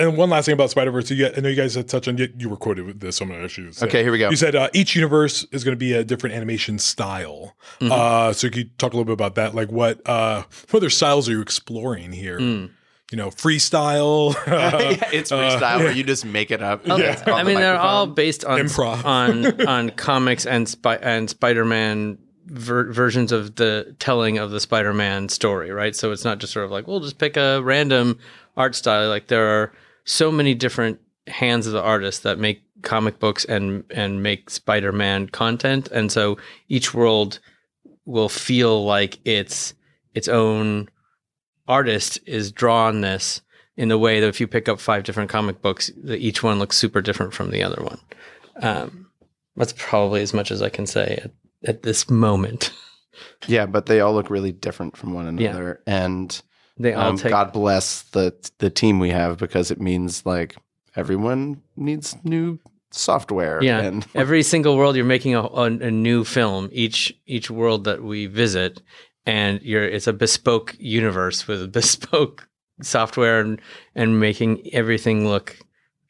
and 0.00 0.16
one 0.16 0.30
last 0.30 0.46
thing 0.46 0.54
about 0.54 0.70
Spider 0.70 0.90
Verse, 0.90 1.10
you 1.10 1.16
get, 1.16 1.36
I 1.36 1.42
know 1.42 1.48
you 1.50 1.56
guys 1.56 1.74
had 1.74 1.86
touched 1.86 2.08
on. 2.08 2.16
You, 2.16 2.32
you 2.38 2.48
were 2.48 2.56
quoted 2.56 2.86
with 2.86 3.00
this. 3.00 3.16
So 3.16 3.24
I'm 3.24 3.28
going 3.28 3.40
to 3.40 3.44
ask 3.44 3.58
you. 3.58 3.70
say. 3.70 3.86
Okay, 3.86 4.02
here 4.02 4.10
we 4.10 4.18
go. 4.18 4.30
You 4.30 4.36
said 4.36 4.56
uh, 4.56 4.70
each 4.72 4.94
universe 4.94 5.46
is 5.52 5.62
going 5.62 5.74
to 5.74 5.78
be 5.78 5.92
a 5.92 6.02
different 6.02 6.34
animation 6.34 6.78
style. 6.78 7.54
Mm-hmm. 7.80 7.92
Uh, 7.92 8.32
so 8.32 8.48
could 8.48 8.56
you 8.56 8.64
talk 8.78 8.94
a 8.94 8.96
little 8.96 9.04
bit 9.04 9.12
about 9.12 9.34
that? 9.34 9.54
Like 9.54 9.70
what 9.70 10.00
uh, 10.08 10.44
what 10.70 10.80
other 10.80 10.90
styles 10.90 11.28
are 11.28 11.32
you 11.32 11.42
exploring 11.42 12.12
here? 12.12 12.40
Mm. 12.40 12.70
You 13.12 13.16
know, 13.16 13.28
freestyle. 13.28 14.34
yeah, 14.46 15.10
it's 15.12 15.32
uh, 15.32 15.36
freestyle 15.36 15.60
yeah. 15.60 15.76
where 15.78 15.92
you 15.92 16.02
just 16.02 16.24
make 16.24 16.50
it 16.50 16.62
up. 16.62 16.82
It's 16.84 16.90
on 17.22 17.34
I 17.34 17.42
the 17.42 17.44
mean, 17.44 17.60
they're 17.60 17.78
all 17.78 18.06
based 18.06 18.44
on 18.44 18.60
Improv. 18.60 19.04
on 19.04 19.68
on 19.68 19.90
comics 19.90 20.46
and 20.46 20.68
spy- 20.68 20.96
and 20.96 21.28
Spider-Man 21.28 22.18
ver- 22.46 22.90
versions 22.90 23.32
of 23.32 23.56
the 23.56 23.94
telling 23.98 24.38
of 24.38 24.50
the 24.50 24.60
Spider-Man 24.60 25.28
story, 25.28 25.70
right? 25.72 25.94
So 25.94 26.10
it's 26.12 26.24
not 26.24 26.38
just 26.38 26.52
sort 26.52 26.64
of 26.64 26.70
like 26.70 26.86
we'll 26.86 27.00
just 27.00 27.18
pick 27.18 27.36
a 27.36 27.60
random 27.62 28.18
art 28.56 28.74
style. 28.74 29.08
Like 29.08 29.26
there 29.26 29.46
are 29.46 29.72
so 30.10 30.30
many 30.32 30.54
different 30.54 30.98
hands 31.26 31.66
of 31.66 31.72
the 31.72 31.82
artist 31.82 32.22
that 32.24 32.38
make 32.38 32.62
comic 32.82 33.18
books 33.18 33.44
and 33.44 33.84
and 33.90 34.22
make 34.22 34.50
Spider-Man 34.50 35.28
content, 35.28 35.88
and 35.88 36.10
so 36.10 36.36
each 36.68 36.92
world 36.94 37.38
will 38.06 38.28
feel 38.28 38.84
like 38.84 39.18
it's 39.24 39.74
its 40.14 40.26
own 40.28 40.88
artist 41.68 42.18
is 42.26 42.50
drawn 42.50 43.00
this 43.02 43.42
in 43.76 43.88
the 43.88 43.98
way 43.98 44.18
that 44.20 44.26
if 44.28 44.40
you 44.40 44.46
pick 44.48 44.68
up 44.68 44.80
five 44.80 45.04
different 45.04 45.30
comic 45.30 45.62
books, 45.62 45.90
that 46.02 46.18
each 46.18 46.42
one 46.42 46.58
looks 46.58 46.76
super 46.76 47.00
different 47.00 47.32
from 47.32 47.50
the 47.50 47.62
other 47.62 47.82
one. 47.82 48.00
Um, 48.60 49.06
that's 49.56 49.74
probably 49.76 50.22
as 50.22 50.34
much 50.34 50.50
as 50.50 50.60
I 50.62 50.68
can 50.68 50.86
say 50.86 51.20
at, 51.24 51.30
at 51.64 51.82
this 51.82 52.10
moment. 52.10 52.72
Yeah, 53.46 53.66
but 53.66 53.84
they 53.84 54.00
all 54.00 54.14
look 54.14 54.30
really 54.30 54.52
different 54.52 54.96
from 54.96 55.12
one 55.12 55.36
Yeah. 55.38 55.50
another, 55.50 55.82
and 55.86 56.40
They 56.80 56.94
all 56.94 57.10
um, 57.10 57.18
take 57.18 57.30
God 57.30 57.52
bless 57.52 58.02
the 58.02 58.34
the 58.58 58.70
team 58.70 58.98
we 59.00 59.10
have 59.10 59.36
because 59.36 59.70
it 59.70 59.80
means 59.80 60.24
like 60.24 60.56
everyone 60.96 61.60
needs 61.76 62.16
new 62.24 62.58
software. 62.90 63.62
yeah. 63.62 63.80
and 63.80 64.06
Every 64.14 64.42
single 64.42 64.78
world 64.78 64.96
you're 64.96 65.04
making 65.04 65.34
a, 65.34 65.42
a, 65.42 65.64
a 65.64 65.90
new 65.90 66.24
film. 66.24 66.70
Each 66.72 67.12
each 67.26 67.50
world 67.50 67.84
that 67.84 68.02
we 68.02 68.24
visit, 68.24 68.80
and 69.26 69.60
you're 69.60 69.84
it's 69.84 70.06
a 70.06 70.14
bespoke 70.14 70.74
universe 70.78 71.46
with 71.46 71.70
bespoke 71.78 72.48
software 72.80 73.40
and 73.40 73.60
and 73.94 74.18
making 74.18 74.72
everything 74.72 75.28
look 75.28 75.58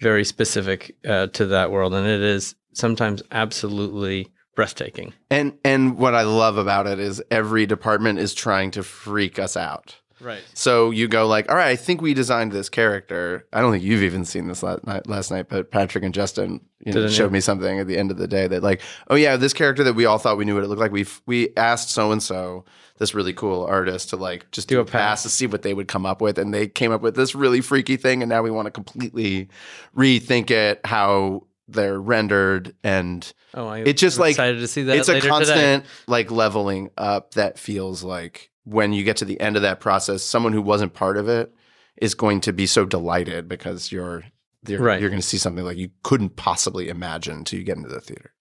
very 0.00 0.24
specific 0.24 0.96
uh, 1.04 1.26
to 1.28 1.46
that 1.46 1.72
world, 1.72 1.94
and 1.94 2.06
it 2.06 2.22
is 2.22 2.54
sometimes 2.74 3.24
absolutely 3.33 4.28
breathtaking. 4.54 5.14
and 5.30 5.59
and 5.64 5.98
what 5.98 6.14
I 6.14 6.22
love 6.22 6.59
about 6.59 6.87
it 6.87 7.00
is 7.00 7.20
every 7.28 7.66
department 7.66 8.20
is 8.20 8.35
trying 8.35 8.70
to 8.70 8.85
freak 8.85 9.40
us 9.40 9.56
out. 9.56 9.96
Right. 10.20 10.42
So 10.54 10.90
you 10.90 11.09
go 11.09 11.26
like, 11.26 11.48
all 11.50 11.56
right, 11.56 11.68
I 11.68 11.76
think 11.76 12.00
we 12.02 12.14
designed 12.14 12.52
this 12.52 12.68
character. 12.68 13.46
I 13.52 13.61
don't 13.61 13.72
think 13.72 13.85
you've 13.85 14.02
even 14.02 14.24
seen 14.24 14.48
this 14.48 14.62
last 14.62 14.87
night, 14.87 15.06
last 15.09 15.30
night 15.30 15.48
but 15.48 15.70
Patrick 15.70 16.04
and 16.04 16.12
Justin 16.14 16.61
you 16.85 16.92
know, 16.92 17.09
showed 17.09 17.33
me 17.33 17.40
something 17.40 17.78
at 17.78 17.87
the 17.87 17.96
end 17.98 18.11
of 18.11 18.16
the 18.16 18.28
day 18.28 18.46
that 18.46 18.62
like, 18.62 18.80
oh 19.09 19.14
yeah, 19.14 19.37
this 19.37 19.52
character 19.52 19.85
that 19.85 19.94
we 19.94 20.04
all 20.06 20.18
thought 20.18 20.37
we 20.38 20.44
knew 20.44 20.54
what 20.54 20.64
it 20.64 20.68
looked 20.68 20.80
like. 20.80 20.92
We 20.92 21.06
we 21.26 21.54
asked 21.56 21.90
so 21.90 22.11
and 22.12 22.22
so, 22.22 22.64
this 22.98 23.14
really 23.14 23.33
cool 23.35 23.64
artist, 23.64 24.11
to 24.11 24.16
like 24.16 24.50
just 24.50 24.68
do, 24.68 24.80
a 24.80 24.85
pass 24.85 25.22
to 25.24 25.28
see 25.28 25.46
what 25.46 25.62
they 25.62 25.74
would 25.74 25.88
come 25.88 26.06
up 26.06 26.20
with, 26.22 26.38
and 26.38 26.52
they 26.54 26.68
came 26.68 26.90
up 26.92 27.02
with 27.02 27.16
this 27.16 27.35
really 27.35 27.61
freaky 27.61 27.96
thing, 27.96 28.22
and 28.22 28.28
now 28.30 28.42
we 28.42 28.50
want 28.50 28.66
to 28.66 28.70
completely 28.70 29.48
rethink 29.96 30.50
it, 30.50 30.80
how 30.85 31.44
they're 31.68 32.00
rendered, 32.00 32.74
and 32.83 33.33
Oh, 33.54 33.66
I- 33.68 33.78
it 33.80 33.96
just 33.96 34.18
like 34.18 34.30
excited 34.33 34.61
to 34.61 34.68
see 34.68 34.83
that 34.85 34.96
It's 34.96 35.09
a 35.09 35.12
later 35.12 35.22
today. 35.22 35.30
constant 35.30 35.85
like 36.06 36.30
leveling 36.30 36.90
up 36.96 37.35
that 37.35 37.59
feels 37.59 38.02
like 38.02 38.50
when 38.70 38.92
you 38.92 39.02
get 39.04 39.16
to 39.18 39.24
the 39.24 39.40
end 39.40 39.56
of 39.56 39.62
that 39.62 39.80
process, 39.80 40.22
someone 40.22 40.52
who 40.52 40.62
wasn't 40.62 40.94
part 40.94 41.16
of 41.16 41.28
it 41.28 41.52
is 42.00 42.14
going 42.14 42.40
to 42.42 42.52
be 42.52 42.66
so 42.66 42.85
delighted 42.85 43.48
because 43.48 43.90
you're 43.92 44.24
you're, 44.66 44.80
Right. 44.80 45.00
you're 45.00 45.09
going 45.11 45.20
to 45.22 45.26
see 45.26 45.38
something 45.38 45.64
like 45.64 45.78
you 45.78 45.90
couldn't 46.02 46.37
possibly 46.37 46.88
imagine 46.90 47.38
until 47.38 47.59
you 47.59 47.64
get 47.64 47.76
into 47.78 47.88
the 47.88 48.00
theater. 48.00 48.33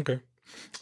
Okay. 0.00 0.20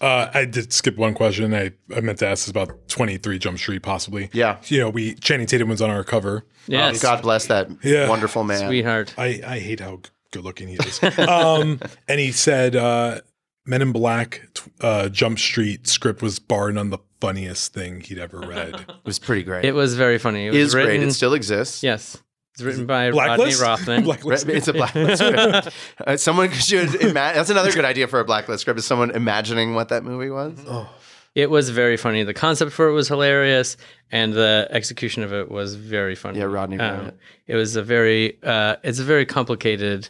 Uh, 0.01 0.31
I 0.33 0.45
did 0.45 0.73
skip 0.73 0.97
one 0.97 1.13
question. 1.13 1.53
I, 1.53 1.73
I 1.95 2.01
meant 2.01 2.21
to 2.21 2.27
ask 2.29 2.45
this 2.45 2.51
about 2.51 2.89
23 2.89 3.39
Jump 3.41 3.59
Street, 3.59 3.83
possibly. 3.83 4.31
Yeah. 4.33 4.59
You 4.67 4.79
know, 4.81 4.91
we 4.91 5.15
Channing 5.17 5.47
Tatum 5.49 5.69
was 5.69 5.83
on 5.83 5.91
our 5.91 6.05
cover. 6.05 6.45
Yes. 6.69 7.03
God 7.03 7.21
bless 7.23 7.47
that 7.49 7.69
Yeah. 7.83 8.09
wonderful 8.09 8.45
man. 8.45 8.67
Sweetheart. 8.69 9.13
I, 9.19 9.41
I 9.45 9.59
hate 9.59 9.81
how 9.81 10.01
good 10.33 10.45
looking 10.45 10.69
he 10.69 10.75
is. 10.77 11.03
um, 11.19 11.81
and 12.09 12.21
he 12.21 12.31
said, 12.33 12.77
uh, 12.77 13.21
Men 13.69 13.83
in 13.83 13.91
Black 13.91 14.43
uh, 14.81 15.09
Jump 15.09 15.41
Street 15.41 15.89
script 15.89 16.23
was 16.23 16.39
bar 16.39 16.71
none 16.71 16.91
the 16.91 16.99
funniest 17.21 17.73
thing 17.73 18.01
he'd 18.01 18.19
ever 18.19 18.41
read. 18.41 18.75
It 18.89 18.97
was 19.05 19.19
pretty 19.19 19.43
great. 19.43 19.65
It 19.65 19.73
was 19.73 19.95
very 19.95 20.19
funny. 20.19 20.47
It 20.47 20.51
was 20.51 20.59
is 20.59 20.75
great. 20.75 20.87
written, 20.89 21.09
It 21.09 21.13
still 21.13 21.35
exists. 21.35 21.83
Yes. 21.83 22.19
It's 22.55 22.63
written 22.63 22.87
by 22.87 23.11
Blacklist? 23.11 23.61
Rodney 23.61 23.69
Rothman. 23.95 24.05
Blacklist. 24.05 24.49
It's 24.49 24.69
a 24.69 24.73
blacklist 24.73 25.23
script. 25.23 25.69
Uh, 26.07 26.17
someone 26.17 26.51
should 26.53 26.95
imagine. 26.97 27.37
That's 27.37 27.51
another 27.51 27.71
good 27.73 27.85
idea 27.85 28.07
for 28.09 28.19
a 28.21 28.25
blacklist 28.25 28.63
script. 28.63 28.79
Is 28.79 28.87
someone 28.87 29.11
imagining 29.11 29.75
what 29.75 29.91
that 29.91 30.05
movie 30.05 30.31
was? 30.31 30.59
Oh, 30.67 30.89
It 31.35 31.51
was 31.51 31.69
very 31.69 31.97
funny. 31.99 32.23
The 32.25 32.33
concept 32.33 32.73
for 32.73 32.89
it 32.89 32.93
was 32.93 33.09
hilarious, 33.09 33.77
and 34.11 34.33
the 34.33 34.67
execution 34.71 35.23
of 35.23 35.33
it 35.35 35.51
was 35.51 35.75
very 35.75 36.15
funny. 36.15 36.39
Yeah, 36.39 36.47
Rodney 36.47 36.79
Um, 36.81 37.07
it. 37.09 37.19
it 37.47 37.55
was 37.57 37.77
a 37.77 37.83
very, 37.83 38.39
uh, 38.43 38.77
it's 38.83 39.01
very 39.01 39.27
complicated 39.27 40.09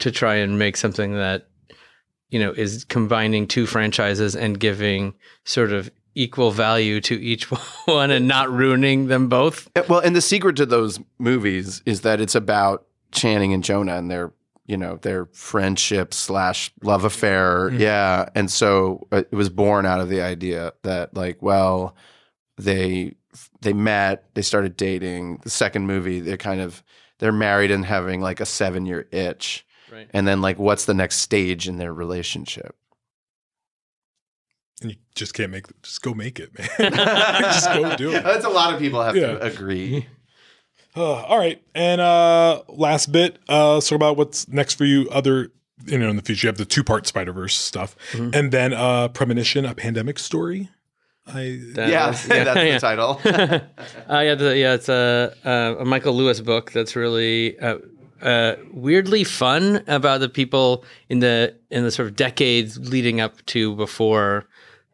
to 0.00 0.10
try 0.10 0.34
and 0.36 0.58
make 0.58 0.76
something 0.76 1.14
that 1.14 1.46
you 2.30 2.40
know 2.40 2.50
is 2.50 2.84
combining 2.84 3.46
two 3.46 3.64
franchises 3.66 4.34
and 4.34 4.58
giving 4.58 5.14
sort 5.44 5.72
of 5.72 5.88
equal 6.14 6.50
value 6.50 7.00
to 7.02 7.20
each 7.20 7.44
one 7.86 8.10
and 8.10 8.26
not 8.28 8.50
ruining 8.52 9.08
them 9.08 9.28
both. 9.28 9.68
Well, 9.88 10.00
and 10.00 10.14
the 10.14 10.20
secret 10.20 10.56
to 10.56 10.66
those 10.66 11.00
movies 11.18 11.82
is 11.86 12.02
that 12.02 12.20
it's 12.20 12.34
about 12.34 12.86
Channing 13.12 13.52
and 13.52 13.62
Jonah 13.64 13.96
and 13.96 14.10
their, 14.10 14.32
you 14.66 14.76
know, 14.76 14.96
their 15.02 15.26
friendship 15.26 16.12
slash 16.14 16.72
love 16.82 17.04
affair. 17.04 17.70
Mhm. 17.70 17.78
Yeah, 17.78 18.28
and 18.34 18.50
so 18.50 19.06
uh, 19.12 19.18
it 19.30 19.32
was 19.32 19.48
born 19.50 19.86
out 19.86 20.00
of 20.00 20.08
the 20.08 20.22
idea 20.22 20.72
that, 20.82 21.14
like, 21.14 21.40
well, 21.42 21.94
they 22.56 23.14
they 23.62 23.72
met, 23.72 24.24
they 24.34 24.42
started 24.42 24.76
dating. 24.76 25.38
The 25.42 25.50
second 25.50 25.86
movie, 25.86 26.20
they're 26.20 26.36
kind 26.36 26.60
of 26.60 26.82
they're 27.18 27.32
married 27.32 27.70
and 27.70 27.84
having 27.84 28.20
like 28.20 28.40
a 28.40 28.46
seven 28.46 28.86
year 28.86 29.06
itch, 29.12 29.64
Right. 29.92 30.08
and 30.12 30.26
then 30.26 30.40
like, 30.40 30.58
what's 30.58 30.84
the 30.86 30.94
next 30.94 31.16
stage 31.18 31.68
in 31.68 31.76
their 31.78 31.92
relationship? 31.92 32.76
And 34.84 34.92
you 34.92 34.98
just 35.14 35.34
can't 35.34 35.50
make 35.50 35.64
just 35.82 36.02
go 36.02 36.14
make 36.14 36.38
it, 36.38 36.50
man. 36.58 36.68
just 37.42 37.66
go 37.72 37.96
do 37.96 38.12
it. 38.12 38.22
That's 38.22 38.44
a 38.44 38.48
lot 38.50 38.72
of 38.74 38.78
people 38.78 39.02
have 39.02 39.16
Yeah. 39.16 39.32
to 39.38 39.42
agree. 39.42 40.06
Uh, 40.96 41.02
all 41.24 41.38
right, 41.38 41.60
and 41.74 42.00
uh, 42.00 42.62
last 42.68 43.10
bit. 43.10 43.40
Uh, 43.48 43.74
let's 43.74 43.90
about 43.90 44.16
what's 44.16 44.46
next 44.46 44.74
for 44.74 44.84
you. 44.84 45.08
Other, 45.10 45.50
you 45.86 45.98
know, 45.98 46.08
in 46.08 46.14
the 46.14 46.22
future, 46.22 46.46
you 46.46 46.48
have 46.50 46.56
the 46.56 46.64
two 46.64 46.84
part 46.84 47.04
Spider 47.08 47.32
Verse 47.32 47.56
stuff, 47.56 47.96
Mm-hmm. 48.12 48.30
and 48.32 48.52
then 48.52 48.72
uh, 48.72 49.08
Premonition, 49.08 49.64
a 49.64 49.74
pandemic 49.74 50.20
story. 50.20 50.68
I 51.26 51.58
That 51.74 51.88
Yeah, 51.88 52.10
was- 52.10 52.24
that's 52.28 52.54
the 52.54 52.78
title. 52.78 53.20
uh, 53.24 54.20
yeah, 54.20 54.34
the, 54.36 54.56
yeah, 54.56 54.74
it's 54.74 54.88
a, 54.88 55.34
a, 55.44 55.78
a 55.80 55.84
Michael 55.84 56.14
Lewis 56.14 56.40
book 56.40 56.70
that's 56.70 56.94
really 56.94 57.58
uh, 57.58 57.78
uh, 58.22 58.54
weirdly 58.72 59.24
fun 59.24 59.82
about 59.88 60.20
the 60.20 60.28
people 60.28 60.84
in 61.08 61.18
the 61.18 61.56
in 61.72 61.82
the 61.82 61.90
sort 61.90 62.06
of 62.06 62.14
decades 62.14 62.78
leading 62.78 63.20
up 63.20 63.44
to 63.46 63.74
before 63.74 64.46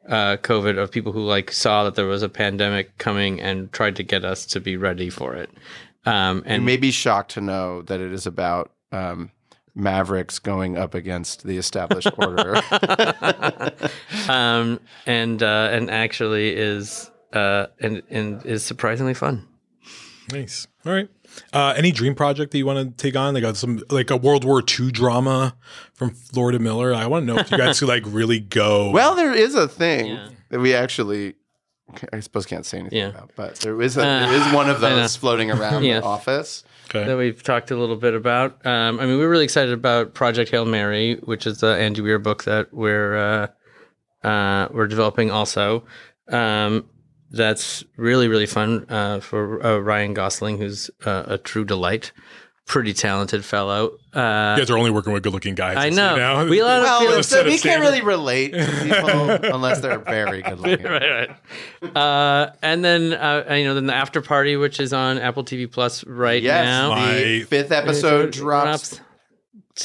uh, 0.09 0.37
COVID 0.39 0.79
of 0.79 0.91
people 0.91 1.13
who 1.13 1.21
like 1.21 1.53
saw 1.53 1.85
that 1.85 1.95
there 1.95 2.07
was 2.07 2.23
a 2.23 2.29
pandemic 2.29 2.97
coming 2.99 3.41
and 3.41 3.73
tried 3.73 3.97
to 3.97 4.03
get 4.03 4.25
us 4.25 4.47
to 4.47 4.61
be 4.61 4.77
ready 4.77 5.11
for 5.11 5.35
it. 5.35 5.51
Um, 6.07 6.39
you 6.39 6.43
and 6.47 6.65
may 6.65 6.77
be 6.77 6.91
shocked 6.91 7.33
to 7.33 7.41
know 7.41 7.83
that 7.83 8.01
it 8.01 8.13
is 8.13 8.27
about 8.27 8.73
um, 8.93 9.31
Mavericks 9.75 10.39
going 10.39 10.77
up 10.77 10.95
against 10.95 11.45
the 11.45 11.59
established 11.59 12.11
order. 12.19 12.57
um, 14.29 14.81
and 15.07 15.43
uh, 15.43 15.69
and 15.73 15.91
actually 15.91 16.57
is 16.57 17.11
uh, 17.33 17.67
and 17.81 18.03
and 18.11 18.45
is 18.47 18.65
surprisingly 18.65 19.15
fun. 19.15 19.47
Nice. 20.33 20.67
All 20.87 20.93
right. 20.93 21.09
Uh, 21.53 21.75
any 21.77 21.93
dream 21.93 22.15
project 22.15 22.53
that 22.53 22.59
you 22.59 22.65
want 22.67 22.97
to 22.97 23.03
take 23.03 23.15
on? 23.17 23.35
Like 23.35 23.43
a, 23.45 23.55
some 23.55 23.83
like 23.91 24.11
a 24.11 24.17
World 24.17 24.45
War 24.45 24.63
II 24.63 24.91
drama 24.91 25.55
from 25.93 26.15
Lord 26.35 26.55
and 26.55 26.65
Miller. 26.65 26.95
I 26.95 27.07
want 27.07 27.27
to 27.27 27.35
know 27.35 27.39
if 27.41 27.51
you 27.51 27.59
guys 27.59 27.79
could 27.81 27.89
like 27.89 28.05
really 28.07 28.41
go. 28.41 28.91
well, 28.95 29.15
there 29.15 29.33
is 29.33 29.55
a 29.55 29.69
thing 29.69 30.19
that 30.49 30.59
we 30.61 30.75
actually, 30.75 31.35
I 32.13 32.21
suppose, 32.21 32.47
can't 32.47 32.65
say 32.65 32.79
anything 32.79 32.99
Yeah. 32.99 33.09
about, 33.09 33.31
but 33.37 33.57
there 33.57 33.81
is 33.83 33.97
a, 33.99 34.03
Uh, 34.07 34.27
there 34.27 34.35
is 34.47 34.53
one 34.55 34.71
of 34.71 34.81
those 34.81 35.17
floating 35.17 35.51
around 35.51 35.85
Yes. 35.85 36.03
the 36.03 36.07
office. 36.09 36.65
that 36.93 37.17
we've 37.17 37.41
talked 37.43 37.71
a 37.71 37.77
little 37.77 37.95
bit 37.97 38.15
about. 38.15 38.65
Um, 38.67 38.99
I 38.99 39.07
mean, 39.07 39.19
we're 39.19 39.29
really 39.31 39.45
excited 39.45 39.73
about 39.73 40.13
Project 40.15 40.51
Hail 40.51 40.65
Mary, 40.65 41.17
which 41.23 41.47
is 41.47 41.61
the 41.61 41.69
Andy 41.77 42.01
Weir 42.01 42.19
book 42.19 42.45
that 42.45 42.73
we're 42.75 43.17
uh, 44.25 44.27
uh, 44.27 44.69
we're 44.73 44.89
developing. 44.89 45.31
Also, 45.31 45.85
um, 46.29 46.87
that's 47.31 47.85
really 47.97 48.29
really 48.29 48.47
fun 48.47 48.87
uh, 48.89 49.21
for 49.21 49.65
uh, 49.65 49.79
Ryan 49.79 50.15
Gosling, 50.15 50.59
who's 50.59 50.91
uh, 51.05 51.25
a 51.27 51.39
true 51.39 51.65
delight, 51.65 52.13
pretty 52.67 52.93
talented 52.93 53.45
fellow. 53.45 53.93
Uh, 54.13 54.55
you 54.57 54.63
guys 54.63 54.71
are 54.71 54.77
only 54.79 54.91
working 54.91 55.13
with 55.13 55.23
good 55.23 55.33
looking 55.33 55.55
guys. 55.55 55.77
I 55.77 55.91
see 55.91 55.97
know. 55.97 56.17
Now. 56.17 56.45
We 56.45 56.63
let 56.63 56.83
Well, 56.83 57.23
so 57.23 57.45
we 57.45 57.51
can't 57.51 57.61
standard- 57.61 57.85
really 57.85 58.03
relate 58.03 58.53
to 58.53 58.67
people 58.83 59.31
unless 59.55 59.81
they're 59.81 59.99
very 60.01 60.43
good 60.43 60.59
looking. 60.61 60.85
right, 60.87 61.29
right. 61.83 61.97
Uh, 61.97 62.53
and 62.63 62.85
then 62.85 63.13
uh, 63.13 63.45
you 63.55 63.65
know, 63.65 63.75
then 63.75 63.87
the 63.87 63.95
after 63.95 64.21
party, 64.21 64.57
which 64.57 64.81
is 64.81 64.93
on 64.93 65.19
Apple 65.19 65.45
TV 65.45 65.71
Plus 65.71 66.05
right 66.07 66.43
Yes, 66.43 66.65
now. 66.65 66.89
the 66.95 67.01
My- 67.41 67.45
fifth 67.49 67.71
episode 67.73 68.33
drops. 68.33 69.01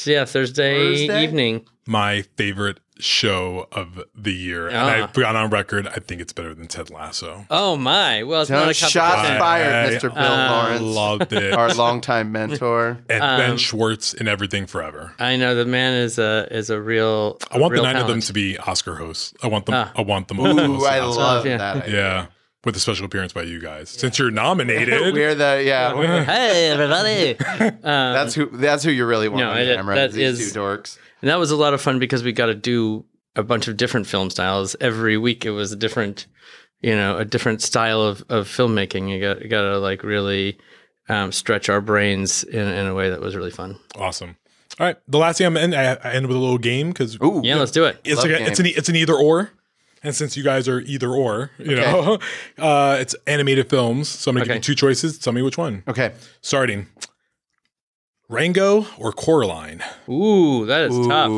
Yeah, 0.05 0.25
Thursday, 0.25 1.07
Thursday? 1.07 1.23
evening. 1.23 1.65
my 1.87 2.23
favorite 2.35 2.79
show 2.99 3.67
of 3.71 4.03
the 4.15 4.31
year, 4.33 4.67
and 4.67 4.77
Ah. 4.77 4.87
I've 5.03 5.13
gone 5.13 5.35
on 5.35 5.49
record. 5.49 5.87
I 5.87 5.99
think 5.99 6.21
it's 6.21 6.31
better 6.33 6.53
than 6.53 6.67
Ted 6.67 6.89
Lasso. 6.89 7.45
Oh 7.49 7.75
my! 7.75 8.23
Well, 8.23 8.41
it's 8.41 8.49
not 8.49 8.61
Don't 8.61 8.69
a 8.69 8.73
shots 8.73 9.27
fired, 9.39 9.93
Mr. 10.01 10.13
Bill 10.13 10.23
Uh, 10.23 10.49
Lawrence, 10.51 10.81
Loved 10.81 11.33
it. 11.33 11.53
our 11.53 11.73
longtime 11.73 12.31
mentor. 12.31 12.97
and 13.09 13.19
Ben 13.19 13.51
Um, 13.51 13.57
Schwartz 13.57 14.13
in 14.13 14.27
Everything 14.27 14.65
Forever. 14.65 15.13
I 15.19 15.35
know 15.35 15.55
the 15.55 15.65
man 15.65 15.93
is 15.93 16.17
a 16.17 16.47
is 16.51 16.69
a 16.69 16.79
real. 16.79 17.37
I 17.51 17.57
want 17.57 17.71
the 17.71 17.81
real 17.81 17.83
nine 17.83 17.97
of 17.97 18.07
them 18.07 18.21
to 18.21 18.33
be 18.33 18.57
Oscar 18.57 18.95
hosts. 18.95 19.33
I 19.43 19.47
want 19.47 19.65
them. 19.65 19.75
Ah. 19.75 19.91
I 19.95 20.01
want 20.01 20.27
them. 20.27 20.39
all 20.39 20.47
Ooh, 20.59 20.75
host 20.77 20.87
I 20.87 20.99
Oscar. 20.99 21.19
love 21.21 21.45
Yeah. 21.45 21.57
that. 21.57 21.75
idea. 21.83 21.95
Yeah, 21.95 22.25
with 22.63 22.75
a 22.75 22.79
special 22.79 23.05
appearance 23.05 23.33
by 23.33 23.43
you 23.43 23.59
guys. 23.59 23.89
Since 23.89 24.17
you're 24.19 24.31
nominated, 24.31 25.13
We're 25.13 25.35
the 25.35 25.61
yeah. 25.65 25.93
we're- 25.93 26.23
Hey 26.23 26.69
everybody! 26.69 27.37
um, 27.39 27.73
that's 27.83 28.33
who. 28.33 28.45
That's 28.53 28.83
who 28.83 28.91
you 28.91 29.05
really 29.05 29.27
want 29.27 29.41
No, 29.41 29.51
on 29.51 29.57
it- 29.57 29.75
camera. 29.75 29.95
that 29.95 30.13
these 30.13 30.39
is- 30.39 30.53
two 30.53 30.59
dorks. 30.59 30.97
And 31.25 31.31
that 31.31 31.39
was 31.39 31.49
a 31.49 31.55
lot 31.55 31.73
of 31.73 31.81
fun 31.81 31.97
because 31.97 32.23
we 32.23 32.31
got 32.31 32.45
to 32.47 32.53
do 32.53 33.03
a 33.35 33.41
bunch 33.41 33.67
of 33.67 33.77
different 33.77 34.05
film 34.05 34.29
styles 34.29 34.75
every 34.79 35.17
week. 35.17 35.43
It 35.43 35.49
was 35.49 35.71
a 35.71 35.75
different, 35.75 36.27
you 36.81 36.95
know, 36.95 37.17
a 37.17 37.25
different 37.25 37.63
style 37.63 37.99
of, 38.01 38.23
of 38.29 38.47
filmmaking. 38.47 39.09
You 39.09 39.19
got 39.19 39.41
you 39.41 39.47
got 39.49 39.63
to 39.63 39.79
like 39.79 40.03
really 40.03 40.59
um, 41.09 41.31
stretch 41.31 41.67
our 41.67 41.81
brains 41.81 42.43
in, 42.43 42.67
in 42.67 42.85
a 42.85 42.93
way 42.93 43.09
that 43.09 43.21
was 43.21 43.35
really 43.35 43.49
fun. 43.49 43.79
awesome. 43.95 44.35
All 44.79 44.85
right, 44.85 44.97
the 45.07 45.17
last 45.17 45.37
thing 45.39 45.47
I'm 45.47 45.57
in, 45.57 45.73
I, 45.73 45.95
I 45.95 46.11
end 46.13 46.27
with 46.27 46.35
a 46.37 46.39
little 46.39 46.57
game 46.57 46.89
because 46.89 47.15
Ooh, 47.23 47.41
Yeah, 47.43 47.55
let's 47.55 47.71
do 47.71 47.85
it. 47.85 47.97
it's 48.03 48.17
Love 48.21 48.29
like 48.29 48.39
a, 48.41 48.45
it's 48.45 48.59
an 48.59 48.65
e- 48.67 48.73
it's 48.75 48.89
an 48.89 48.95
either 48.95 49.15
or. 49.15 49.51
And 50.03 50.13
since 50.13 50.37
you 50.37 50.43
guys 50.43 50.67
are 50.67 50.81
either 50.81 51.09
or, 51.09 51.49
you 51.57 51.77
Okay. 51.77 51.91
know, 51.91 52.19
uh, 52.63 52.97
it's 52.99 53.15
animated 53.25 53.69
films. 53.71 54.07
So 54.07 54.29
I'm 54.29 54.35
gonna 54.35 54.45
give 54.45 54.55
you 54.57 54.61
two 54.61 54.75
choices. 54.75 55.17
Tell 55.17 55.33
me 55.33 55.41
which 55.41 55.57
one. 55.57 55.81
Okay. 55.87 56.13
Starting, 56.41 56.85
Rango 58.29 58.85
or 58.97 59.11
Coraline. 59.11 59.83
Ooh, 60.09 60.65
that 60.65 60.91
is 60.91 61.07
tough. 61.07 61.29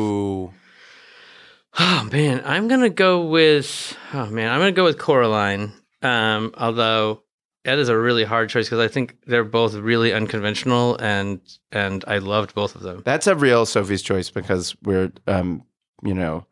Oh 1.80 2.08
man, 2.10 2.42
I'm 2.44 2.68
gonna 2.68 2.90
go 2.90 3.26
with 3.26 3.96
oh 4.12 4.26
man, 4.26 4.50
I'm 4.50 4.60
gonna 4.60 4.72
go 4.72 4.84
with 4.84 4.98
Coraline. 4.98 5.72
Um, 6.02 6.52
although 6.56 7.22
that 7.64 7.78
is 7.78 7.88
a 7.88 7.98
really 7.98 8.24
hard 8.24 8.48
choice 8.48 8.66
because 8.66 8.78
I 8.78 8.88
think 8.88 9.18
they're 9.26 9.44
both 9.44 9.74
really 9.74 10.12
unconventional 10.12 10.96
and 10.96 11.40
and 11.70 12.04
I 12.06 12.18
loved 12.18 12.54
both 12.54 12.74
of 12.74 12.82
them. 12.82 13.02
That's 13.04 13.26
a 13.26 13.34
real 13.36 13.66
Sophie's 13.66 14.02
choice 14.02 14.30
because 14.30 14.74
we're, 14.82 15.12
um, 15.26 15.64
you 16.02 16.14
know, 16.14 16.46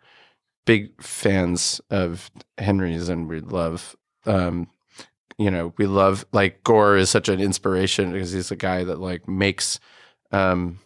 big 0.67 1.01
fans 1.03 1.81
of 1.91 2.31
Henry's 2.59 3.09
and 3.09 3.29
we 3.29 3.41
love, 3.41 3.97
um, 4.27 4.69
you 5.39 5.51
know, 5.51 5.73
we 5.79 5.87
love 5.87 6.27
like 6.33 6.63
Gore 6.65 6.97
is 6.97 7.09
such 7.09 7.29
an 7.29 7.41
inspiration 7.41 8.13
because 8.13 8.33
he's 8.33 8.51
a 8.51 8.57
guy 8.57 8.85
that 8.85 9.01
like 9.01 9.27
makes, 9.27 9.81
um, 10.33 10.79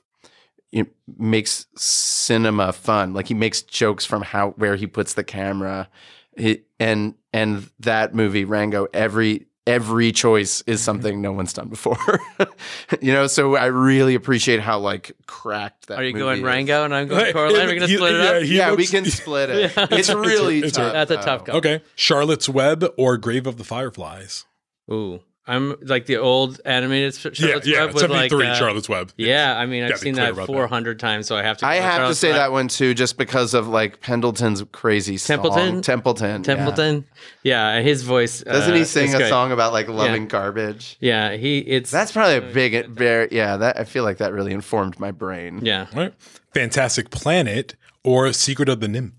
it 0.72 0.88
makes 1.18 1.66
cinema 1.76 2.72
fun. 2.72 3.12
Like 3.14 3.28
he 3.28 3.34
makes 3.34 3.62
jokes 3.62 4.04
from 4.04 4.22
how 4.22 4.50
where 4.50 4.76
he 4.76 4.86
puts 4.86 5.14
the 5.14 5.24
camera, 5.24 5.88
he, 6.36 6.62
and 6.78 7.14
and 7.32 7.68
that 7.80 8.14
movie 8.14 8.44
Rango 8.44 8.86
every 8.94 9.46
every 9.66 10.10
choice 10.10 10.62
is 10.62 10.80
something 10.80 11.20
no 11.20 11.32
one's 11.32 11.52
done 11.52 11.68
before. 11.68 11.96
you 13.00 13.12
know, 13.12 13.26
so 13.26 13.56
I 13.56 13.66
really 13.66 14.14
appreciate 14.14 14.58
how 14.60 14.78
like 14.78 15.12
cracked 15.26 15.88
that. 15.88 15.98
Are 15.98 16.04
you 16.04 16.12
movie 16.12 16.22
going 16.24 16.38
is. 16.38 16.44
Rango 16.44 16.84
and 16.84 16.94
I'm 16.94 17.08
going 17.08 17.26
Hey, 17.26 17.32
Coraline? 17.32 17.66
We're 17.66 17.74
gonna 17.74 17.86
he- 17.86 17.96
split 17.96 18.14
it 18.14 18.18
yeah, 18.22 18.30
up. 18.30 18.42
he 18.42 18.56
yeah, 18.56 18.74
we 18.74 18.86
can 18.86 19.04
split 19.04 19.50
it. 19.50 19.72
Yeah. 19.76 19.86
It's 19.90 20.08
really 20.12 20.60
It's 20.60 20.76
a- 20.78 20.80
tough. 20.80 20.92
That's 20.92 21.10
a 21.10 21.16
tough 21.16 21.44
call. 21.44 21.56
Okay, 21.56 21.82
Charlotte's 21.94 22.48
Web 22.48 22.84
or 22.96 23.16
Grave 23.16 23.46
of 23.46 23.58
the 23.58 23.64
Fireflies. 23.64 24.44
Ooh, 24.90 25.20
I'm 25.46 25.74
like 25.82 26.06
the 26.06 26.18
old 26.18 26.60
animated 26.64 27.14
Sh- 27.14 27.26
Charlotte's 27.32 27.66
yeah, 27.66 27.78
yeah, 27.78 27.84
Web 27.86 27.94
with 27.94 28.10
like 28.10 28.30
73 28.30 28.46
uh, 28.46 28.54
Charlotte's 28.54 28.88
Web. 28.88 29.12
Yeah, 29.16 29.58
I 29.58 29.66
mean 29.66 29.82
I've 29.84 29.98
seen 29.98 30.14
that 30.14 30.32
about 30.32 30.46
that. 30.46 30.52
400 30.52 31.00
times, 31.00 31.26
so 31.26 31.36
I 31.36 31.42
have 31.42 31.56
to. 31.58 31.66
I 31.66 31.78
go 31.78 31.82
have 31.82 32.08
to 32.08 32.14
say 32.14 32.28
Web. 32.28 32.36
that 32.36 32.52
one 32.52 32.68
too, 32.68 32.94
just 32.94 33.16
because 33.16 33.54
of 33.54 33.66
like 33.66 34.00
Pendleton's 34.00 34.62
crazy 34.70 35.16
song. 35.16 35.36
Templeton? 35.38 35.82
Templeton. 35.82 36.40
yeah. 36.42 36.54
Templeton. 36.54 37.04
Yeah, 37.42 37.80
his 37.80 38.02
voice. 38.02 38.42
Doesn't 38.42 38.72
uh, 38.72 38.76
he 38.76 38.84
sing 38.84 39.08
is 39.08 39.14
a 39.14 39.18
great. 39.18 39.28
song 39.28 39.50
about 39.50 39.72
like 39.72 39.88
loving 39.88 40.28
garbage? 40.28 40.96
Yeah, 41.00 41.32
he. 41.36 41.58
It's 41.58 41.90
That's 41.90 42.12
probably 42.12 42.36
a 42.36 42.52
big, 42.52 42.86
very 42.88 43.28
yeah. 43.32 43.56
That 43.56 43.78
I 43.78 43.84
feel 43.84 44.04
like 44.04 44.18
that 44.18 44.32
really 44.32 44.52
informed 44.52 45.00
my 45.00 45.10
brain. 45.10 45.60
yeah. 45.64 45.86
All 45.94 46.00
right, 46.00 46.14
Fantastic 46.54 47.10
Planet 47.10 47.74
or 48.04 48.32
Secret 48.32 48.68
of 48.68 48.80
the 48.80 48.88
Nymph. 48.88 49.14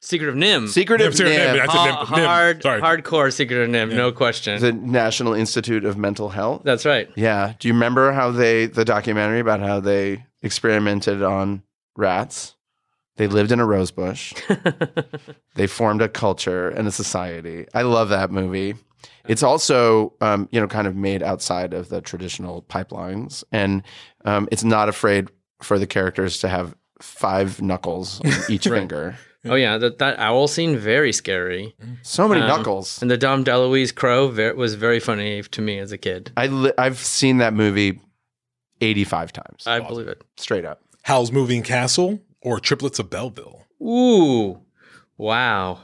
Secret 0.00 0.28
of 0.28 0.36
NIMH. 0.36 0.68
Secret 0.68 1.00
NIMH, 1.00 1.06
of 1.08 1.14
NIMH, 1.14 1.38
NIMH, 1.38 1.56
that's 1.56 1.74
a 1.74 1.78
Ha- 1.78 2.04
NIMH- 2.04 2.06
NIMH. 2.06 2.24
hard, 2.26 2.62
Sorry. 2.62 2.80
hardcore 2.80 3.32
Secret 3.32 3.62
of 3.62 3.68
NIMH, 3.68 3.94
no 3.96 4.12
question. 4.12 4.60
the 4.60 4.72
National 4.72 5.34
Institute 5.34 5.84
of 5.84 5.96
Mental 5.98 6.28
Health. 6.28 6.62
That's 6.64 6.86
right. 6.86 7.08
Yeah. 7.16 7.54
Do 7.58 7.66
you 7.68 7.74
remember 7.74 8.12
how 8.12 8.30
they 8.30 8.66
the 8.66 8.84
documentary 8.84 9.40
about 9.40 9.60
how 9.60 9.80
they 9.80 10.24
experimented 10.42 11.22
on 11.22 11.62
rats? 11.96 12.54
They 13.16 13.26
lived 13.26 13.50
in 13.50 13.58
a 13.58 13.66
rose 13.66 13.90
bush. 13.90 14.32
they 15.56 15.66
formed 15.66 16.00
a 16.02 16.08
culture 16.08 16.68
and 16.68 16.86
a 16.86 16.92
society. 16.92 17.66
I 17.74 17.82
love 17.82 18.10
that 18.10 18.30
movie. 18.30 18.76
It's 19.26 19.42
also, 19.42 20.14
um, 20.20 20.48
you 20.52 20.60
know, 20.60 20.68
kind 20.68 20.86
of 20.86 20.94
made 20.94 21.22
outside 21.24 21.74
of 21.74 21.88
the 21.88 22.00
traditional 22.00 22.62
pipelines, 22.62 23.42
and 23.52 23.82
um, 24.24 24.48
it's 24.52 24.64
not 24.64 24.88
afraid 24.88 25.28
for 25.60 25.78
the 25.78 25.86
characters 25.86 26.38
to 26.38 26.48
have 26.48 26.74
five 27.00 27.60
knuckles 27.60 28.20
on 28.24 28.32
each 28.48 28.66
Right. 28.68 28.78
finger. 28.78 29.16
Oh 29.44 29.54
yeah, 29.54 29.78
that 29.78 29.98
that 29.98 30.18
owl 30.18 30.48
scene 30.48 30.76
very 30.76 31.12
scary. 31.12 31.74
So 32.02 32.26
many 32.28 32.40
um, 32.40 32.48
knuckles. 32.48 33.00
And 33.00 33.10
the 33.10 33.16
Dom 33.16 33.44
DeLuise 33.44 33.94
crow 33.94 34.28
ver- 34.28 34.54
was 34.54 34.74
very 34.74 34.98
funny 35.00 35.42
to 35.42 35.62
me 35.62 35.78
as 35.78 35.92
a 35.92 35.98
kid. 35.98 36.32
I 36.36 36.48
li- 36.48 36.72
I've 36.76 36.98
seen 36.98 37.38
that 37.38 37.54
movie 37.54 38.00
85 38.80 39.32
times. 39.32 39.66
I 39.66 39.80
believe 39.80 40.08
it. 40.08 40.22
Straight 40.36 40.64
up. 40.64 40.80
Howl's 41.02 41.30
Moving 41.32 41.62
Castle 41.62 42.20
or 42.42 42.58
Triplets 42.60 42.98
of 42.98 43.10
Belleville. 43.10 43.64
Ooh, 43.80 44.60
wow. 45.16 45.80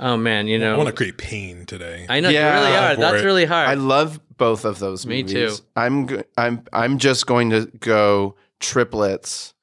Oh 0.00 0.16
man, 0.16 0.46
you 0.46 0.58
know, 0.58 0.74
I 0.74 0.76
want 0.78 0.88
to 0.88 0.94
create 0.94 1.18
pain 1.18 1.66
today. 1.66 2.06
I 2.08 2.20
know 2.20 2.28
you 2.28 2.38
really 2.38 2.76
are. 2.76 2.94
For 2.94 3.00
That's 3.00 3.22
it. 3.22 3.24
really 3.24 3.44
hard. 3.44 3.68
I 3.68 3.74
love 3.74 4.20
both 4.36 4.64
of 4.64 4.78
those 4.78 5.04
Me 5.04 5.22
movies. 5.22 5.58
too. 5.58 5.64
I'm 5.76 6.06
go- 6.06 6.22
I'm 6.36 6.64
I'm 6.72 6.98
just 6.98 7.26
going 7.26 7.50
to 7.50 7.66
go 7.80 8.36
triplets, 8.60 9.54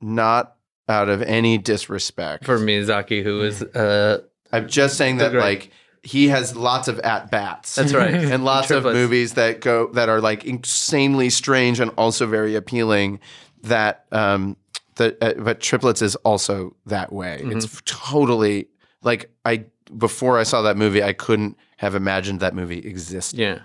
not 0.00 0.56
out 0.88 1.08
of 1.08 1.22
any 1.22 1.58
disrespect 1.58 2.44
for 2.44 2.58
Miyazaki, 2.58 3.22
who 3.22 3.42
is 3.42 3.62
uh, 3.62 4.22
I'm 4.52 4.68
just 4.68 4.96
saying 4.96 5.18
that 5.18 5.32
Great. 5.32 5.42
like 5.42 5.70
he 6.02 6.28
has 6.28 6.56
lots 6.56 6.88
of 6.88 6.98
at 7.00 7.30
bats. 7.30 7.74
That's 7.74 7.92
right. 7.92 8.14
and 8.14 8.44
lots 8.44 8.70
of 8.70 8.84
movies 8.84 9.34
that 9.34 9.60
go 9.60 9.88
that 9.92 10.08
are 10.08 10.20
like 10.20 10.44
insanely 10.44 11.30
strange 11.30 11.80
and 11.80 11.90
also 11.98 12.26
very 12.26 12.54
appealing. 12.54 13.20
That 13.64 14.06
um 14.12 14.56
that 14.96 15.18
uh, 15.20 15.34
but 15.36 15.60
triplets 15.60 16.02
is 16.02 16.16
also 16.16 16.76
that 16.86 17.12
way. 17.12 17.40
Mm-hmm. 17.42 17.58
It's 17.58 17.82
totally 17.84 18.68
like 19.02 19.30
I 19.44 19.64
before 19.96 20.38
I 20.38 20.42
saw 20.42 20.62
that 20.62 20.76
movie, 20.76 21.02
I 21.02 21.12
couldn't 21.12 21.56
have 21.78 21.94
imagined 21.94 22.40
that 22.40 22.54
movie 22.54 22.78
existed. 22.78 23.38
yeah, 23.38 23.60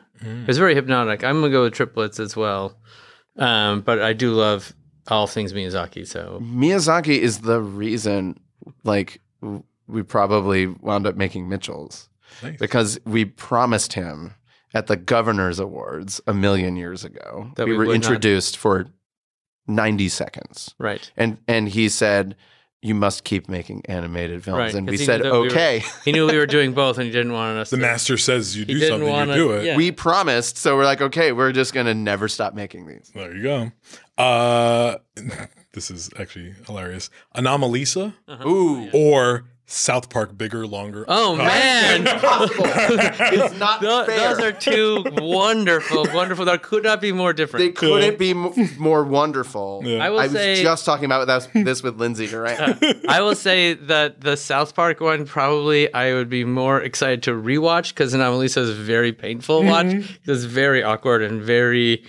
it's 0.48 0.58
very 0.58 0.76
hypnotic. 0.76 1.24
I'm 1.24 1.42
gonna 1.42 1.52
go 1.52 1.64
with 1.64 1.74
triplets 1.74 2.20
as 2.20 2.36
well, 2.36 2.78
um, 3.38 3.82
but 3.82 4.02
I 4.02 4.14
do 4.14 4.34
love 4.34 4.74
all 5.08 5.28
things 5.28 5.54
Miyazaki. 5.54 6.06
So 6.08 6.40
Miyazaki 6.42 7.18
is 7.20 7.40
the 7.40 7.62
reason, 7.62 8.40
like, 8.84 9.22
we 9.88 10.04
probably 10.04 10.68
wound 10.68 11.06
up 11.06 11.16
making 11.16 11.50
Mitchell's 11.50 12.10
Nice. 12.42 12.58
because 12.58 13.00
we 13.06 13.26
promised 13.26 13.94
him 13.94 14.34
at 14.74 14.88
the 14.88 14.96
Governor's 14.96 15.60
Awards 15.60 16.22
a 16.26 16.34
million 16.34 16.76
years 16.78 17.04
ago 17.04 17.52
That 17.58 17.66
we, 17.66 17.74
we 17.74 17.78
were 17.78 17.86
would 17.88 18.02
not- 18.02 18.06
introduced 18.06 18.58
for 18.58 18.88
90 19.68 20.10
seconds. 20.10 20.74
right, 20.80 21.10
And, 21.18 21.38
and 21.48 21.70
he 21.70 21.90
said, 21.90 22.36
You 22.84 22.96
must 22.96 23.24
keep 23.24 23.48
making 23.50 23.82
animated 23.86 24.44
films. 24.44 24.58
right. 24.60 24.74
And 24.74 24.88
'cause 24.88 25.00
we 25.00 25.06
said, 25.06 25.22
knew 25.22 25.24
that 25.24 25.34
we 25.34 25.40
were- 25.40 25.46
Okay. 25.48 25.84
he 26.06 26.12
knew 26.12 26.28
we 26.28 26.38
were 26.38 26.46
doing 26.46 26.74
both, 26.84 26.98
and 26.98 27.06
he 27.06 27.12
didn't 27.12 27.32
want 27.34 27.58
us. 27.58 27.70
The 27.70 27.78
to, 27.78 27.82
The 27.82 27.88
master 27.88 28.18
says 28.18 28.56
you 28.58 28.66
do 28.66 28.80
something, 28.80 29.10
wanna- 29.10 29.32
you 29.36 29.44
do 29.44 29.52
it. 29.54 29.66
yeah. 29.66 29.78
We 29.78 29.92
promised. 29.92 30.58
So 30.58 30.76
we're 30.76 30.84
like, 30.86 31.02
Okay, 31.02 31.32
we're 31.32 31.52
just 31.54 31.74
going 31.74 31.86
to 31.88 31.94
never 31.94 32.28
stop 32.28 32.54
making 32.54 32.86
these. 32.88 33.12
There 33.16 33.36
you 33.36 33.42
go. 33.44 33.72
Uh, 34.18 34.98
this 35.74 35.90
is 35.90 36.10
actually 36.20 36.54
hilarious. 36.68 37.10
Anomalisa 37.36 38.14
Ooh. 38.46 38.90
or 38.94 39.46
South 39.66 40.10
Park 40.10 40.38
bigger, 40.38 40.68
longer. 40.68 41.06
Oh, 41.08 41.34
oh. 41.34 41.36
man, 41.38 42.02
Impossible. 42.06 42.66
it's 42.68 43.58
not 43.58 43.82
Tho- 43.82 44.06
fair. 44.06 44.36
those 44.36 44.40
are 44.44 44.52
two 44.52 45.04
wonderful, 45.22 46.06
wonderful. 46.14 46.46
That 46.46 46.62
could 46.62 46.84
not 46.84 47.00
be 47.00 47.12
more 47.14 47.32
different. 47.34 47.64
They 47.66 47.72
couldn't 47.72 48.20
be 48.20 48.32
m- 48.32 48.54
more 48.78 49.04
wonderful. 49.04 49.82
Yeah. 49.86 50.04
I 50.04 50.10
will 50.10 50.20
I 50.20 50.24
was 50.24 50.34
say- 50.34 50.62
just 50.62 50.86
talking 50.86 51.06
about 51.06 51.28
that, 51.28 51.50
this 51.66 51.82
with 51.82 51.98
Lindsay 51.98 52.28
Doran. 52.28 52.78
I 53.08 53.22
will 53.22 53.36
say 53.36 53.74
that 53.74 54.22
the 54.22 54.36
South 54.36 54.76
Park 54.76 55.00
one 55.00 55.26
probably 55.26 55.92
I 55.94 56.14
would 56.14 56.30
be 56.30 56.44
more 56.44 56.82
excited 56.82 57.24
to 57.24 57.32
rewatch 57.32 57.90
because 57.90 58.14
Anomalisa 58.14 58.58
is 58.58 58.72
very 58.72 59.14
painful 59.14 59.62
to 59.62 59.68
watch. 59.68 59.86
Mm-hmm. 59.88 60.32
It's 60.32 60.44
very 60.44 60.84
awkward 60.84 61.22
and 61.24 61.42
very 61.42 62.04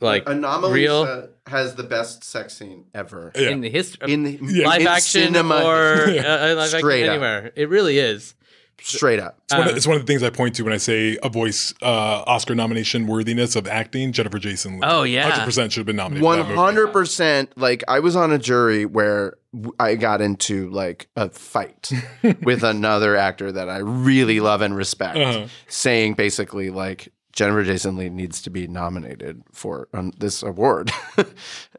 like 0.00 0.28
Anomaly 0.28 0.74
real 0.74 1.28
has 1.48 1.74
the 1.74 1.82
best 1.82 2.24
sex 2.24 2.54
scene 2.56 2.84
ever. 2.94 3.32
Yeah. 3.34 3.50
in 3.50 3.60
the 3.60 3.70
history 3.70 4.12
In 4.12 4.22
the 4.24 4.38
live 4.64 4.80
in 4.82 4.86
action 4.86 5.22
cinema, 5.34 5.62
or 5.64 6.08
Yeah. 6.10 6.22
uh, 6.22 6.54
live 6.54 6.58
action 6.58 6.78
Straight 6.80 7.04
up. 7.06 7.10
anywhere. 7.12 7.52
It 7.56 7.68
really 7.68 7.98
is. 7.98 8.34
straight 8.80 9.18
up. 9.18 9.38
It's, 9.44 9.52
one 9.54 9.62
Um, 9.62 9.68
of, 9.70 9.76
it's 9.76 9.86
one 9.88 9.96
of 9.96 10.02
the 10.02 10.06
things 10.06 10.22
I 10.22 10.30
point 10.30 10.54
to 10.54 10.62
when 10.62 10.72
I 10.72 10.76
say 10.76 11.18
a 11.22 11.28
voice 11.28 11.74
uh, 11.82 12.22
Oscar 12.28 12.54
nomination 12.54 13.08
worthiness 13.08 13.56
of 13.56 13.66
acting. 13.66 14.12
Jennifer 14.12 14.38
Jason. 14.38 14.74
Leigh. 14.78 14.86
Oh, 14.88 15.02
yeah. 15.02 15.30
100% 15.44 15.72
should 15.72 15.78
have 15.80 15.86
been 15.86 15.96
nominated. 15.96 16.22
One 16.24 16.38
that 16.38 16.44
movie. 16.44 16.56
hundred 16.56 16.88
percent. 16.92 17.52
Like 17.56 17.82
I 17.88 17.98
was 17.98 18.14
on 18.14 18.30
a 18.32 18.38
jury 18.38 18.86
where 18.86 19.36
w- 19.52 19.74
I 19.80 19.96
got 19.96 20.20
into 20.20 20.70
like 20.70 21.08
a 21.16 21.28
fight 21.30 21.90
with 22.42 22.62
another 22.62 23.16
actor 23.16 23.50
that 23.50 23.68
I 23.68 23.78
really 23.78 24.38
love 24.38 24.60
and 24.62 24.76
respect, 24.76 25.16
Uh-huh. 25.18 25.46
saying 25.66 26.14
basically 26.14 26.70
like 26.70 27.12
Jennifer 27.38 27.62
Jason 27.62 27.96
Leigh 27.96 28.08
needs 28.08 28.42
to 28.42 28.50
be 28.50 28.66
nominated 28.66 29.44
for 29.52 29.88
um, 29.94 30.10
this 30.18 30.42
award, 30.42 30.90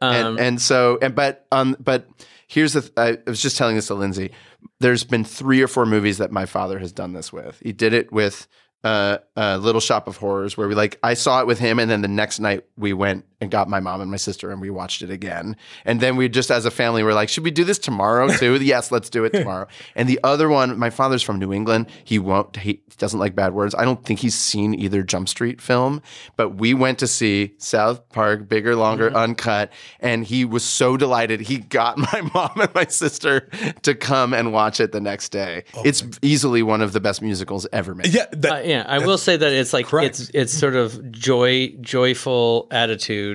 and 0.01 0.27
Um, 0.27 0.39
and 0.39 0.61
so 0.61 0.97
and 1.01 1.13
but 1.13 1.45
um 1.51 1.75
but 1.81 2.07
here's 2.47 2.71
the 2.71 2.81
th- 2.81 2.93
I 2.95 3.17
was 3.29 3.41
just 3.41 3.57
telling 3.57 3.75
this 3.75 3.87
to 3.87 3.93
Lindsay. 3.95 4.31
There's 4.79 5.03
been 5.03 5.25
three 5.25 5.61
or 5.61 5.67
four 5.67 5.85
movies 5.85 6.17
that 6.19 6.31
my 6.31 6.45
father 6.45 6.79
has 6.79 6.93
done 6.93 7.11
this 7.11 7.33
with. 7.33 7.59
He 7.61 7.73
did 7.73 7.91
it 7.91 8.09
with 8.09 8.47
uh, 8.85 9.17
uh, 9.35 9.57
Little 9.57 9.81
Shop 9.81 10.07
of 10.07 10.15
Horrors, 10.15 10.55
where 10.55 10.69
we 10.69 10.75
like 10.75 10.97
I 11.03 11.13
saw 11.13 11.41
it 11.41 11.47
with 11.47 11.59
him, 11.59 11.77
and 11.77 11.91
then 11.91 12.01
the 12.03 12.07
next 12.07 12.39
night 12.39 12.63
we 12.77 12.93
went 12.93 13.25
and 13.41 13.49
got 13.49 13.69
my 13.69 13.79
mom 13.79 14.01
and 14.01 14.11
my 14.11 14.17
sister, 14.17 14.51
and 14.51 14.59
we 14.59 14.69
watched 14.69 15.01
it 15.01 15.09
again. 15.09 15.55
And 15.85 16.01
then 16.01 16.17
we 16.17 16.27
just 16.27 16.51
as 16.51 16.65
a 16.65 16.71
family 16.71 17.03
were 17.03 17.13
like, 17.13 17.29
should 17.29 17.43
we 17.43 17.51
do 17.51 17.63
this 17.63 17.79
tomorrow 17.79 18.27
too? 18.29 18.55
yes, 18.61 18.91
let's 18.91 19.09
do 19.09 19.23
it 19.23 19.31
tomorrow. 19.31 19.67
And 19.95 20.09
the 20.09 20.19
other 20.23 20.49
one, 20.49 20.77
my 20.77 20.89
father's 20.89 21.21
from 21.23 21.39
New 21.39 21.53
England. 21.53 21.87
He 22.03 22.19
won't. 22.19 22.57
He 22.57 22.81
doesn't 22.97 23.19
like 23.19 23.35
bad 23.35 23.53
words. 23.53 23.73
I 23.75 23.85
don't 23.85 24.03
think 24.03 24.19
he's 24.19 24.35
seen 24.35 24.73
either 24.73 25.03
Jump 25.03 25.29
Street 25.29 25.61
film, 25.61 26.01
but 26.35 26.55
we 26.55 26.73
went 26.73 26.99
to 26.99 27.07
see 27.07 27.53
South 27.57 28.07
Park, 28.09 28.49
bigger, 28.49 28.75
longer, 28.75 29.09
uncut, 29.15 29.71
and 30.01 30.25
he 30.25 30.43
was 30.43 30.65
so 30.65 30.97
delighted. 30.97 31.39
He 31.39 31.59
got 31.59 31.97
my 32.13 32.29
mom 32.33 32.59
and 32.59 32.73
my 32.75 32.85
sister 32.87 33.47
to 33.83 33.95
come 33.95 34.33
and 34.33 34.51
watch 34.51 34.81
it 34.81 34.91
the 34.91 34.99
next 35.01 35.29
day. 35.29 35.63
it's 35.85 36.03
easily 36.21 36.61
one 36.61 36.81
of 36.81 36.91
the 36.91 36.99
best 36.99 37.21
musicals 37.21 37.65
ever 37.71 37.95
made. 37.95 38.07
Yeah, 38.13 38.25
that, 38.31 38.51
Uh, 38.51 38.67
yeah, 38.67 38.83
I 38.85 38.99
will 38.99 39.17
say 39.17 39.37
that 39.37 39.53
it's 39.53 39.71
like 39.71 39.85
correct. 39.85 40.19
it's 40.19 40.31
it's 40.33 40.53
sort 40.53 40.75
of 40.75 41.09
joy 41.11 41.69
joyful 41.79 42.67
attitude 42.71 43.28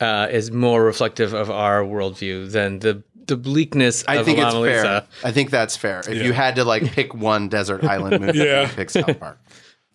uh, 0.00 0.28
is 0.30 0.50
more 0.50 0.84
reflective 0.84 1.32
of 1.34 1.50
our 1.50 1.82
worldview 1.82 2.50
than 2.50 2.78
the 2.80 3.02
the 3.26 3.36
bleakness 3.36 4.04
I 4.06 4.16
of 4.16 4.26
think 4.26 4.38
it's 4.38 4.52
Anomalisa. 4.54 4.82
fair. 4.82 5.06
I 5.24 5.32
think 5.32 5.50
that's 5.50 5.76
fair. 5.78 6.00
If 6.00 6.08
Yeah. 6.18 6.24
you 6.24 6.32
had 6.34 6.56
to 6.56 6.64
like 6.64 6.82
pick 6.92 7.14
one 7.14 7.48
desert 7.48 7.82
island 7.94 8.20
movie, 8.24 8.38
Yeah. 8.38 8.62
you'd 8.62 8.70
pick 8.76 8.90
South 8.90 9.18
Park. 9.18 9.38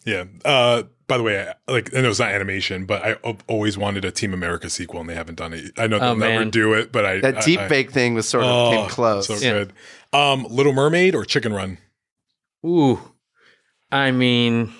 Yeah. 0.06 0.24
Uh, 0.46 0.84
by 1.08 1.18
the 1.18 1.24
way, 1.24 1.38
I, 1.68 1.72
like 1.72 1.94
I 1.96 2.00
know 2.02 2.10
it's 2.10 2.20
not 2.20 2.32
animation, 2.32 2.86
but 2.86 3.04
I 3.04 3.14
always 3.48 3.78
wanted 3.78 4.06
a 4.06 4.12
Team 4.12 4.34
America 4.34 4.70
sequel, 4.70 5.02
and 5.02 5.10
they 5.10 5.14
haven't 5.14 5.36
done 5.36 5.54
it. 5.54 5.74
I 5.78 5.88
know 5.88 6.00
they'll 6.00 6.10
Oh, 6.12 6.16
never 6.16 6.40
man. 6.40 6.50
do 6.50 6.74
it, 6.74 6.92
but 6.94 7.06
I 7.06 7.20
That 7.20 7.38
I- 7.40 7.42
deep 7.42 7.60
I- 7.60 7.68
fake 7.68 7.92
thing 7.92 8.14
was 8.16 8.28
sort 8.28 8.46
of 8.46 8.50
Oh, 8.50 8.72
came 8.72 8.90
close. 8.90 9.28
So 9.28 9.36
Yeah. 9.36 9.52
good. 9.52 9.74
Um, 10.14 10.48
Little 10.50 10.72
Mermaid 10.74 11.16
or 11.16 11.26
Chicken 11.26 11.52
Run? 11.54 11.78
Ooh, 12.66 13.00
I 13.92 14.12
mean, 14.12 14.74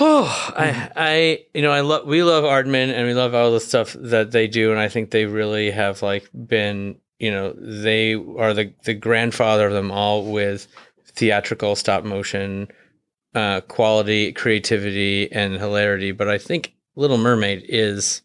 oh, 0.00 0.52
I, 0.56 0.90
I, 0.96 1.44
you 1.54 1.62
know, 1.62 1.70
I 1.70 1.80
love, 1.80 2.06
we 2.06 2.22
love 2.22 2.44
Aardman 2.44 2.92
and 2.92 3.06
we 3.06 3.14
love 3.14 3.34
all 3.34 3.50
the 3.52 3.60
stuff 3.60 3.96
that 3.98 4.30
they 4.30 4.46
do, 4.46 4.70
and 4.70 4.80
I 4.80 4.88
think 4.88 5.10
they 5.10 5.26
really 5.26 5.70
have 5.70 6.02
like 6.02 6.28
been, 6.32 6.96
you 7.18 7.30
know, 7.30 7.54
they 7.56 8.14
are 8.14 8.54
the 8.54 8.72
the 8.84 8.94
grandfather 8.94 9.66
of 9.66 9.72
them 9.72 9.90
all 9.90 10.24
with 10.24 10.66
theatrical 11.06 11.76
stop 11.76 12.04
motion, 12.04 12.68
uh, 13.34 13.60
quality, 13.62 14.32
creativity, 14.32 15.30
and 15.32 15.54
hilarity. 15.54 16.12
But 16.12 16.28
I 16.28 16.38
think 16.38 16.74
Little 16.96 17.18
Mermaid 17.18 17.64
is 17.68 18.22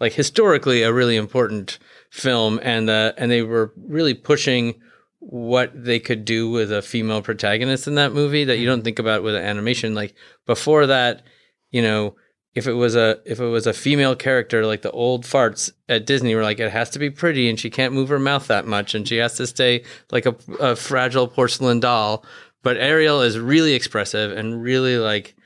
like 0.00 0.12
historically 0.12 0.82
a 0.82 0.92
really 0.92 1.16
important 1.16 1.78
film, 2.10 2.58
and 2.62 2.90
uh, 2.90 3.12
and 3.16 3.30
they 3.30 3.42
were 3.42 3.72
really 3.76 4.14
pushing 4.14 4.80
what 5.24 5.70
they 5.72 6.00
could 6.00 6.24
do 6.24 6.50
with 6.50 6.72
a 6.72 6.82
female 6.82 7.22
protagonist 7.22 7.86
in 7.86 7.94
that 7.94 8.12
movie 8.12 8.42
that 8.42 8.58
you 8.58 8.66
don't 8.66 8.78
mm-hmm. 8.78 8.84
think 8.84 8.98
about 8.98 9.22
with 9.22 9.36
animation. 9.36 9.94
Like 9.94 10.14
before 10.46 10.86
that, 10.86 11.22
you 11.70 11.80
know, 11.80 12.16
if 12.54 12.66
it 12.66 12.72
was 12.72 12.96
a 12.96 13.20
if 13.24 13.38
it 13.38 13.46
was 13.46 13.66
a 13.66 13.72
female 13.72 14.16
character 14.16 14.66
like 14.66 14.82
the 14.82 14.90
old 14.90 15.24
farts 15.24 15.70
at 15.88 16.06
Disney 16.06 16.34
were 16.34 16.42
like 16.42 16.58
it 16.58 16.72
has 16.72 16.90
to 16.90 16.98
be 16.98 17.08
pretty 17.08 17.48
and 17.48 17.58
she 17.58 17.70
can't 17.70 17.94
move 17.94 18.08
her 18.08 18.18
mouth 18.18 18.48
that 18.48 18.66
much 18.66 18.94
and 18.94 19.06
she 19.06 19.16
has 19.16 19.36
to 19.36 19.46
stay 19.46 19.84
like 20.10 20.26
a, 20.26 20.34
a 20.58 20.76
fragile 20.76 21.28
porcelain 21.28 21.78
doll. 21.78 22.24
But 22.62 22.76
Ariel 22.76 23.22
is 23.22 23.38
really 23.38 23.74
expressive 23.74 24.36
and 24.36 24.60
really 24.60 24.98
like 24.98 25.36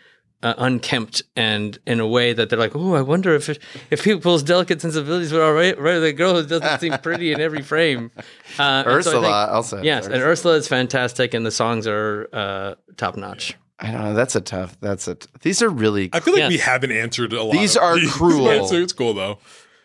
uh, 0.43 0.55
unkempt 0.59 1.22
and 1.34 1.78
in 1.87 1.99
a 2.01 2.07
way 2.07 2.32
that 2.32 2.51
they're 2.51 2.59
like, 2.59 2.76
oh, 2.76 2.95
I 2.95 3.01
wonder 3.01 3.34
if 3.34 3.49
it, 3.49 3.59
if 3.91 4.05
people's 4.05 4.43
delicate 4.43 4.80
sensibilities 4.80 5.32
were 5.32 5.43
all 5.43 5.53
right. 5.53 5.78
Right, 5.78 5.99
the 5.99 6.12
girl 6.12 6.34
who 6.41 6.47
doesn't 6.47 6.80
seem 6.80 6.93
pretty 6.99 7.32
in 7.32 7.41
every 7.41 7.62
frame. 7.62 8.11
Uh, 8.59 8.62
and 8.62 8.84
so 8.87 8.91
Ursula 9.11 9.22
think- 9.22 9.55
also. 9.55 9.82
Yes, 9.82 10.07
and 10.07 10.14
Ursula 10.14 10.55
is 10.55 10.66
fantastic, 10.66 11.34
and 11.34 11.45
the 11.45 11.51
songs 11.51 11.87
are 11.87 12.26
uh, 12.32 12.74
top 12.97 13.16
notch. 13.16 13.55
I 13.78 13.91
don't 13.91 14.01
know. 14.01 14.14
That's 14.14 14.34
a 14.34 14.41
tough. 14.41 14.80
That's 14.80 15.07
a. 15.09 15.16
T- 15.16 15.28
these 15.43 15.61
are 15.61 15.68
really. 15.68 16.09
I 16.14 16.20
feel 16.20 16.32
like 16.32 16.49
we 16.49 16.57
haven't 16.57 16.93
answered 16.93 17.34
a 17.34 17.43
lot. 17.43 17.53
These 17.53 17.76
of 17.76 17.82
are 17.82 17.97
these. 17.97 18.11
cruel. 18.14 18.45
Yeah, 18.47 18.80
it's 18.80 18.95
cool 18.95 19.12
though. 19.12 19.39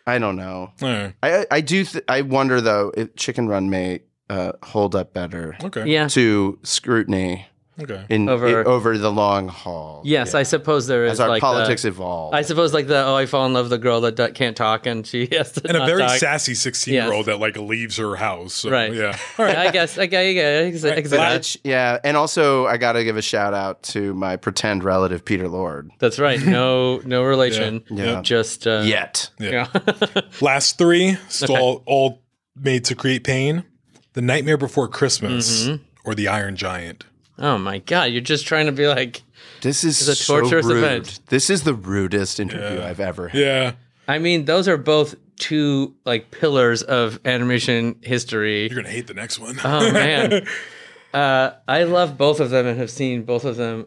I 0.06 0.18
don't 0.18 0.36
know. 0.36 0.72
All 0.80 0.88
right. 0.88 1.14
I 1.22 1.46
I 1.50 1.60
do. 1.60 1.84
Th- 1.84 2.02
I 2.08 2.22
wonder 2.22 2.62
though 2.62 2.92
if 2.96 3.14
Chicken 3.16 3.46
Run 3.48 3.68
may 3.68 4.00
uh, 4.30 4.52
hold 4.62 4.96
up 4.96 5.12
better 5.12 5.56
Okay. 5.62 5.86
Yeah, 5.86 6.08
to 6.08 6.58
scrutiny 6.62 7.46
Okay. 7.80 8.04
In 8.10 8.28
Over- 8.28 8.46
over, 8.48 8.68
over 8.68 8.98
the 8.98 9.10
long 9.10 9.48
haul. 9.48 10.02
Yes, 10.04 10.34
I 10.34 10.42
suppose 10.42 10.86
there 10.86 11.06
is 11.06 11.12
As 11.12 11.20
our 11.20 11.28
like 11.30 11.40
politics 11.40 11.82
the, 11.82 11.88
evolve. 11.88 12.34
I 12.34 12.42
suppose 12.42 12.74
like 12.74 12.86
the 12.86 13.02
oh, 13.02 13.14
I 13.16 13.24
fall 13.24 13.46
in 13.46 13.54
love 13.54 13.64
with 13.66 13.72
a 13.72 13.78
girl 13.78 14.02
that 14.02 14.14
do- 14.14 14.30
can't 14.32 14.54
talk 14.54 14.84
and 14.86 15.06
she 15.06 15.26
has 15.32 15.52
to 15.52 15.66
And 15.66 15.78
a 15.78 15.86
very 15.86 16.02
talk. 16.02 16.18
sassy 16.18 16.54
16 16.54 16.92
year 16.92 17.10
old 17.10 17.26
that 17.26 17.38
like 17.40 17.56
leaves 17.56 17.96
her 17.96 18.14
house. 18.14 18.52
So, 18.52 18.70
Right. 18.70 18.92
Yeah. 18.92 19.16
All 19.38 19.46
right. 19.46 19.54
Yeah, 19.54 19.62
I 19.62 19.70
guess. 19.70 19.96
I 19.96 20.04
guess. 20.04 20.34
Yeah, 20.34 20.42
ex- 20.42 20.84
exactly. 20.84 21.60
Yeah, 21.64 21.98
and 22.04 22.14
also 22.16 22.66
I 22.66 22.76
got 22.76 22.92
to 22.92 23.04
give 23.04 23.16
a 23.16 23.22
shout 23.22 23.54
out 23.54 23.82
to 23.84 24.12
my 24.12 24.36
pretend 24.36 24.84
relative 24.84 25.24
Peter 25.24 25.48
Lord. 25.48 25.90
That's 25.98 26.18
right. 26.18 26.40
No, 26.46 26.98
no 27.06 27.22
relation. 27.24 27.82
Yeah. 27.90 28.04
Yeah. 28.04 28.22
Just 28.22 28.66
uh, 28.66 28.82
Yet. 28.84 29.30
Yeah. 29.38 29.68
Last 30.42 30.76
three, 30.76 31.16
still 31.28 31.52
Okay. 31.56 31.62
all, 31.62 31.82
all 31.86 32.22
made 32.54 32.84
to 32.84 32.94
create 32.94 33.24
pain. 33.24 33.64
The 34.12 34.20
Nightmare 34.20 34.58
Before 34.58 34.88
Christmas 34.88 35.64
Mhm. 35.66 35.80
or 36.04 36.14
The 36.14 36.28
Iron 36.28 36.54
Giant. 36.56 37.04
Oh 37.38 37.58
my 37.58 37.78
god, 37.78 38.04
you're 38.12 38.20
just 38.20 38.46
trying 38.46 38.66
to 38.66 38.72
be 38.72 38.86
like. 38.86 39.22
This 39.60 39.84
is 39.84 40.08
It's 40.08 40.20
a 40.20 40.26
torturous 40.26 40.66
so 40.66 40.74
rude. 40.74 40.84
event. 40.84 41.20
This 41.28 41.48
is 41.50 41.62
the 41.62 41.74
rudest 41.74 42.40
interview 42.40 42.82
I've 42.82 43.00
ever 43.00 43.28
had. 43.28 43.40
Yeah. 43.40 43.72
I 44.08 44.18
mean, 44.18 44.44
those 44.44 44.66
are 44.68 44.76
both 44.76 45.14
two 45.36 45.94
like 46.04 46.30
pillars 46.30 46.82
of 46.82 47.20
animation 47.24 47.96
history. 48.02 48.62
You're 48.62 48.74
going 48.74 48.84
to 48.84 48.90
hate 48.90 49.06
the 49.06 49.14
next 49.14 49.38
one. 49.38 49.56
Oh 49.64 49.92
man, 49.92 50.46
uh, 51.14 51.52
I 51.68 51.84
love 51.84 52.18
both 52.18 52.40
of 52.40 52.50
them 52.50 52.66
and 52.66 52.78
have 52.78 52.90
seen 52.90 53.22
both 53.22 53.44
of 53.44 53.56
them 53.56 53.86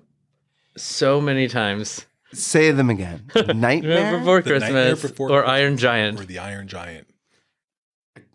so 0.78 1.20
many 1.22 1.48
times. 1.48 2.06
Say 2.34 2.72
them 2.72 2.90
again. 2.90 3.30
Nightmare 3.56 4.18
Before 4.20 4.42
The 4.42 4.60
Nightmare 4.60 4.90
Christmas 4.96 5.12
Before 5.12 5.30
or 5.30 5.42
Christmas 5.42 5.52
Iron 5.60 5.78
Giant. 5.78 6.20
Or 6.20 6.26
The 6.26 6.40
Iron 6.40 6.68
Giant. 6.68 7.08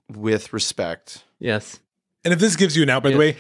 with 0.09 0.53
respect. 0.53 1.25
Yes. 1.39 1.81
And 2.25 2.33
if 2.35 2.41
this 2.41 2.57
gives 2.57 2.77
you 2.77 2.83
an 2.83 2.91
out, 2.91 3.03
by 3.03 3.11
the 3.11 3.17
way, 3.19 3.31
I, 3.31 3.37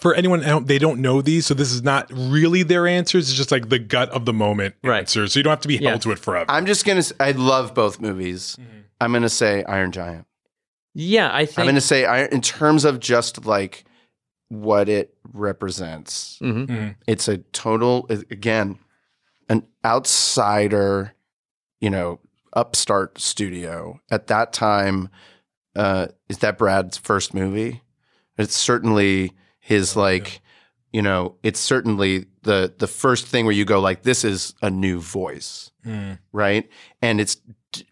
for 0.00 0.14
anyone 0.14 0.42
out, 0.44 0.66
they 0.66 0.78
don't 0.78 1.00
know 1.00 1.20
these, 1.22 1.46
so 1.46 1.54
this 1.54 1.70
is 1.72 1.82
not 1.82 2.10
really 2.12 2.62
their 2.62 2.86
answers. 2.86 3.28
It's 3.28 3.36
just 3.36 3.50
like 3.50 3.68
the 3.68 3.78
gut 3.78 4.08
of 4.10 4.24
the 4.24 4.32
moment 4.32 4.74
right. 4.82 5.00
answers. 5.00 5.32
So 5.32 5.38
you 5.40 5.42
don't 5.44 5.50
have 5.52 5.60
to 5.60 5.68
be 5.68 5.76
held 5.76 5.94
Yeah. 5.94 5.98
to 5.98 6.10
it 6.12 6.18
forever. 6.18 6.50
I'm 6.50 6.66
just 6.66 6.84
gonna. 6.84 7.02
I 7.18 7.32
love 7.32 7.74
both 7.74 8.00
movies. 8.00 8.56
I'm 9.00 9.12
gonna 9.12 9.28
say 9.28 9.62
Iron 9.64 9.92
Giant. 9.92 10.26
Yeah, 10.94 11.30
I 11.32 11.46
think 11.46 11.58
I'm 11.60 11.66
gonna 11.66 11.80
say 11.80 12.04
Iron 12.04 12.28
in 12.32 12.40
terms 12.40 12.84
of 12.84 12.98
just 13.00 13.44
like 13.46 13.84
what 14.48 14.88
it 14.88 15.14
represents. 15.32 16.38
Mhm. 16.42 16.66
Mhm. 16.66 16.94
It's 17.06 17.28
a 17.28 17.38
total 17.38 18.06
again 18.10 18.78
an 19.48 19.64
outsider, 19.84 21.14
you 21.80 21.90
know, 21.90 22.20
upstart 22.52 23.20
studio 23.20 24.00
at 24.10 24.26
that 24.28 24.52
time. 24.52 25.08
Uh, 25.76 26.08
is 26.28 26.38
that 26.38 26.58
Brad's 26.58 26.96
first 26.96 27.32
movie? 27.34 27.82
It's 28.38 28.56
certainly 28.56 29.32
his 29.70 29.96
like, 29.96 30.42
you 30.92 31.00
know, 31.00 31.36
it's 31.42 31.60
certainly 31.60 32.26
the 32.42 32.74
the 32.76 32.86
first 32.86 33.26
thing 33.26 33.46
where 33.46 33.54
you 33.54 33.64
go 33.64 33.80
like, 33.80 34.02
this 34.02 34.24
is 34.24 34.54
a 34.60 34.68
new 34.70 35.00
voice 35.00 35.70
Mm. 35.86 36.18
right? 36.32 36.68
And 37.00 37.22
it's 37.22 37.38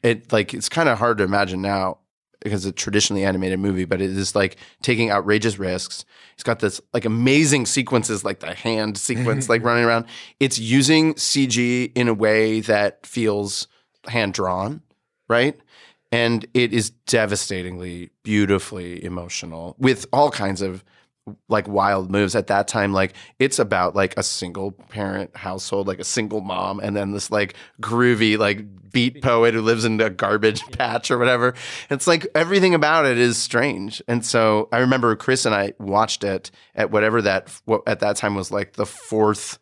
it 0.02 0.30
like 0.30 0.52
it's 0.52 0.68
kind 0.68 0.90
of 0.90 0.98
hard 0.98 1.16
to 1.18 1.24
imagine 1.24 1.62
now 1.62 2.00
because 2.40 2.66
it's 2.66 2.78
a 2.78 2.82
traditionally 2.82 3.24
animated 3.24 3.58
movie, 3.58 3.86
but 3.86 4.02
it 4.02 4.10
is 4.10 4.34
like 4.36 4.56
taking 4.82 5.10
outrageous 5.10 5.58
risks. 5.58 6.04
It's 6.34 6.42
got 6.42 6.58
this 6.60 6.82
like 6.92 7.06
amazing 7.06 7.64
sequences, 7.64 8.24
like 8.24 8.40
the 8.40 8.54
hand 8.54 8.98
sequence, 8.98 9.48
like 9.48 9.64
running 9.68 9.84
around. 9.84 10.04
It's 10.38 10.58
using 10.58 11.14
CG 11.14 11.90
in 11.94 12.08
a 12.08 12.14
way 12.14 12.60
that 12.60 13.06
feels 13.06 13.68
hand 14.06 14.34
drawn, 14.34 14.82
right? 15.28 15.58
And 16.12 16.46
it 16.52 16.74
is 16.74 16.90
devastatingly, 16.90 18.10
beautifully 18.22 19.02
emotional 19.02 19.76
with 19.78 20.04
all 20.12 20.30
kinds 20.30 20.60
of 20.60 20.84
like 21.48 21.68
wild 21.68 22.10
moves 22.10 22.34
at 22.34 22.48
that 22.48 22.68
time 22.68 22.92
like 22.92 23.14
it's 23.38 23.58
about 23.58 23.94
like 23.94 24.16
a 24.16 24.22
single 24.22 24.72
parent 24.72 25.36
household 25.36 25.86
like 25.86 25.98
a 25.98 26.04
single 26.04 26.40
mom 26.40 26.80
and 26.80 26.96
then 26.96 27.12
this 27.12 27.30
like 27.30 27.54
groovy 27.80 28.38
like 28.38 28.64
beat 28.90 29.22
poet 29.22 29.54
who 29.54 29.60
lives 29.60 29.84
in 29.84 30.00
a 30.00 30.10
garbage 30.10 30.64
patch 30.72 31.10
or 31.10 31.18
whatever. 31.18 31.54
It's 31.90 32.06
like 32.06 32.26
everything 32.34 32.74
about 32.74 33.06
it 33.06 33.18
is 33.18 33.36
strange. 33.36 34.02
And 34.08 34.24
so 34.24 34.68
i 34.72 34.78
remember 34.78 35.14
chris 35.16 35.46
and 35.46 35.54
i 35.54 35.72
watched 35.78 36.24
it 36.24 36.50
at 36.74 36.90
whatever 36.90 37.22
that 37.22 37.60
what 37.64 37.82
at 37.86 38.00
that 38.00 38.16
time 38.16 38.34
was 38.34 38.50
like 38.50 38.74
the 38.74 38.86
fourth 38.86 39.58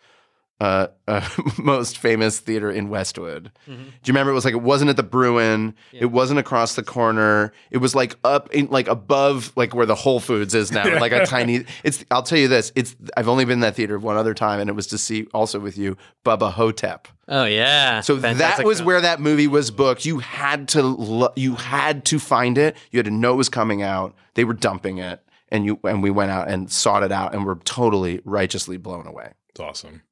uh, 0.59 0.87
uh, 1.07 1.29
most 1.59 1.99
famous 1.99 2.39
theater 2.41 2.71
in 2.71 2.89
Westwood. 2.89 3.51
Do 3.67 3.73
you 3.73 3.79
remember? 4.09 4.31
It 4.31 4.35
was 4.35 4.45
like 4.47 4.55
it 4.55 4.63
wasn't 4.63 4.89
at 4.91 4.97
the 4.97 5.03
Bruin. 5.03 5.75
It 5.93 6.07
wasn't 6.07 6.39
across 6.41 6.77
the 6.77 6.83
corner. 6.83 7.53
It 7.71 7.79
was 7.79 7.95
like 7.95 8.15
up 8.25 8.51
in 8.55 8.67
like 8.69 8.89
above 8.89 9.53
like 9.57 9.75
where 9.75 9.85
the 9.87 9.95
Whole 9.95 10.19
Foods 10.21 10.55
is 10.55 10.73
now. 10.73 10.99
like 10.99 11.13
a 11.13 11.27
tiny. 11.27 11.67
It's. 11.85 12.05
I'll 12.11 12.23
tell 12.23 12.39
you 12.39 12.49
this. 12.49 12.73
It's. 12.75 12.97
I've 13.17 13.29
only 13.29 13.45
been 13.45 13.55
in 13.55 13.61
that 13.61 13.75
theater 13.75 13.99
one 13.99 14.17
other 14.17 14.33
time, 14.35 14.61
and 14.61 14.71
it 14.71 14.75
was 14.75 14.87
to 14.89 14.99
see 14.99 15.27
also 15.35 15.61
with 15.61 15.77
you 15.77 15.97
Bubba 16.25 16.51
Ho-Tep. 16.53 17.09
oh 17.29 17.45
yeah. 17.45 18.01
So 18.01 18.19
Fantastic 18.19 18.65
that 18.65 18.67
was 18.67 18.79
film. 18.79 18.87
where 18.87 19.01
that 19.03 19.21
movie 19.21 19.49
was 19.49 19.71
booked. 19.71 20.07
You 20.07 20.21
had 20.21 20.69
to 20.69 20.83
lo- 20.83 21.33
you 21.37 21.57
had 21.57 22.07
to 22.07 22.19
find 22.19 22.57
it. 22.57 22.77
You 22.91 22.99
had 22.99 23.05
to 23.07 23.11
know 23.13 23.35
it 23.35 23.37
was 23.37 23.49
coming 23.51 23.83
out. 23.83 24.15
They 24.35 24.45
were 24.45 24.55
dumping 24.55 24.97
it, 24.99 25.23
and 25.51 25.67
you 25.67 25.79
and 25.85 26.03
we 26.03 26.11
went 26.11 26.31
out 26.31 26.49
and 26.49 26.73
sought 26.73 27.03
it 27.03 27.13
out, 27.13 27.35
and 27.35 27.45
were 27.45 27.57
totally 27.57 28.23
righteously 28.25 28.79
blown 28.79 29.07
away. 29.07 29.33
It's 29.51 29.61
awesome. 29.61 30.03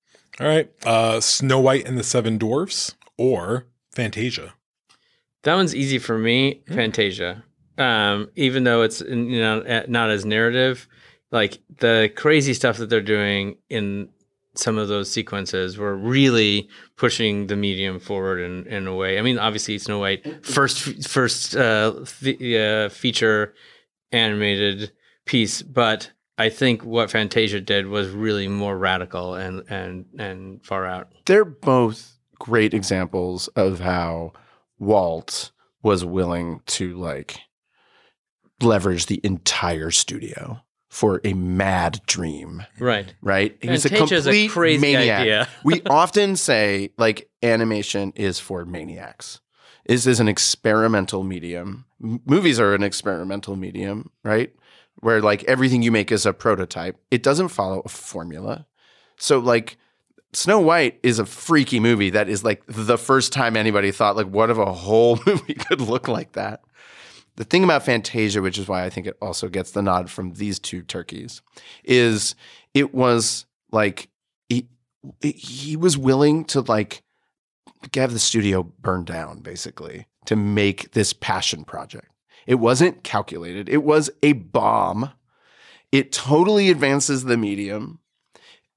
All 0.41 0.47
right. 0.47 0.71
Uh, 0.85 1.21
Snow 1.21 1.61
White 1.61 1.87
and 1.87 1.97
the 1.97 2.03
Seven 2.03 2.39
Dwarfs 2.39 2.95
or 3.17 3.67
Fantasia. 3.93 4.55
That 5.43 5.55
one's 5.55 5.75
easy 5.75 5.99
for 5.99 6.19
me, 6.19 6.63
Fantasia. 6.69 7.45
Um, 7.77 8.31
even 8.37 8.65
though 8.65 8.83
it's 8.83 9.01
you 9.01 9.41
know 9.41 9.61
eh, 9.61 9.85
not 9.89 10.11
as 10.11 10.25
narrative, 10.25 10.89
like 11.31 11.59
the 11.79 12.11
crazy 12.15 12.55
stuff 12.55 12.79
that 12.79 12.89
they're 12.89 13.01
doing 13.01 13.57
in 13.69 14.09
some 14.55 14.79
of 14.79 14.89
those 14.89 15.11
sequences 15.11 15.77
were 15.77 15.97
really 15.97 16.69
pushing 16.97 17.49
the 17.49 17.57
medium 17.57 17.99
forward 17.99 18.39
in, 18.39 18.67
in 18.69 18.87
a 18.87 18.95
way. 18.95 19.19
I 19.19 19.23
mean, 19.23 19.39
obviously 19.39 19.79
Snow 19.79 19.99
White 19.99 20.47
first 20.47 21.07
first 21.09 21.57
uh, 21.57 22.05
fe- 22.05 22.85
uh, 22.85 22.89
feature 22.89 23.55
animated 24.13 24.93
piece, 25.25 25.63
but 25.63 26.11
I 26.37 26.49
think 26.49 26.85
what 26.85 27.11
Fantasia 27.11 27.61
did 27.61 27.87
was 27.87 28.09
really 28.11 28.49
more 28.49 28.77
radical 28.77 29.35
and 29.35 29.63
and 29.69 30.07
and 30.19 30.65
far 30.65 30.87
out. 30.87 31.13
they're 31.27 31.45
both 31.45 32.19
great 32.39 32.75
examples 32.75 33.49
of 33.49 33.81
how 33.81 34.33
Walt 34.79 35.53
was 35.83 36.05
willing 36.05 36.61
to 36.67 36.97
like 36.97 37.39
leverage 38.61 39.07
the 39.07 39.21
entire 39.23 39.91
studio 39.91 40.61
for 40.89 41.21
a 41.25 41.35
mad 41.35 42.01
dream. 42.07 42.65
Right. 42.79 43.13
Right? 43.21 43.57
He 43.61 43.69
was 43.69 43.85
a 43.85 43.89
Fantasia's 43.89 44.29
a 44.29 44.49
crazy 44.49 44.81
maniac. 44.81 45.21
idea. 45.21 45.49
we 45.65 45.83
often 45.87 46.37
say 46.37 46.91
like 46.97 47.29
animation 47.43 48.13
is 48.17 48.39
for 48.39 48.65
maniacs. 48.65 49.41
This 49.87 50.07
is 50.07 50.21
an 50.21 50.29
experimental 50.29 51.25
medium. 51.25 51.85
M- 52.03 52.21
movies 52.25 52.59
are 52.59 52.75
an 52.75 52.83
experimental 52.83 53.57
medium, 53.57 54.11
right? 54.23 54.53
Where 55.01 55.21
like 55.21 55.45
everything 55.45 55.83
you 55.83 55.93
make 55.93 56.11
is 56.11 56.27
a 56.27 56.33
prototype. 56.33 56.97
It 57.11 57.23
doesn't 57.23 57.49
follow 57.49 57.83
a 57.85 57.89
formula. 57.89 58.67
So 59.17 59.39
like 59.39 59.77
Snow 60.33 60.61
White 60.61 60.99
is 61.03 61.19
a 61.19 61.27
freaky 61.27 61.81
movie 61.81 62.11
that 62.11 62.29
is 62.29 62.43
like 62.43 62.63
the 62.67 62.99
first 62.99 63.33
time 63.33 63.57
anybody 63.57 63.93
thought 63.93 64.17
like 64.17 64.29
what 64.29 64.51
if 64.51 64.59
a 64.59 64.73
whole 64.73 65.19
movie 65.27 65.55
could 65.55 65.81
look 65.81 66.09
like 66.09 66.33
that. 66.33 66.61
The 67.37 67.45
thing 67.45 67.65
about 67.65 67.85
Fantasia, 67.85 68.41
which 68.41 68.59
is 68.59 68.69
why 68.69 68.85
I 68.85 68.91
think 68.91 69.09
it 69.09 69.17
also 69.21 69.49
gets 69.49 69.73
the 69.73 69.83
nod 69.83 70.09
from 70.09 70.35
these 70.35 70.61
two 70.61 70.83
turkeys, 70.83 71.43
is 71.83 72.37
it 72.75 72.95
was 72.95 73.47
like 73.73 74.09
he, 74.49 74.69
he 75.21 75.77
was 75.77 75.99
willing 75.99 76.45
to 76.47 76.61
like 76.61 77.03
have 77.95 78.13
the 78.13 78.19
studio 78.19 78.63
burned 78.63 79.07
down 79.07 79.41
basically 79.41 80.07
to 80.27 80.37
make 80.37 80.93
this 80.93 81.13
passion 81.13 81.65
project. 81.65 82.09
It 82.47 82.57
wasn't 82.57 83.03
calculated. 83.03 83.69
It 83.69 83.83
was 83.83 84.11
a 84.23 84.33
bomb. 84.33 85.11
It 85.93 86.13
totally 86.13 86.71
advances 86.71 87.25
the 87.25 87.37
medium. 87.37 88.01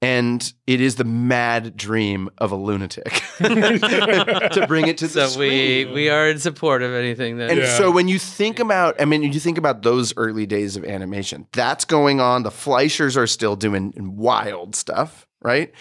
And 0.00 0.52
it 0.68 0.80
is 0.80 0.94
the 0.94 1.02
mad 1.02 1.76
dream 1.76 2.30
of 2.38 2.52
a 2.52 2.54
lunatic 2.54 3.20
to 3.38 4.64
bring 4.68 4.86
it 4.86 4.98
to 4.98 5.08
the 5.08 5.26
So 5.26 5.36
we 5.40 5.86
we 5.86 6.08
are 6.08 6.28
in 6.28 6.38
support 6.38 6.84
of 6.84 6.92
anything 6.94 7.38
that 7.38 7.50
and 7.50 7.66
so 7.66 7.90
when 7.90 8.06
you 8.06 8.16
think 8.16 8.60
about, 8.60 9.00
I 9.00 9.06
mean, 9.06 9.24
you 9.24 9.40
think 9.40 9.58
about 9.58 9.82
those 9.82 10.16
early 10.16 10.46
days 10.46 10.76
of 10.76 10.84
animation, 10.84 11.48
that's 11.50 11.84
going 11.84 12.20
on. 12.20 12.44
The 12.44 12.50
Fleischers 12.50 13.16
are 13.16 13.26
still 13.26 13.56
doing 13.56 13.92
wild 14.16 14.76
stuff, 14.76 15.26
right? 15.42 15.72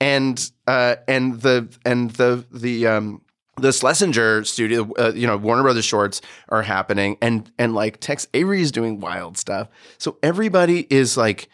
And 0.00 0.38
uh, 0.68 0.94
and 1.08 1.40
the 1.40 1.76
and 1.84 2.12
the 2.12 2.46
the 2.52 2.86
um, 2.86 3.22
the 3.56 3.72
Schlesinger 3.72 4.44
studio, 4.44 4.90
uh, 4.98 5.12
you 5.14 5.26
know, 5.26 5.36
Warner 5.36 5.62
Brothers 5.62 5.84
shorts 5.84 6.20
are 6.48 6.62
happening, 6.62 7.16
and 7.20 7.50
and 7.58 7.74
like 7.74 8.00
Tex 8.00 8.26
Avery 8.34 8.60
is 8.60 8.72
doing 8.72 9.00
wild 9.00 9.36
stuff. 9.38 9.68
So 9.98 10.18
everybody 10.22 10.86
is 10.90 11.16
like 11.16 11.48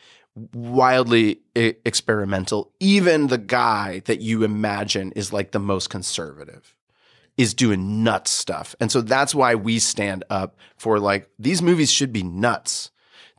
wildly 0.54 1.40
e- 1.54 1.74
experimental. 1.84 2.72
Even 2.80 3.26
the 3.26 3.38
guy 3.38 4.02
that 4.06 4.20
you 4.20 4.44
imagine 4.44 5.12
is 5.12 5.32
like 5.32 5.52
the 5.52 5.58
most 5.58 5.90
conservative 5.90 6.74
is 7.36 7.54
doing 7.54 8.04
nuts 8.04 8.30
stuff. 8.30 8.74
And 8.80 8.92
so 8.92 9.00
that's 9.00 9.34
why 9.34 9.54
we 9.54 9.78
stand 9.78 10.24
up 10.30 10.56
for 10.76 10.98
like 10.98 11.28
these 11.38 11.62
movies 11.62 11.90
should 11.90 12.12
be 12.12 12.22
nuts. 12.22 12.89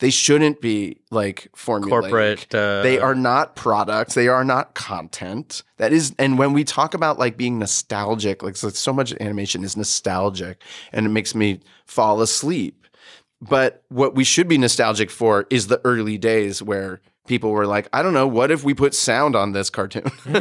They 0.01 0.09
shouldn't 0.09 0.61
be 0.61 0.97
like 1.11 1.47
formulaic. 1.55 1.89
Corporate, 1.89 2.55
uh, 2.55 2.81
they 2.81 2.97
are 2.97 3.13
not 3.13 3.55
products. 3.55 4.15
They 4.15 4.27
are 4.27 4.43
not 4.43 4.73
content. 4.73 5.61
That 5.77 5.93
is, 5.93 6.15
and 6.17 6.39
when 6.39 6.53
we 6.53 6.63
talk 6.63 6.95
about 6.95 7.19
like 7.19 7.37
being 7.37 7.59
nostalgic, 7.59 8.41
like 8.41 8.57
so, 8.57 8.69
so 8.69 8.91
much 8.91 9.13
animation 9.19 9.63
is 9.63 9.77
nostalgic, 9.77 10.63
and 10.91 11.05
it 11.05 11.09
makes 11.09 11.35
me 11.35 11.59
fall 11.85 12.19
asleep. 12.21 12.87
But 13.41 13.83
what 13.89 14.15
we 14.15 14.23
should 14.23 14.47
be 14.47 14.57
nostalgic 14.57 15.11
for 15.11 15.45
is 15.51 15.67
the 15.67 15.79
early 15.83 16.17
days 16.17 16.63
where 16.63 16.99
people 17.27 17.51
were 17.51 17.67
like, 17.67 17.87
I 17.93 18.01
don't 18.01 18.13
know, 18.13 18.27
what 18.27 18.51
if 18.51 18.63
we 18.63 18.73
put 18.73 18.93
sound 18.95 19.35
on 19.35 19.51
this 19.51 19.69
cartoon? 19.69 20.03
Do 20.25 20.31
you 20.31 20.33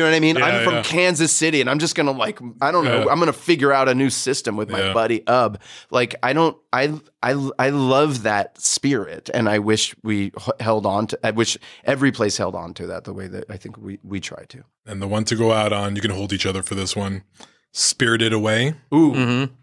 know 0.00 0.06
what 0.06 0.14
I 0.14 0.20
mean? 0.20 0.36
Yeah, 0.36 0.44
I'm 0.44 0.64
from 0.64 0.74
yeah. 0.74 0.82
Kansas 0.82 1.32
City 1.32 1.60
and 1.60 1.68
I'm 1.68 1.78
just 1.78 1.94
gonna 1.94 2.12
like, 2.12 2.38
I 2.60 2.70
don't 2.70 2.84
know, 2.84 3.04
Yeah. 3.04 3.10
I'm 3.10 3.18
gonna 3.18 3.32
figure 3.32 3.72
out 3.72 3.88
a 3.88 3.94
new 3.94 4.08
system 4.10 4.56
with 4.56 4.70
my 4.70 4.80
Yeah. 4.80 4.92
buddy 4.92 5.26
Ub. 5.26 5.60
Like, 5.90 6.14
I 6.22 6.32
don't, 6.32 6.56
I, 6.72 7.00
I, 7.22 7.50
I 7.58 7.70
love 7.70 8.22
that 8.22 8.58
spirit, 8.60 9.28
and 9.34 9.48
I 9.48 9.58
wish 9.58 9.94
we 10.02 10.32
held 10.60 10.86
on 10.86 11.08
to. 11.08 11.18
I 11.22 11.32
wish 11.32 11.58
every 11.84 12.12
place 12.12 12.36
held 12.36 12.54
on 12.54 12.72
to 12.74 12.86
that 12.86 13.04
the 13.04 13.12
way 13.12 13.26
that 13.26 13.44
I 13.50 13.56
think 13.56 13.76
we 13.76 13.98
we 14.02 14.20
try 14.20 14.44
to. 14.44 14.64
And 14.86 15.02
the 15.02 15.08
one 15.08 15.24
to 15.24 15.36
go 15.36 15.52
out 15.52 15.72
on, 15.72 15.96
you 15.96 16.02
can 16.02 16.12
hold 16.12 16.32
each 16.32 16.46
other 16.46 16.62
for 16.62 16.74
this 16.76 16.94
one. 16.96 17.24
Spirited 17.72 18.32
Away 18.32 18.74
Ooh. 18.94 19.12
Mm-hmm. 19.12 19.54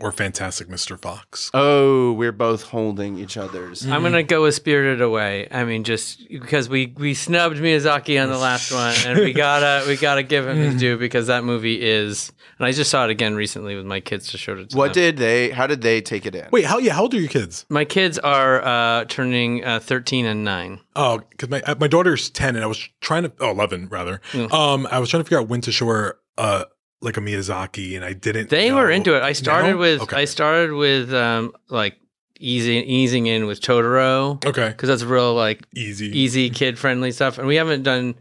Or 0.00 0.12
Fantastic 0.12 0.68
Mr. 0.68 0.98
Fox. 1.00 1.50
Oh, 1.54 2.12
we're 2.12 2.32
both 2.32 2.62
holding 2.62 3.18
each 3.18 3.36
other's. 3.36 3.86
I'm 3.86 4.02
gonna 4.02 4.22
go 4.22 4.42
with 4.42 4.54
Spirited 4.54 5.00
Away. 5.00 5.48
I 5.50 5.64
mean, 5.64 5.84
just 5.84 6.28
because 6.28 6.68
we 6.68 6.94
we 6.96 7.14
snubbed 7.14 7.56
Miyazaki 7.58 8.22
on 8.22 8.28
the 8.30 8.38
last 8.38 8.72
one, 8.72 8.94
and 9.06 9.18
we 9.18 9.32
gotta 9.32 9.86
we 9.86 9.96
gotta 9.96 10.22
give 10.22 10.46
him 10.46 10.56
his 10.56 10.80
due 10.80 10.96
because 10.98 11.26
that 11.28 11.44
movie 11.44 11.80
is. 11.82 12.32
And 12.58 12.66
I 12.66 12.72
just 12.72 12.90
saw 12.90 13.04
it 13.04 13.10
again 13.10 13.34
recently 13.34 13.74
with 13.74 13.86
my 13.86 13.98
kids 14.00 14.28
to 14.28 14.38
show 14.38 14.56
it 14.56 14.70
to 14.70 14.76
What 14.76 14.94
them. 14.94 15.02
did 15.02 15.16
they? 15.16 15.50
How 15.50 15.66
did 15.66 15.82
they 15.82 16.00
take 16.00 16.26
it 16.26 16.34
in? 16.34 16.46
Wait, 16.52 16.64
how 16.64 16.78
yeah? 16.78 16.92
How 16.92 17.02
old 17.02 17.14
are 17.14 17.20
your 17.20 17.28
kids? 17.28 17.66
my 17.68 17.84
kids 17.84 18.18
are 18.18 18.62
uh, 18.64 19.04
turning 19.06 19.64
uh, 19.64 19.80
13 19.80 20.26
and 20.26 20.44
nine. 20.44 20.78
Oh, 20.94 21.18
because 21.30 21.48
my 21.48 21.60
uh, 21.62 21.74
my 21.80 21.88
daughter's 21.88 22.30
ten, 22.30 22.54
and 22.54 22.64
I 22.64 22.68
was 22.68 22.88
trying 23.00 23.24
to 23.24 23.32
oh 23.40 23.50
11 23.50 23.88
rather. 23.88 24.20
Mm. 24.32 24.52
Um, 24.52 24.86
I 24.90 24.98
was 24.98 25.08
trying 25.10 25.22
to 25.22 25.24
figure 25.24 25.40
out 25.40 25.48
when 25.48 25.60
to 25.62 25.72
show 25.72 25.86
her 25.86 26.18
uh 26.38 26.64
like 27.02 27.16
a 27.16 27.20
Miyazaki, 27.20 27.96
and 27.96 28.04
I 28.04 28.12
didn't. 28.14 28.48
They 28.48 28.70
know. 28.70 28.76
were 28.76 28.90
into 28.90 29.14
it. 29.16 29.22
I 29.22 29.32
started 29.32 29.72
No? 29.72 29.76
with 29.78 30.00
okay. 30.02 30.16
I 30.18 30.24
started 30.24 30.72
with 30.72 31.12
um 31.12 31.52
like 31.68 31.96
easing 32.40 32.82
easing 32.84 33.26
in 33.26 33.46
with 33.46 33.60
Totoro. 33.60 34.44
Okay. 34.44 34.68
because 34.68 34.88
that's 34.88 35.02
real 35.04 35.34
like 35.34 35.66
easy 35.74 36.06
easy 36.18 36.48
kid 36.50 36.78
friendly 36.78 37.10
stuff, 37.12 37.38
and 37.38 37.46
we 37.46 37.56
haven't 37.56 37.82
done 37.82 38.14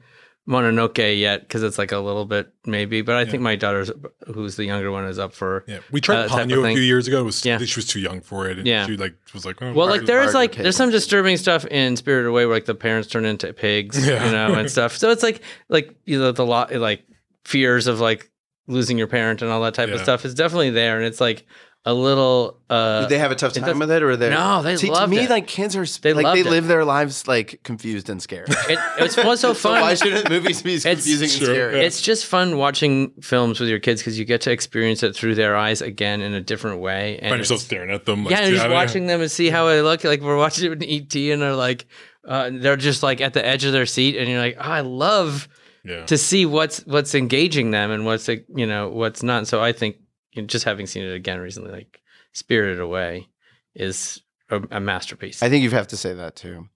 Mononoke 0.50 1.20
yet 1.20 1.42
because 1.42 1.62
it's 1.62 1.78
like 1.78 1.92
a 1.92 2.00
little 2.00 2.26
bit 2.26 2.52
maybe. 2.66 3.02
But 3.04 3.16
I 3.16 3.26
think 3.26 3.44
my 3.44 3.56
daughter's 3.56 3.92
who's 4.34 4.56
the 4.56 4.66
younger 4.66 4.92
one 4.92 5.06
is 5.06 5.20
up 5.20 5.34
for. 5.34 5.64
Yeah, 5.68 5.80
we 5.92 6.02
tried 6.02 6.26
uh, 6.26 6.30
Ponyo 6.30 6.68
a 6.68 6.74
few 6.74 6.82
years 6.82 7.08
ago. 7.08 7.20
It 7.22 7.24
was 7.26 7.46
Yeah. 7.46 7.60
she 7.60 7.78
was 7.80 7.86
too 7.86 8.00
young 8.00 8.22
for 8.22 8.50
it, 8.50 8.58
and 8.58 8.66
Yeah. 8.68 8.88
she 8.88 8.98
like 8.98 9.14
was 9.34 9.46
like, 9.46 9.62
oh, 9.62 9.72
Well, 9.74 9.88
like 9.88 10.06
there 10.06 10.24
is 10.24 10.34
like 10.34 10.56
there's 10.56 10.76
some 10.76 10.90
disturbing 10.90 11.38
stuff 11.38 11.66
in 11.66 11.96
Spirited 11.96 12.28
Away 12.28 12.46
where 12.48 12.56
like 12.56 12.66
the 12.66 12.76
parents 12.76 13.08
turn 13.08 13.26
into 13.26 13.54
pigs, 13.54 14.06
Yeah. 14.06 14.26
you 14.26 14.32
know, 14.32 14.56
and 14.56 14.70
stuff. 14.70 14.98
So 14.98 15.12
it's 15.12 15.24
like 15.24 15.42
like 15.70 15.96
you 16.06 16.18
know 16.20 16.32
the 16.32 16.46
lot 16.46 16.74
like 16.74 17.04
fears 17.46 17.86
of 17.88 18.00
like 18.00 18.31
losing 18.68 18.98
your 18.98 19.08
parent 19.08 19.42
and 19.42 19.52
all 19.52 19.62
that 19.64 19.74
type 19.74 19.90
of 19.90 20.00
stuff 20.02 20.26
is 20.26 20.34
definitely 20.34 20.70
there, 20.72 20.98
and 20.98 21.06
it's 21.06 21.22
like 21.22 21.46
a 21.84 21.94
little. 21.96 22.60
uh 22.70 23.02
Did 23.02 23.10
they 23.10 23.18
have 23.18 23.32
a 23.32 23.36
tough 23.36 23.54
time 23.54 23.64
does- 23.66 23.80
with 23.80 23.90
it, 23.90 24.04
or 24.04 24.16
they? 24.16 24.30
No, 24.30 24.62
they 24.62 24.78
See, 24.78 24.88
to 24.92 25.08
me, 25.08 25.18
it. 25.22 25.30
like 25.32 25.48
kids 25.48 25.76
are 25.76 25.84
They 25.84 26.14
like 26.14 26.26
loved 26.26 26.38
they 26.38 26.42
it. 26.42 26.52
live 26.52 26.68
their 26.68 26.86
lives 26.86 27.28
like 27.28 27.60
confused 27.64 28.08
and 28.08 28.22
scared. 28.22 28.50
It, 28.70 28.78
it's 29.00 29.18
was 29.18 29.40
so 29.48 29.56
fun. 29.56 29.82
why 29.82 29.96
shouldn't 29.96 30.30
movies 30.30 30.62
be 30.62 30.80
confusing 30.80 31.24
and 31.24 31.32
scary? 31.32 31.80
It's 31.84 32.00
just 32.00 32.28
fun 32.28 32.58
watching 32.58 33.14
films 33.22 33.60
with 33.60 33.68
your 33.68 33.80
kids 33.80 34.00
because 34.02 34.20
you 34.20 34.26
get 34.26 34.42
to 34.42 34.52
experience 34.52 35.02
it 35.02 35.16
through 35.16 35.34
their 35.34 35.56
eyes 35.58 35.82
again 35.82 36.22
in 36.22 36.36
a 36.36 36.42
different 36.42 36.82
way. 36.82 37.18
And 37.18 37.30
Find 37.32 37.40
yourself 37.40 37.58
it's- 37.62 37.66
staring 37.66 37.90
at 37.90 38.06
them. 38.06 38.26
Like, 38.26 38.32
yeah, 38.32 38.42
and 38.42 38.56
just 38.56 38.70
watching 38.70 39.08
them 39.08 39.22
and 39.22 39.32
see 39.32 39.50
how 39.50 39.68
they 39.68 39.82
look. 39.82 40.04
Like 40.04 40.22
we're 40.22 40.38
watching 40.38 40.72
it 40.72 40.84
in 40.84 40.88
ET, 40.88 41.16
and 41.34 41.42
they're 41.42 41.56
like, 41.56 41.88
uh, 42.28 42.52
they're 42.54 42.78
just 42.78 43.02
like 43.02 43.22
at 43.22 43.34
the 43.34 43.44
edge 43.44 43.66
of 43.66 43.72
their 43.74 43.88
seat, 43.88 44.18
and 44.18 44.30
you're 44.30 44.40
like, 44.40 44.58
oh, 44.60 44.62
I 44.70 44.82
love 44.82 45.50
Yeah. 45.84 46.06
to 46.06 46.18
see 46.18 46.46
what's 46.46 46.80
what's 46.86 47.16
engaging 47.16 47.72
them 47.72 47.90
and 47.92 48.06
what's 48.06 48.28
like, 48.28 48.46
you 48.56 48.68
know 48.68 48.90
what's 48.90 49.24
not. 49.24 49.48
So 49.48 49.62
I 49.62 49.72
think 49.72 49.98
you 50.34 50.42
know, 50.44 50.48
just 50.48 50.66
having 50.66 50.86
seen 50.88 51.04
it 51.04 51.14
again 51.14 51.40
recently, 51.40 51.72
like 51.72 52.02
Spirited 52.34 52.80
Away, 52.80 53.28
is 53.76 54.22
a, 54.50 54.62
a 54.72 54.80
masterpiece. 54.80 55.42
I 55.42 55.50
think 55.50 55.64
you 55.64 55.70
have 55.72 55.88
to 55.88 55.98
say 55.98 56.14
that 56.14 56.36
too. 56.36 56.68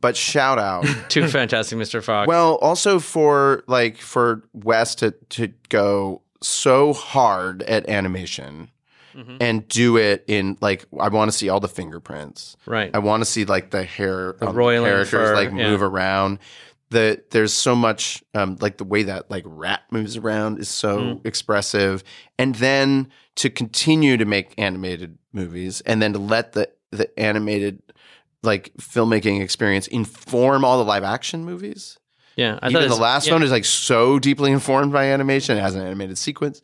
But 0.00 0.16
shout 0.16 0.58
out 0.58 0.84
to 1.10 1.26
Fantastic 1.28 1.78
Mr. 1.78 2.02
Fox. 2.02 2.28
Well, 2.28 2.56
also 2.56 2.98
for 2.98 3.64
like 3.66 3.96
for 3.98 4.44
Wes 4.52 4.94
to 4.96 5.12
to 5.30 5.48
go 5.68 6.22
so 6.40 6.92
hard 6.92 7.62
at 7.64 7.88
animation 7.88 8.70
Mhm. 9.16 9.38
and 9.40 9.66
do 9.66 9.96
it 9.96 10.22
in 10.28 10.56
like 10.60 10.84
I 11.00 11.08
want 11.08 11.28
to 11.32 11.36
see 11.36 11.48
all 11.48 11.58
the 11.58 11.66
fingerprints. 11.68 12.56
Right. 12.66 12.90
I 12.94 12.98
want 12.98 13.22
to 13.22 13.24
see 13.24 13.44
like 13.46 13.70
the 13.70 13.82
hair 13.82 14.36
The 14.38 14.48
on 14.48 14.54
roiling 14.54 14.84
characters 14.88 15.10
fur, 15.30 15.34
like 15.34 15.48
yeah. 15.48 15.70
move 15.70 15.82
around. 15.82 16.38
The 16.90 17.22
there's 17.30 17.52
so 17.52 17.74
much 17.74 18.22
um 18.34 18.56
like 18.60 18.78
the 18.78 18.84
way 18.84 19.02
that 19.04 19.30
like 19.30 19.44
rat 19.46 19.82
moves 19.90 20.16
around 20.16 20.58
is 20.58 20.68
so 20.68 20.98
Mm. 20.98 21.26
expressive. 21.26 22.02
And 22.38 22.54
then 22.56 23.08
to 23.36 23.50
continue 23.50 24.16
to 24.16 24.24
make 24.24 24.54
animated 24.58 25.18
movies 25.32 25.80
and 25.82 26.00
then 26.00 26.12
to 26.14 26.18
let 26.18 26.52
the 26.52 26.70
the 26.90 27.18
animated 27.20 27.82
like 28.42 28.72
filmmaking 28.80 29.42
experience 29.42 29.86
inform 29.88 30.64
all 30.64 30.78
the 30.78 30.84
live 30.84 31.04
action 31.04 31.44
movies. 31.44 31.98
yeah, 32.36 32.58
I 32.62 32.68
Even 32.70 32.88
the 32.88 32.94
last 32.96 33.26
yeah. 33.26 33.34
one 33.34 33.42
is 33.42 33.50
like 33.50 33.64
so 33.66 34.18
deeply 34.18 34.52
informed 34.52 34.92
by 34.92 35.06
animation. 35.06 35.58
It 35.58 35.60
has 35.60 35.74
an 35.74 35.82
animated 35.82 36.16
sequence, 36.16 36.62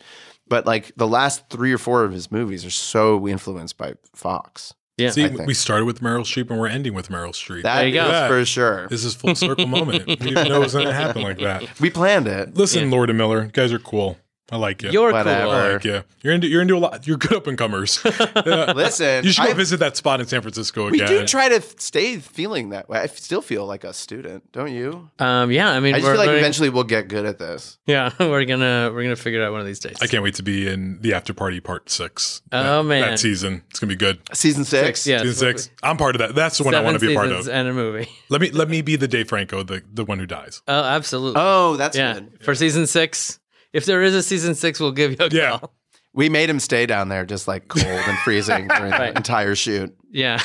but 0.48 0.64
like 0.66 0.92
the 0.96 1.06
last 1.08 1.50
three 1.50 1.72
or 1.72 1.78
four 1.78 2.04
of 2.04 2.12
his 2.12 2.30
movies 2.30 2.64
are 2.64 2.70
so 2.70 3.26
influenced 3.28 3.76
by 3.76 3.94
Fox. 4.14 4.72
Yeah, 4.96 5.10
See, 5.10 5.26
we 5.28 5.54
started 5.54 5.86
with 5.86 6.00
Meryl 6.00 6.20
Streep 6.20 6.50
and 6.50 6.60
we're 6.60 6.68
ending 6.68 6.94
with 6.94 7.08
Meryl 7.08 7.30
Streep. 7.30 7.64
That 7.64 7.78
There 7.80 7.88
you 7.88 7.94
go. 7.94 8.08
is 8.08 8.28
for 8.28 8.44
sure. 8.44 8.86
This 8.88 9.04
is 9.04 9.12
full 9.14 9.34
circle 9.34 9.66
moment. 9.66 10.06
We 10.06 10.14
didn't 10.14 10.48
know 10.48 10.56
it 10.56 10.64
was 10.64 10.72
going 10.72 10.86
to 10.86 10.92
happen 10.92 11.22
like 11.22 11.38
that. 11.38 11.80
We 11.80 11.90
planned 11.90 12.28
it. 12.28 12.54
Listen, 12.56 12.90
Lord 12.92 13.10
and 13.10 13.18
Miller, 13.18 13.44
you 13.46 13.50
guys 13.50 13.72
are 13.72 13.80
cool. 13.80 14.18
I 14.52 14.56
like 14.58 14.82
you. 14.82 14.90
You're 14.90 15.10
Whatever. 15.12 15.42
cool. 15.44 15.50
I 15.52 15.72
like 15.72 15.84
you. 15.84 16.02
You're 16.22 16.34
into 16.34 16.46
you're 16.48 16.60
into 16.62 16.76
a 16.76 16.78
lot. 16.78 17.06
You're 17.06 17.16
good 17.16 17.32
up 17.32 17.46
and 17.46 17.56
comers. 17.56 18.04
Listen, 18.46 19.24
you 19.24 19.32
should 19.32 19.42
go 19.42 19.48
I've- 19.50 19.56
visit 19.56 19.78
that 19.80 19.96
spot 19.96 20.20
in 20.20 20.26
San 20.26 20.42
Francisco 20.42 20.90
We 20.90 21.00
again. 21.00 21.08
do 21.22 21.26
try 21.26 21.48
to 21.48 21.56
f- 21.56 21.78
stay 21.80 22.18
feeling 22.18 22.68
that 22.70 22.88
way. 22.88 22.98
I 22.98 23.04
f- 23.04 23.16
still 23.16 23.40
feel 23.40 23.64
like 23.66 23.84
a 23.84 23.92
student, 23.94 24.50
don't 24.52 24.72
you? 24.72 25.08
Um, 25.18 25.50
yeah, 25.50 25.70
I 25.70 25.80
mean, 25.80 25.94
I 25.94 25.98
just 25.98 26.06
we're 26.06 26.12
feel 26.12 26.18
like 26.18 26.26
learning- 26.28 26.40
eventually 26.40 26.68
we'll 26.70 26.84
get 26.84 27.08
good 27.08 27.24
at 27.24 27.38
this. 27.38 27.78
Yeah, 27.86 28.10
we're 28.20 28.44
gonna 28.44 28.90
we're 28.92 29.02
gonna 29.02 29.16
figure 29.16 29.40
it 29.40 29.44
out 29.46 29.52
one 29.52 29.60
of 29.60 29.66
these 29.66 29.80
days. 29.80 29.96
I 30.02 30.06
can't 30.06 30.22
wait 30.22 30.34
to 30.34 30.42
be 30.42 30.68
in 30.68 31.00
the 31.00 31.14
after 31.14 31.32
party 31.32 31.60
part 31.60 31.88
six. 31.90 32.42
Oh, 32.52 32.82
that, 32.82 32.84
man. 32.84 33.00
that 33.00 33.18
season 33.18 33.62
it's 33.70 33.80
gonna 33.80 33.88
be 33.92 33.96
good. 33.96 34.20
Season 34.34 34.64
six. 34.64 35.00
Six, 35.02 35.06
yeah. 35.06 35.18
Season 35.22 35.34
six. 35.34 35.70
I'm 35.82 35.96
part 35.96 36.16
of 36.16 36.18
that. 36.20 36.34
That's 36.34 36.58
the 36.58 36.64
one 36.64 36.74
I 36.74 36.78
Seven 36.78 36.84
want 36.86 37.00
to 37.00 37.06
be 37.06 37.12
a 37.14 37.16
part 37.16 37.28
seasons 37.28 37.46
of. 37.48 37.54
and 37.54 37.68
a 37.68 37.72
movie. 37.72 38.08
Let 38.28 38.40
me 38.42 38.50
let 38.50 38.68
me 38.68 38.82
be 38.82 38.96
the 38.96 39.08
Dave 39.08 39.28
Franco, 39.28 39.62
the 39.62 39.82
the 39.92 40.04
one 40.04 40.18
who 40.18 40.26
dies. 40.26 40.60
Oh, 40.68 40.82
absolutely. 40.82 41.40
Oh, 41.42 41.76
that's 41.76 41.96
yeah. 41.96 42.14
good. 42.14 42.38
For 42.42 42.54
season 42.54 42.86
six, 42.86 43.38
if 43.74 43.84
there 43.84 44.02
is 44.02 44.14
a 44.14 44.22
season 44.22 44.54
six, 44.54 44.80
we'll 44.80 44.92
give 44.92 45.10
you 45.10 45.16
a 45.20 45.28
Yeah. 45.28 45.58
call. 45.58 45.74
We 46.14 46.28
made 46.28 46.48
him 46.48 46.60
stay 46.60 46.86
down 46.86 47.08
there 47.08 47.26
just 47.26 47.48
like 47.48 47.66
cold 47.66 47.84
and 47.84 48.16
freezing 48.20 48.68
during 48.68 48.92
Right. 48.92 49.12
the 49.12 49.16
entire 49.18 49.56
shoot. 49.56 49.94
Yeah. 50.10 50.40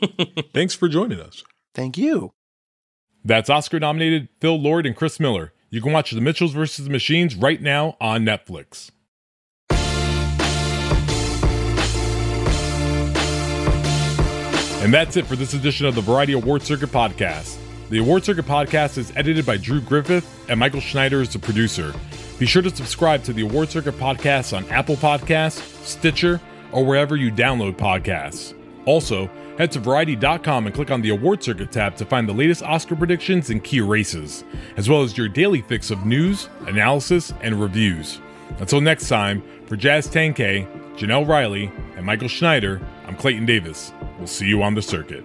Thanks 0.52 0.74
for 0.74 0.88
joining 0.88 1.20
us. 1.20 1.44
Thank 1.74 1.96
you. 1.96 2.32
That's 3.24 3.48
Oscar 3.48 3.78
nominated 3.78 4.28
Phil 4.40 4.60
Lord 4.60 4.84
and 4.84 4.96
Chris 4.96 5.20
Miller. 5.20 5.52
You 5.70 5.80
can 5.80 5.92
watch 5.92 6.10
The 6.10 6.20
Mitchells 6.20 6.52
vs. 6.52 6.84
the 6.86 6.90
Machines 6.90 7.36
right 7.36 7.62
now 7.62 7.96
on 8.00 8.24
Netflix. 8.26 8.90
And 14.82 14.92
that's 14.92 15.16
it 15.16 15.26
for 15.26 15.36
this 15.36 15.54
edition 15.54 15.86
of 15.86 15.94
the 15.94 16.00
Variety 16.00 16.32
Award 16.32 16.62
Circuit 16.62 16.90
Podcast. 16.90 17.56
The 17.90 17.98
Award 17.98 18.24
Circuit 18.24 18.46
Podcast 18.46 18.98
is 18.98 19.12
edited 19.14 19.46
by 19.46 19.56
Drew 19.56 19.80
Griffith, 19.80 20.26
and 20.50 20.58
Michael 20.58 20.80
Schneider 20.80 21.20
is 21.20 21.32
the 21.32 21.38
producer. 21.38 21.94
Be 22.38 22.46
sure 22.46 22.62
to 22.62 22.74
subscribe 22.74 23.22
to 23.24 23.32
the 23.32 23.42
Award 23.42 23.70
Circuit 23.70 23.94
Podcast 23.94 24.56
on 24.56 24.68
Apple 24.68 24.96
Podcasts, 24.96 25.60
Stitcher, 25.84 26.40
or 26.72 26.84
wherever 26.84 27.14
you 27.16 27.30
download 27.30 27.76
podcasts. 27.76 28.54
Also, 28.84 29.30
head 29.58 29.70
to 29.72 29.78
Variety.com 29.78 30.66
and 30.66 30.74
click 30.74 30.90
on 30.90 31.02
the 31.02 31.10
Award 31.10 31.42
Circuit 31.42 31.70
tab 31.70 31.96
to 31.96 32.04
find 32.04 32.28
the 32.28 32.32
latest 32.32 32.62
Oscar 32.62 32.96
predictions 32.96 33.50
and 33.50 33.62
key 33.62 33.80
races, 33.80 34.44
as 34.76 34.88
well 34.88 35.02
as 35.02 35.16
your 35.16 35.28
daily 35.28 35.60
fix 35.62 35.90
of 35.90 36.04
news, 36.04 36.48
analysis, 36.66 37.32
and 37.42 37.60
reviews. 37.60 38.20
Until 38.58 38.80
next 38.80 39.08
time, 39.08 39.42
for 39.66 39.76
Jazz 39.76 40.08
Tangcay, 40.08 40.66
Jenelle 40.96 41.26
Riley, 41.28 41.70
and 41.96 42.04
Michael 42.04 42.28
Schneider, 42.28 42.80
I'm 43.06 43.16
Clayton 43.16 43.46
Davis. 43.46 43.92
We'll 44.18 44.26
see 44.26 44.46
you 44.46 44.62
on 44.62 44.74
the 44.74 44.82
circuit. 44.82 45.24